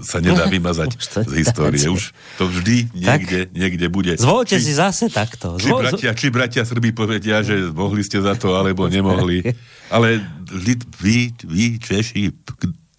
sa 0.00 0.18
nedá 0.18 0.46
vymazať 0.54 0.90
z 1.24 1.32
histórie. 1.36 1.86
Už 1.86 2.10
to 2.34 2.46
vždy 2.46 2.92
niekde, 2.92 3.50
niekde 3.50 3.86
bude. 3.86 4.14
Zvolte 4.14 4.54
Či- 4.54 4.64
si 4.64 4.72
zase 4.72 5.08
takto. 5.08 5.56
či 5.56 5.66
Zvol- 5.66 5.82
bratia, 5.82 6.10
či 6.10 6.26
bratia 6.28 6.62
Srby 6.62 6.90
povedia, 6.90 7.40
že 7.40 7.68
mohli 7.68 8.00
ste 8.00 8.18
za 8.18 8.32
to, 8.32 8.52
alebo 8.52 8.84
nemohli. 8.92 9.42
Ale 9.88 10.20
vždy 10.44 10.72
vy, 10.96 11.16
vy 11.40 11.64
Češi, 11.78 12.22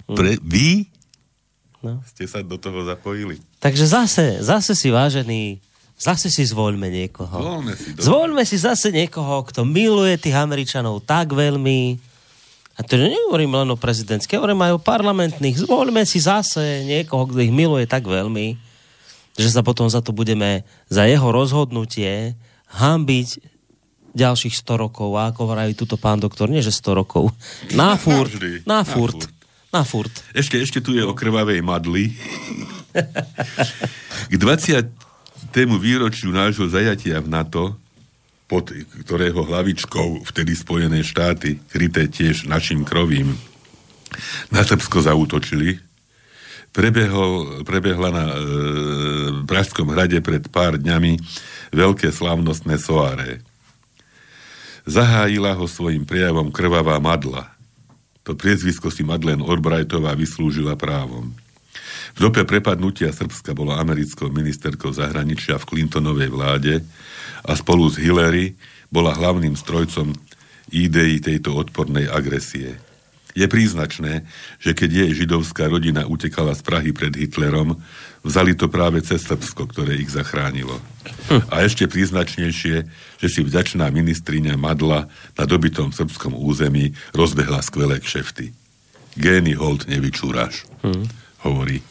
pre, 0.08 0.38
vy 0.39 0.89
No. 1.80 2.01
ste 2.03 2.26
sa 2.26 2.41
do 2.41 2.58
toho 2.58 2.82
zapojili. 2.84 3.38
Takže 3.60 3.86
zase, 3.86 4.41
zase 4.41 4.74
si 4.74 4.89
vážený, 4.89 5.62
zase 5.93 6.28
si 6.28 6.41
zvoľme 6.41 6.89
niekoho. 6.89 7.30
Zvoľme 7.30 7.74
si, 7.74 7.88
dobre. 7.91 8.01
Zvoľme 8.01 8.41
si 8.43 8.58
zase 8.58 8.89
niekoho, 8.89 9.45
kto 9.45 9.62
miluje 9.62 10.18
tých 10.18 10.34
Američanov 10.34 11.06
tak 11.06 11.30
veľmi. 11.30 12.01
A 12.76 12.84
to 12.84 13.00
nehovorím 13.00 13.56
len 13.56 13.72
o 13.72 13.80
prezidentských, 13.80 14.36
hovorím 14.36 14.68
aj 14.68 14.76
o 14.76 14.84
parlamentných. 14.84 15.64
Zvoľme 15.64 16.04
si 16.04 16.20
zase 16.20 16.84
niekoho, 16.84 17.32
kto 17.32 17.40
ich 17.40 17.54
miluje 17.54 17.88
tak 17.88 18.04
veľmi, 18.04 18.60
že 19.40 19.48
sa 19.48 19.64
potom 19.64 19.88
za 19.88 20.04
to 20.04 20.12
budeme, 20.12 20.68
za 20.92 21.08
jeho 21.08 21.32
rozhodnutie 21.32 22.36
hambiť 22.76 23.56
ďalších 24.16 24.56
100 24.60 24.84
rokov. 24.84 25.16
A 25.16 25.32
ako 25.32 25.56
vraví 25.56 25.72
tuto 25.76 25.96
pán 25.96 26.20
doktor, 26.20 26.52
nie 26.52 26.64
že 26.64 26.76
100 26.76 27.00
rokov. 27.00 27.32
Na 27.72 27.96
furt, 28.02 28.32
na 28.68 28.84
furt. 28.84 29.28
na 29.72 29.88
furt. 29.88 30.12
Ešte, 30.36 30.60
ešte 30.60 30.80
tu 30.84 30.96
je 30.96 31.04
o 31.04 31.16
krvavej 31.16 31.64
madli. 31.64 32.12
K 34.32 34.36
20. 34.36 34.88
výročiu 35.80 36.32
nášho 36.32 36.68
zajatia 36.68 37.24
v 37.24 37.28
NATO, 37.32 37.64
pod 38.56 38.72
ktorého 39.03 39.43
hlavičkou 39.43 40.24
vtedy 40.32 40.56
Spojené 40.56 41.03
štáty, 41.03 41.60
kryté 41.68 42.08
tiež 42.08 42.47
našim 42.47 42.88
krovím, 42.88 43.36
na 44.47 44.64
Srbsko 44.64 45.03
zautočili. 45.03 45.84
Prebehol, 46.72 47.68
prebehla 47.68 48.10
na 48.16 48.26
e, 48.32 48.38
Pražskom 49.43 49.91
hrade 49.91 50.24
pred 50.24 50.47
pár 50.47 50.80
dňami 50.80 51.20
veľké 51.76 52.16
slávnostné 52.16 52.80
soáré. 52.80 53.43
Zahájila 54.88 55.51
ho 55.60 55.68
svojim 55.68 56.08
prejavom 56.08 56.47
krvavá 56.47 56.95
madla. 57.03 57.51
To 58.24 58.39
priezvisko 58.39 58.88
si 58.88 59.03
Madeleine 59.03 59.43
Albrightová 59.43 60.16
vyslúžila 60.16 60.80
právom. 60.80 61.36
V 62.16 62.24
dobe 62.24 62.47
prepadnutia 62.47 63.11
Srbska 63.11 63.51
bola 63.51 63.76
americkou 63.84 64.32
ministerkou 64.32 64.95
zahraničia 64.95 65.59
v 65.59 65.68
Clintonovej 65.68 66.32
vláde 66.32 66.80
a 67.43 67.51
spolu 67.59 67.91
s 67.91 67.99
Hillary 67.99 68.55
bola 68.88 69.11
hlavným 69.11 69.59
strojcom 69.59 70.16
ideí 70.72 71.20
tejto 71.20 71.51
odpornej 71.51 72.07
agresie. 72.07 72.80
Je 73.36 73.43
príznačné, 73.51 74.24
že 74.63 74.72
keď 74.72 74.89
jej 74.95 75.28
židovská 75.28 75.68
rodina 75.68 76.07
utekala 76.07 76.55
z 76.55 76.63
Prahy 76.63 76.95
pred 76.95 77.11
Hitlerom, 77.11 77.84
vzali 78.24 78.55
to 78.55 78.72
práve 78.72 79.03
cez 79.03 79.28
Srbsko, 79.28 79.68
ktoré 79.76 79.99
ich 79.99 80.07
zachránilo. 80.07 80.80
A 81.51 81.68
ešte 81.68 81.84
príznačnejšie, 81.91 82.76
že 83.20 83.28
si 83.28 83.43
vďačná 83.43 83.91
ministriňa 83.91 84.55
Madla 84.55 85.11
na 85.36 85.43
dobitom 85.43 85.91
srbskom 85.91 86.32
území 86.32 86.95
rozbehla 87.11 87.59
skvelé 87.59 87.99
kšefty. 87.99 88.55
Gény 89.20 89.51
hold 89.59 89.91
nevyčúraš, 89.91 90.63
hovorí 91.43 91.84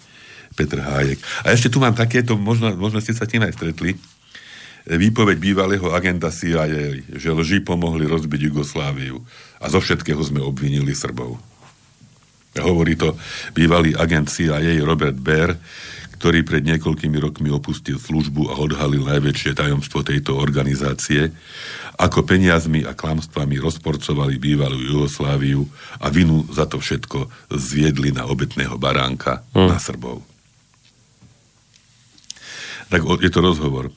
Petr 0.55 0.79
Hájek. 0.81 1.19
A 1.43 1.51
ešte 1.51 1.69
tu 1.69 1.83
mám 1.83 1.93
takéto, 1.93 2.39
možno, 2.39 2.71
možno 2.79 3.03
ste 3.03 3.13
sa 3.13 3.27
tým 3.27 3.43
aj 3.43 3.59
stretli, 3.59 3.99
výpoveď 4.87 5.37
bývalého 5.41 5.87
agenta 5.91 6.29
CIA, 6.29 7.01
že 7.17 7.31
lži 7.33 7.65
pomohli 7.65 8.05
rozbiť 8.05 8.53
Jugosláviu 8.53 9.25
a 9.59 9.67
zo 9.73 9.81
všetkého 9.81 10.21
sme 10.21 10.45
obvinili 10.45 10.93
Srbov. 10.93 11.41
Hovorí 12.55 12.95
to 12.95 13.19
bývalý 13.57 13.99
agent 13.99 14.31
CIA 14.31 14.79
Robert 14.87 15.19
Baer, 15.19 15.59
ktorý 16.21 16.47
pred 16.47 16.63
niekoľkými 16.63 17.19
rokmi 17.19 17.51
opustil 17.51 17.99
službu 17.99 18.49
a 18.49 18.55
odhalil 18.57 19.03
najväčšie 19.03 19.59
tajomstvo 19.59 20.07
tejto 20.07 20.39
organizácie, 20.39 21.35
ako 21.99 22.23
peniazmi 22.23 22.87
a 22.87 22.95
klamstvami 22.95 23.59
rozporcovali 23.59 24.39
bývalú 24.39 24.79
Jugosláviu 24.79 25.67
a 25.99 26.09
vinu 26.09 26.47
za 26.49 26.71
to 26.71 26.79
všetko 26.79 27.51
zviedli 27.51 28.15
na 28.15 28.31
obetného 28.31 28.79
baránka 28.79 29.43
hmm. 29.53 29.69
na 29.69 29.77
Srbov. 29.77 30.34
Tak 32.95 33.03
je 33.19 33.27
to 33.27 33.43
rozhovor 33.43 33.91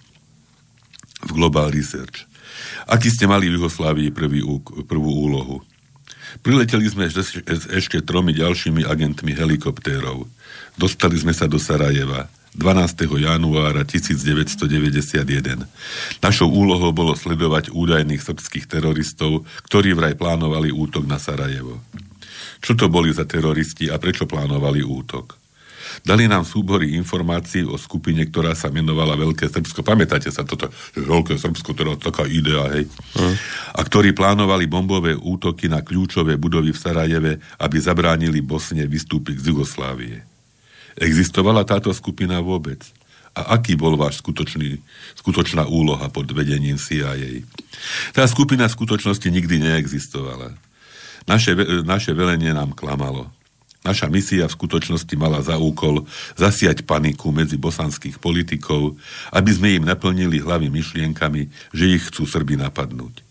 v 1.22 1.30
Global 1.30 1.70
Research. 1.70 2.26
Aký 2.90 3.14
ste 3.14 3.30
mali 3.30 3.46
v 3.46 3.62
Jugoslávii 3.62 4.10
prvý, 4.10 4.42
prvú 4.90 5.12
úlohu? 5.30 5.62
Prileteli 6.42 6.90
sme 6.90 7.06
ešte 7.78 8.02
tromi 8.02 8.34
ďalšími 8.34 8.82
agentmi 8.90 9.38
helikoptérov. 9.38 10.26
Dostali 10.82 11.14
sme 11.14 11.30
sa 11.30 11.46
do 11.46 11.62
Sarajeva 11.62 12.26
12. 12.58 13.22
januára 13.22 13.86
1991. 13.86 14.66
Našou 16.18 16.50
úlohou 16.50 16.90
bolo 16.90 17.14
sledovať 17.14 17.70
údajných 17.70 18.26
srbských 18.26 18.66
teroristov, 18.66 19.46
ktorí 19.70 19.94
vraj 19.94 20.18
plánovali 20.18 20.74
útok 20.74 21.06
na 21.06 21.22
Sarajevo. 21.22 21.86
Čo 22.66 22.74
to 22.74 22.90
boli 22.90 23.14
za 23.14 23.30
teroristi 23.30 23.94
a 23.94 24.02
prečo 24.02 24.26
plánovali 24.26 24.82
útok? 24.82 25.38
Dali 26.06 26.30
nám 26.30 26.46
súbory 26.46 26.94
informácií 26.98 27.66
o 27.66 27.76
skupine, 27.80 28.24
ktorá 28.28 28.54
sa 28.54 28.70
menovala 28.74 29.18
Veľké 29.18 29.50
Srbsko. 29.50 29.82
Pamätáte 29.82 30.30
sa 30.30 30.46
toto, 30.46 30.70
Veľké 30.96 31.38
Srbsko, 31.38 31.74
teda 31.74 31.98
taká 31.98 32.26
idea, 32.30 32.68
hej? 32.74 32.86
A 33.74 33.80
ktorí 33.82 34.14
plánovali 34.14 34.70
bombové 34.70 35.14
útoky 35.18 35.70
na 35.72 35.82
kľúčové 35.82 36.36
budovy 36.36 36.72
v 36.72 36.82
Sarajeve, 36.82 37.32
aby 37.62 37.78
zabránili 37.78 38.40
Bosne 38.44 38.86
vystúpiť 38.88 39.42
z 39.42 39.46
Jugoslávie. 39.52 40.24
Existovala 40.98 41.62
táto 41.62 41.94
skupina 41.94 42.42
vôbec? 42.42 42.82
A 43.38 43.54
aký 43.62 43.78
bol 43.78 43.94
váš 43.94 44.18
skutočný, 44.26 44.82
skutočná 45.14 45.70
úloha 45.70 46.10
pod 46.10 46.26
vedením 46.34 46.82
CIA? 46.82 47.46
Tá 48.10 48.26
skupina 48.26 48.66
v 48.66 48.74
skutočnosti 48.74 49.30
nikdy 49.30 49.62
neexistovala. 49.62 50.58
Naše, 51.30 51.84
naše 51.86 52.18
velenie 52.18 52.50
nám 52.50 52.74
klamalo. 52.74 53.30
Naša 53.88 54.12
misia 54.12 54.52
v 54.52 54.58
skutočnosti 54.60 55.16
mala 55.16 55.40
za 55.40 55.56
úkol 55.56 56.04
zasiať 56.36 56.84
paniku 56.84 57.32
medzi 57.32 57.56
bosanských 57.56 58.20
politikov, 58.20 59.00
aby 59.32 59.52
sme 59.56 59.80
im 59.80 59.88
naplnili 59.88 60.44
hlavy 60.44 60.68
myšlienkami, 60.68 61.48
že 61.72 61.96
ich 61.96 62.04
chcú 62.12 62.28
Srby 62.28 62.60
napadnúť. 62.60 63.24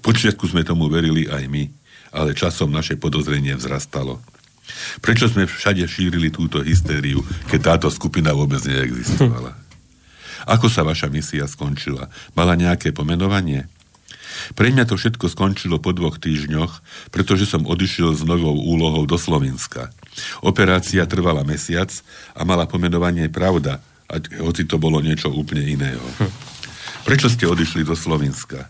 Spočiatku 0.00 0.48
sme 0.48 0.64
tomu 0.64 0.88
verili 0.88 1.28
aj 1.28 1.44
my, 1.52 1.68
ale 2.16 2.32
časom 2.32 2.72
naše 2.72 2.96
podozrenie 2.96 3.52
vzrastalo. 3.52 4.16
Prečo 5.04 5.28
sme 5.28 5.44
všade 5.44 5.84
šírili 5.84 6.32
túto 6.32 6.64
hystériu, 6.64 7.20
keď 7.52 7.76
táto 7.76 7.88
skupina 7.92 8.32
vôbec 8.32 8.64
neexistovala? 8.64 9.52
Ako 10.48 10.72
sa 10.72 10.88
vaša 10.88 11.12
misia 11.12 11.44
skončila? 11.44 12.08
Mala 12.32 12.56
nejaké 12.56 12.96
pomenovanie? 12.96 13.68
Pre 14.54 14.68
mňa 14.70 14.88
to 14.88 14.94
všetko 14.96 15.28
skončilo 15.28 15.82
po 15.82 15.92
dvoch 15.92 16.16
týždňoch, 16.20 16.80
pretože 17.10 17.48
som 17.48 17.66
odišiel 17.66 18.14
s 18.14 18.22
novou 18.22 18.54
úlohou 18.54 19.04
do 19.04 19.18
Slovenska. 19.18 19.90
Operácia 20.44 21.04
trvala 21.08 21.42
mesiac 21.42 21.90
a 22.34 22.42
mala 22.46 22.64
pomenovanie 22.68 23.30
Pravda, 23.32 23.82
hoci 24.40 24.64
to 24.64 24.80
bolo 24.80 25.04
niečo 25.04 25.28
úplne 25.28 25.64
iného. 25.64 26.04
Prečo 27.08 27.28
ste 27.28 27.48
odišli 27.48 27.84
do 27.84 27.96
Slovenska? 27.96 28.68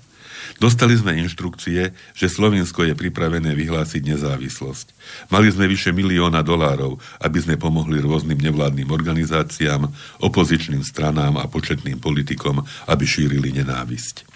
Dostali 0.58 0.98
sme 0.98 1.14
inštrukcie, 1.22 1.94
že 2.18 2.26
Slovensko 2.26 2.82
je 2.82 2.98
pripravené 2.98 3.54
vyhlásiť 3.54 4.02
nezávislosť. 4.02 4.86
Mali 5.30 5.54
sme 5.54 5.70
vyše 5.70 5.94
milióna 5.94 6.42
dolárov, 6.42 6.98
aby 7.22 7.38
sme 7.38 7.54
pomohli 7.54 8.02
rôznym 8.02 8.34
nevládnym 8.34 8.90
organizáciám, 8.90 9.86
opozičným 10.18 10.82
stranám 10.82 11.38
a 11.38 11.46
početným 11.46 12.02
politikom, 12.02 12.66
aby 12.90 13.04
šírili 13.06 13.54
nenávisť. 13.54 14.26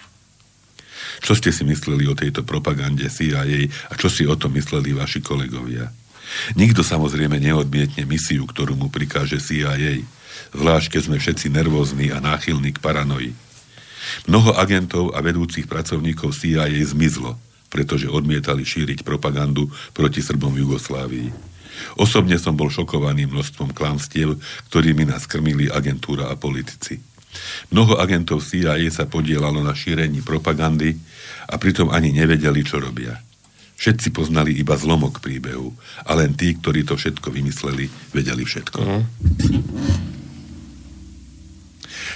Čo 1.19 1.35
ste 1.35 1.51
si 1.51 1.67
mysleli 1.67 2.07
o 2.07 2.15
tejto 2.15 2.47
propagande 2.47 3.07
CIA 3.11 3.67
a 3.91 3.93
čo 3.99 4.07
si 4.07 4.23
o 4.23 4.39
tom 4.39 4.55
mysleli 4.55 4.95
vaši 4.95 5.19
kolegovia? 5.19 5.91
Nikto 6.57 6.81
samozrejme 6.85 7.39
neodmietne 7.39 8.03
misiu, 8.05 8.45
ktorú 8.45 8.77
mu 8.77 8.87
prikáže 8.89 9.39
CIA, 9.39 10.03
zvlášť 10.53 10.87
keď 10.97 11.01
sme 11.05 11.17
všetci 11.17 11.47
nervózni 11.49 12.13
a 12.13 12.21
náchylní 12.21 12.75
k 12.75 12.83
paranoji. 12.83 13.31
Mnoho 14.27 14.53
agentov 14.59 15.15
a 15.15 15.23
vedúcich 15.23 15.65
pracovníkov 15.65 16.35
CIA 16.35 16.69
zmizlo, 16.83 17.39
pretože 17.71 18.11
odmietali 18.11 18.61
šíriť 18.67 19.01
propagandu 19.01 19.71
proti 19.95 20.21
Srbom 20.21 20.53
v 20.53 20.61
Jugoslávii. 20.67 21.29
Osobne 21.97 22.37
som 22.37 22.53
bol 22.53 22.69
šokovaný 22.69 23.25
množstvom 23.25 23.73
klamstiev, 23.73 24.37
ktorými 24.69 25.09
nás 25.09 25.25
krmili 25.25 25.67
agentúra 25.73 26.29
a 26.29 26.37
politici. 26.37 27.01
Mnoho 27.73 27.97
agentov 27.97 28.45
CIA 28.45 28.77
sa 28.93 29.09
podielalo 29.09 29.65
na 29.65 29.73
šírení 29.73 30.21
propagandy 30.21 30.93
a 31.49 31.57
pritom 31.57 31.89
ani 31.89 32.13
nevedeli, 32.13 32.61
čo 32.61 32.77
robia. 32.77 33.17
Všetci 33.83 34.15
poznali 34.15 34.55
iba 34.55 34.79
zlomok 34.79 35.19
príbehu 35.19 35.75
a 36.07 36.15
len 36.15 36.31
tí, 36.39 36.55
ktorí 36.55 36.87
to 36.87 36.95
všetko 36.95 37.27
vymysleli, 37.35 37.91
vedeli 38.15 38.47
všetko. 38.47 38.79
Mm. 38.79 39.03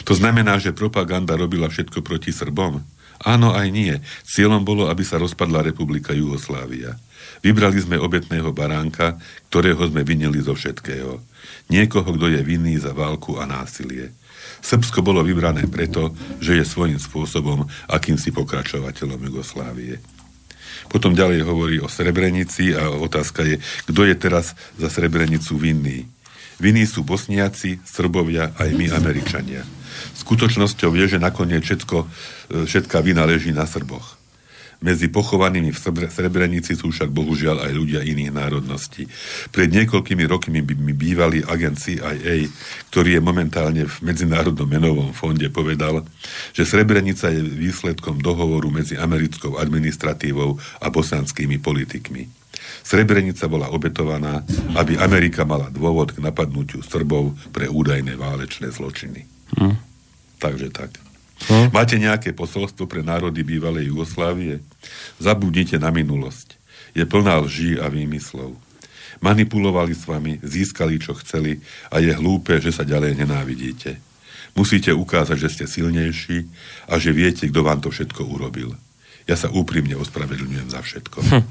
To 0.08 0.14
znamená, 0.16 0.56
že 0.64 0.72
propaganda 0.72 1.36
robila 1.36 1.68
všetko 1.68 2.00
proti 2.00 2.32
Srbom 2.32 2.80
Áno 3.26 3.50
aj 3.58 3.68
nie. 3.74 3.98
Cieľom 4.30 4.62
bolo, 4.62 4.94
aby 4.94 5.02
sa 5.02 5.18
rozpadla 5.18 5.66
republika 5.66 6.14
Jugoslávia. 6.14 6.94
Vybrali 7.42 7.82
sme 7.82 7.98
obetného 7.98 8.54
baránka, 8.54 9.18
ktorého 9.50 9.82
sme 9.90 10.06
vinili 10.06 10.38
zo 10.38 10.54
všetkého. 10.54 11.18
Niekoho, 11.74 12.06
kto 12.14 12.30
je 12.30 12.42
vinný 12.46 12.78
za 12.78 12.94
válku 12.94 13.42
a 13.42 13.50
násilie. 13.50 14.14
Srbsko 14.62 15.02
bolo 15.02 15.26
vybrané 15.26 15.66
preto, 15.66 16.14
že 16.38 16.62
je 16.62 16.66
svojím 16.66 17.02
spôsobom 17.02 17.66
akýmsi 17.90 18.30
pokračovateľom 18.34 19.18
Jugoslávie. 19.18 19.98
Potom 20.88 21.14
ďalej 21.14 21.46
hovorí 21.46 21.78
o 21.80 21.92
Srebrenici 21.92 22.74
a 22.74 22.92
otázka 22.92 23.44
je, 23.44 23.62
kto 23.88 24.02
je 24.08 24.16
teraz 24.18 24.58
za 24.76 24.90
Srebrenicu 24.90 25.56
vinný. 25.56 26.08
Vinní 26.58 26.90
sú 26.90 27.06
Bosniaci, 27.06 27.78
Srbovia 27.86 28.50
aj 28.58 28.70
my 28.74 28.90
Američania. 28.90 29.62
Skutočnosťou 30.18 30.90
je, 30.98 31.06
že 31.18 31.22
nakoniec 31.22 31.62
všetko, 31.62 31.98
e, 32.02 32.08
všetká 32.66 32.98
vina 33.06 33.30
leží 33.30 33.54
na 33.54 33.70
Srboch. 33.70 34.17
Medzi 34.78 35.10
pochovanými 35.10 35.74
v 35.74 35.80
Srebrenici 36.14 36.78
sú 36.78 36.94
však 36.94 37.10
bohužiaľ 37.10 37.66
aj 37.66 37.72
ľudia 37.74 38.02
iných 38.06 38.30
národností. 38.30 39.10
Pred 39.50 39.74
niekoľkými 39.74 40.22
rokmi 40.30 40.62
by 40.62 40.74
mi 40.78 40.94
bývalý 40.94 41.42
agent 41.50 41.82
CIA, 41.82 42.46
ktorý 42.94 43.18
je 43.18 43.22
momentálne 43.22 43.90
v 43.90 43.96
Medzinárodnom 44.06 44.70
menovom 44.70 45.18
fonde, 45.18 45.50
povedal, 45.50 46.06
že 46.54 46.70
Srebrenica 46.70 47.34
je 47.34 47.42
výsledkom 47.42 48.22
dohovoru 48.22 48.70
medzi 48.70 48.94
americkou 48.94 49.58
administratívou 49.58 50.62
a 50.78 50.88
bosanskými 50.94 51.58
politikmi. 51.58 52.30
Srebrenica 52.86 53.50
bola 53.50 53.74
obetovaná, 53.74 54.46
aby 54.78 55.02
Amerika 55.02 55.42
mala 55.42 55.74
dôvod 55.74 56.14
k 56.14 56.22
napadnutiu 56.22 56.86
Srbov 56.86 57.34
pre 57.50 57.66
údajné 57.66 58.14
válečné 58.14 58.70
zločiny. 58.70 59.26
Hm. 59.58 59.76
Takže 60.38 60.70
tak. 60.70 61.07
Hm? 61.46 61.70
Máte 61.70 62.02
nejaké 62.02 62.34
posolstvo 62.34 62.90
pre 62.90 63.06
národy 63.06 63.46
bývalej 63.46 63.94
Jugoslávie? 63.94 64.66
Zabudnite 65.22 65.78
na 65.78 65.94
minulosť. 65.94 66.58
Je 66.98 67.06
plná 67.06 67.38
lží 67.46 67.78
a 67.78 67.86
výmyslov. 67.94 68.58
Manipulovali 69.22 69.94
s 69.94 70.10
vami, 70.10 70.42
získali, 70.42 70.98
čo 70.98 71.14
chceli 71.22 71.62
a 71.94 72.02
je 72.02 72.14
hlúpe, 72.14 72.58
že 72.58 72.74
sa 72.74 72.86
ďalej 72.86 73.18
nenávidíte. 73.22 74.02
Musíte 74.58 74.90
ukázať, 74.90 75.38
že 75.38 75.50
ste 75.54 75.66
silnejší 75.70 76.50
a 76.90 76.98
že 76.98 77.14
viete, 77.14 77.46
kto 77.46 77.62
vám 77.62 77.82
to 77.82 77.94
všetko 77.94 78.26
urobil. 78.26 78.74
Ja 79.30 79.38
sa 79.38 79.54
úprimne 79.54 79.94
ospravedlňujem 80.02 80.70
za 80.74 80.82
všetko. 80.82 81.20
Hm. 81.22 81.46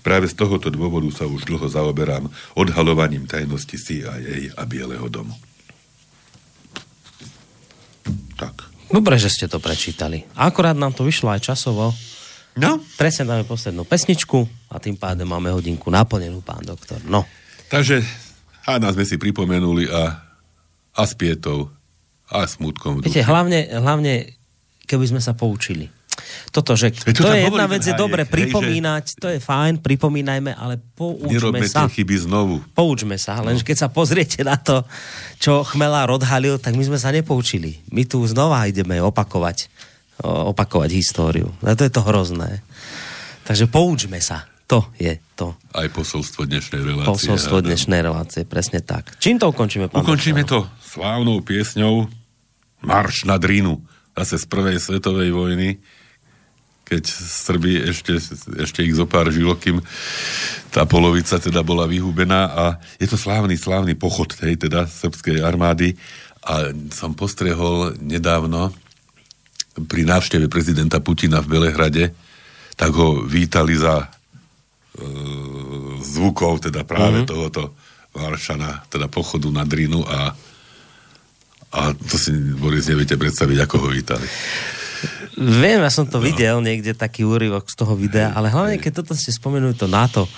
Práve 0.00 0.30
z 0.30 0.38
tohoto 0.38 0.72
dôvodu 0.72 1.10
sa 1.12 1.28
už 1.28 1.44
dlho 1.44 1.66
zaoberám 1.68 2.30
odhalovaním 2.56 3.26
tajnosti 3.26 3.76
CIA 3.76 4.54
a 4.56 4.62
Bieleho 4.64 5.10
domu. 5.10 5.34
Tak. 8.38 8.69
Dobre, 8.90 9.16
že 9.22 9.30
ste 9.30 9.46
to 9.46 9.62
prečítali. 9.62 10.26
Akorát 10.34 10.74
nám 10.74 10.90
to 10.90 11.06
vyšlo 11.06 11.30
aj 11.30 11.54
časovo. 11.54 11.94
No. 12.58 12.82
Presne 12.98 13.30
dáme 13.30 13.46
poslednú 13.46 13.86
pesničku 13.86 14.42
a 14.74 14.82
tým 14.82 14.98
pádem 14.98 15.26
máme 15.26 15.54
hodinku 15.54 15.86
naplnenú, 15.88 16.42
pán 16.42 16.66
doktor. 16.66 16.98
No. 17.06 17.22
Takže 17.70 18.02
nás 18.66 18.98
sme 18.98 19.06
si 19.06 19.14
pripomenuli 19.14 19.86
a, 19.86 20.18
a 20.90 21.02
s 21.06 21.14
pietou 21.14 21.70
a 22.26 22.42
smutkom. 22.46 23.06
Viete, 23.06 23.22
hlavne, 23.22 23.70
hlavne, 23.70 24.34
keby 24.90 25.14
sme 25.14 25.22
sa 25.22 25.38
poučili 25.38 25.86
toto, 26.50 26.74
že 26.74 26.90
to, 26.90 27.26
to 27.26 27.30
je 27.30 27.46
jedna 27.46 27.66
vec, 27.70 27.82
je 27.82 27.94
dobre 27.94 28.26
pripomínať, 28.26 29.04
hej, 29.06 29.12
že... 29.14 29.20
to 29.20 29.28
je 29.32 29.38
fajn, 29.38 29.80
pripomínajme, 29.84 30.52
ale 30.54 30.78
poučme 30.78 31.30
Nerobme 31.30 31.66
sa. 31.68 31.86
chyby 31.86 32.16
znovu. 32.26 32.60
Poučme 32.74 33.16
sa, 33.16 33.38
no. 33.40 33.54
keď 33.54 33.76
sa 33.76 33.88
pozriete 33.88 34.40
na 34.42 34.58
to, 34.58 34.84
čo 35.40 35.62
Chmelár 35.64 36.10
odhalil, 36.10 36.60
tak 36.60 36.76
my 36.76 36.84
sme 36.84 36.98
sa 36.98 37.14
nepoučili. 37.14 37.80
My 37.94 38.04
tu 38.04 38.20
znova 38.26 38.66
ideme 38.66 38.98
opakovať, 39.00 39.70
opakovať 40.24 40.90
históriu. 40.92 41.50
A 41.64 41.76
to 41.76 41.86
je 41.86 41.92
to 41.92 42.02
hrozné. 42.04 42.60
Takže 43.44 43.66
poučme 43.66 44.22
sa. 44.22 44.50
To 44.70 44.86
je 44.94 45.18
to. 45.34 45.58
Aj 45.74 45.90
posolstvo 45.90 46.46
dnešnej 46.46 46.86
relácie. 46.86 47.10
Posolstvo 47.10 47.58
hádam. 47.58 47.68
dnešnej 47.74 48.00
relácie, 48.06 48.42
presne 48.46 48.78
tak. 48.78 49.18
Čím 49.18 49.42
to 49.42 49.50
ukončíme, 49.50 49.90
pán 49.90 50.06
Ukončíme 50.06 50.46
to 50.46 50.62
slávnou 50.78 51.42
piesňou 51.42 52.06
Marš 52.86 53.26
na 53.26 53.34
Drínu, 53.34 53.82
zase 54.14 54.38
z 54.38 54.46
prvej 54.46 54.78
svetovej 54.78 55.34
vojny 55.34 55.82
keď 56.90 57.06
Srbi 57.06 57.94
ešte, 57.94 58.18
ešte 58.58 58.82
ich 58.82 58.98
zopár 58.98 59.30
žilo, 59.30 59.54
kým 59.54 59.78
tá 60.74 60.82
polovica 60.90 61.38
teda 61.38 61.62
bola 61.62 61.86
vyhubená 61.86 62.42
a 62.50 62.64
je 62.98 63.06
to 63.06 63.14
slávny, 63.14 63.54
slávny 63.54 63.94
pochod 63.94 64.34
tej 64.34 64.58
teda 64.58 64.90
srbskej 64.90 65.38
armády 65.38 65.94
a 66.42 66.74
som 66.90 67.14
postrehol 67.14 67.94
nedávno 68.02 68.74
pri 69.86 70.02
návšteve 70.02 70.50
prezidenta 70.50 70.98
Putina 70.98 71.38
v 71.38 71.56
Belehrade, 71.56 72.10
tak 72.74 72.90
ho 72.90 73.22
vítali 73.22 73.78
za 73.78 74.02
e, 74.02 74.06
zvukov 76.02 76.66
teda 76.66 76.82
práve 76.82 77.22
mm-hmm. 77.22 77.30
tohoto 77.30 77.62
Varšana, 78.10 78.90
teda 78.90 79.06
pochodu 79.06 79.46
na 79.46 79.62
Drinu 79.62 80.02
a 80.02 80.34
a 81.70 81.94
to 81.94 82.18
si, 82.18 82.34
Boris, 82.58 82.90
neviete 82.90 83.14
predstaviť, 83.14 83.62
ako 83.62 83.76
ho 83.78 83.88
vítali. 83.94 84.26
Viem, 85.36 85.80
ja 85.80 85.92
som 85.92 86.04
to 86.04 86.20
no. 86.20 86.24
videl 86.24 86.60
niekde, 86.60 86.92
taký 86.92 87.24
úryvok 87.24 87.68
z 87.68 87.76
toho 87.76 87.94
videa, 87.96 88.34
ale 88.34 88.52
hlavne, 88.52 88.76
keď 88.76 89.02
toto 89.04 89.12
ste 89.16 89.32
spomenuli 89.32 89.76
to 89.76 89.88
NATO, 89.88 90.28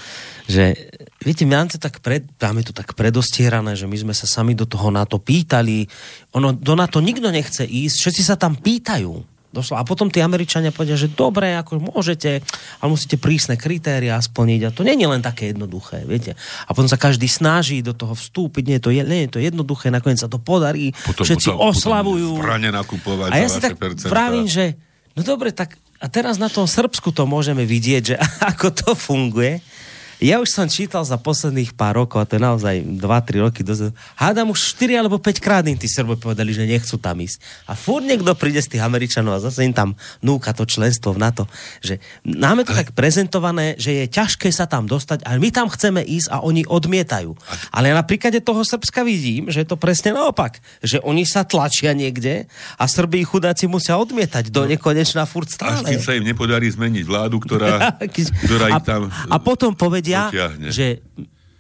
že 0.47 0.75
viete, 1.23 1.47
máme 1.47 1.71
to 1.71 1.79
tak, 1.79 2.03
pred, 2.03 2.27
máme 2.43 2.67
to 2.67 2.75
tak 2.75 2.99
predostierané, 2.99 3.79
že 3.79 3.87
my 3.87 3.95
sme 3.95 4.15
sa 4.15 4.27
sami 4.27 4.59
do 4.59 4.67
toho 4.67 4.91
NATO 4.91 5.23
pýtali. 5.23 5.87
Ono, 6.35 6.51
do 6.55 6.75
NATO 6.75 6.99
nikto 6.99 7.31
nechce 7.31 7.63
ísť, 7.63 7.97
všetci 7.99 8.23
sa 8.27 8.35
tam 8.35 8.59
pýtajú. 8.59 9.32
Doslova. 9.53 9.85
A 9.85 9.89
potom 9.89 10.09
tí 10.09 10.25
Američania 10.25 10.73
povedia, 10.73 10.97
že 10.97 11.13
dobre, 11.13 11.53
ako 11.61 11.93
môžete, 11.93 12.41
ale 12.81 12.89
musíte 12.89 13.21
prísne 13.21 13.61
kritéria 13.61 14.17
splniť 14.17 14.61
a 14.65 14.71
to 14.73 14.81
nie 14.81 14.97
je 14.97 15.05
len 15.05 15.21
také 15.21 15.53
jednoduché, 15.53 16.09
viete. 16.09 16.33
A 16.65 16.73
potom 16.73 16.89
sa 16.89 16.97
každý 16.97 17.29
snaží 17.29 17.85
do 17.85 17.93
toho 17.93 18.17
vstúpiť, 18.17 18.65
nie 18.65 18.77
je 18.81 18.83
to, 18.83 18.91
nie 18.97 19.23
je 19.29 19.31
to 19.37 19.41
jednoduché, 19.45 19.93
nakoniec 19.93 20.25
sa 20.25 20.33
to 20.33 20.41
podarí, 20.41 20.97
potom, 21.05 21.29
všetci 21.29 21.53
potom, 21.53 21.69
oslavujú. 21.69 22.41
Potom 22.41 22.65
nakupovať 22.65 23.29
a 23.29 23.37
ja 23.37 23.49
si 23.53 23.61
tak 23.61 23.77
pravím, 24.09 24.49
že 24.49 24.73
no 25.13 25.21
dobre, 25.21 25.53
tak 25.53 25.77
a 26.03 26.11
teraz 26.11 26.41
na 26.41 26.51
tom 26.51 26.67
Srbsku 26.67 27.15
to 27.15 27.29
môžeme 27.29 27.63
vidieť, 27.63 28.03
že 28.03 28.17
ako 28.57 28.73
to 28.73 28.91
funguje 28.97 29.61
ja 30.23 30.39
už 30.39 30.55
som 30.55 30.71
čítal 30.71 31.03
za 31.03 31.19
posledných 31.19 31.75
pár 31.75 31.99
rokov, 31.99 32.23
a 32.23 32.29
to 32.31 32.39
je 32.39 32.43
naozaj 32.47 32.77
2-3 32.79 33.43
roky 33.43 33.61
dozadu, 33.67 33.91
hádam 34.15 34.55
už 34.55 34.79
4 34.79 35.03
alebo 35.03 35.19
5 35.19 35.43
krát 35.43 35.67
im 35.67 35.75
tí 35.75 35.91
Srbovi 35.91 36.23
povedali, 36.23 36.55
že 36.55 36.63
nechcú 36.63 36.95
tam 37.03 37.19
ísť. 37.19 37.43
A 37.67 37.75
furt 37.75 38.07
niekto 38.07 38.31
príde 38.39 38.63
z 38.63 38.79
tých 38.79 38.87
Američanov 38.87 39.43
a 39.43 39.45
zase 39.45 39.67
im 39.67 39.75
tam 39.75 39.99
núka 40.23 40.55
to 40.55 40.63
členstvo 40.63 41.11
v 41.11 41.27
NATO. 41.27 41.51
Že 41.83 41.99
máme 42.23 42.63
to 42.63 42.71
tak 42.71 42.95
prezentované, 42.95 43.75
že 43.83 43.99
je 43.99 44.07
ťažké 44.07 44.55
sa 44.55 44.71
tam 44.71 44.87
dostať, 44.87 45.27
ale 45.27 45.43
my 45.43 45.51
tam 45.51 45.67
chceme 45.67 46.07
ísť 46.07 46.31
a 46.31 46.39
oni 46.47 46.63
odmietajú. 46.71 47.35
Ale 47.75 47.91
ja 47.91 47.99
na 47.99 48.07
príklade 48.07 48.39
toho 48.39 48.63
Srbska 48.63 49.03
vidím, 49.03 49.51
že 49.51 49.67
je 49.67 49.69
to 49.69 49.75
presne 49.75 50.15
naopak. 50.15 50.63
Že 50.87 51.03
oni 51.03 51.27
sa 51.27 51.43
tlačia 51.43 51.97
niekde 51.99 52.47
a 52.79 52.85
Srbi 52.87 53.27
chudáci 53.27 53.67
musia 53.67 53.99
odmietať 53.99 54.55
do 54.55 54.63
no. 54.65 54.71
nekonečna 54.71 55.27
furt 55.27 55.51
stále. 55.51 55.83
Až 55.83 55.99
keď 55.99 56.01
sa 56.05 56.15
im 56.15 56.29
nepodarí 56.29 56.71
zmeniť 56.71 57.05
vládu, 57.09 57.43
ktorá, 57.43 57.99
ktorá 58.47 58.79
ich 58.79 58.85
tam... 58.87 59.11
A 59.27 59.37
potom 59.41 59.73
povedia, 59.73 60.12
povedia, 60.13 60.21
potiahne. 60.29 60.69
že 60.69 60.87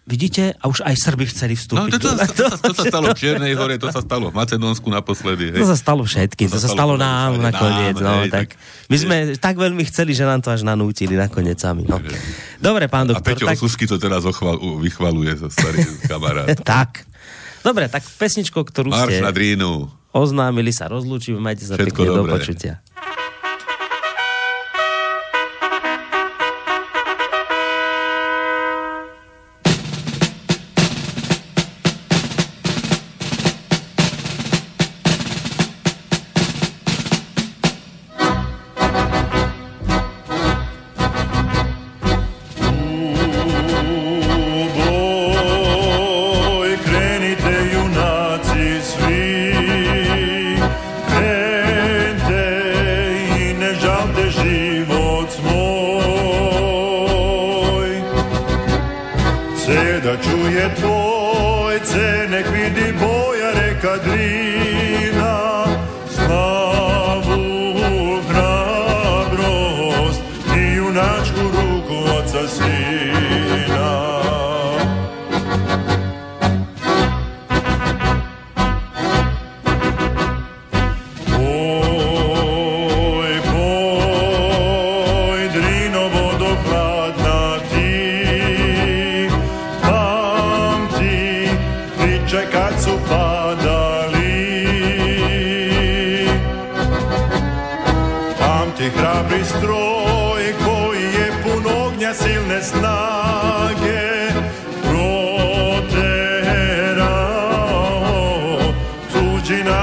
Vidíte, 0.02 0.58
a 0.58 0.66
už 0.66 0.82
aj 0.82 0.98
Srby 0.98 1.30
chceli 1.30 1.54
vstúpiť. 1.54 1.78
No, 1.78 1.86
to, 1.86 2.02
to, 2.02 2.10
to, 2.34 2.44
to, 2.58 2.58
to 2.58 2.72
sa 2.74 2.84
stalo 2.90 3.14
v 3.14 3.18
Čiernej 3.22 3.54
hore, 3.54 3.78
to 3.78 3.86
sa 3.86 4.02
stalo 4.02 4.34
v 4.34 4.34
Macedónsku 4.34 4.90
naposledy. 4.90 5.54
Hej. 5.54 5.62
To 5.62 5.70
sa 5.70 5.78
stalo 5.78 6.02
všetkým, 6.02 6.50
to, 6.50 6.58
to 6.58 6.66
sa 6.66 6.74
stalo, 6.74 6.98
stalo 6.98 7.00
nám 7.00 7.38
nakoniec. 7.38 7.94
Nám, 8.02 8.02
no, 8.02 8.12
hej, 8.26 8.34
tak, 8.34 8.58
tak, 8.58 8.90
my 8.90 8.96
sme 8.98 9.14
je... 9.14 9.38
tak 9.38 9.54
veľmi 9.62 9.86
chceli, 9.86 10.10
že 10.10 10.26
nám 10.26 10.42
to 10.42 10.50
až 10.50 10.66
nanútili 10.66 11.14
nakoniec 11.14 11.54
sami. 11.62 11.86
No. 11.86 12.02
Dobre, 12.58 12.90
pán 12.90 13.14
doktor. 13.14 13.22
A 13.22 13.28
Peťo 13.30 13.46
tak... 13.46 13.62
Susky 13.62 13.86
to 13.86 13.94
teraz 14.02 14.26
ochval, 14.26 14.58
vychvaluje 14.82 15.38
so 15.38 15.46
starý 15.46 15.86
kamarát. 16.10 16.50
tak. 16.66 17.06
Dobre, 17.62 17.86
tak 17.86 18.02
pesničko, 18.02 18.66
ktorú 18.66 18.90
Marš 18.90 19.06
ste 19.06 19.22
na 19.22 19.30
drínu. 19.30 19.86
oznámili 20.10 20.74
sa, 20.74 20.90
rozlúčime, 20.90 21.38
majte 21.38 21.62
sa 21.62 21.78
Všetko 21.78 22.02
pekne, 22.02 22.10
dobré. 22.10 22.30
do 22.34 22.36
počutia. 22.42 22.82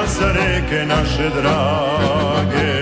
sa 0.09 0.33
reke 0.33 0.85
naše 0.89 1.29
drage. 1.29 2.78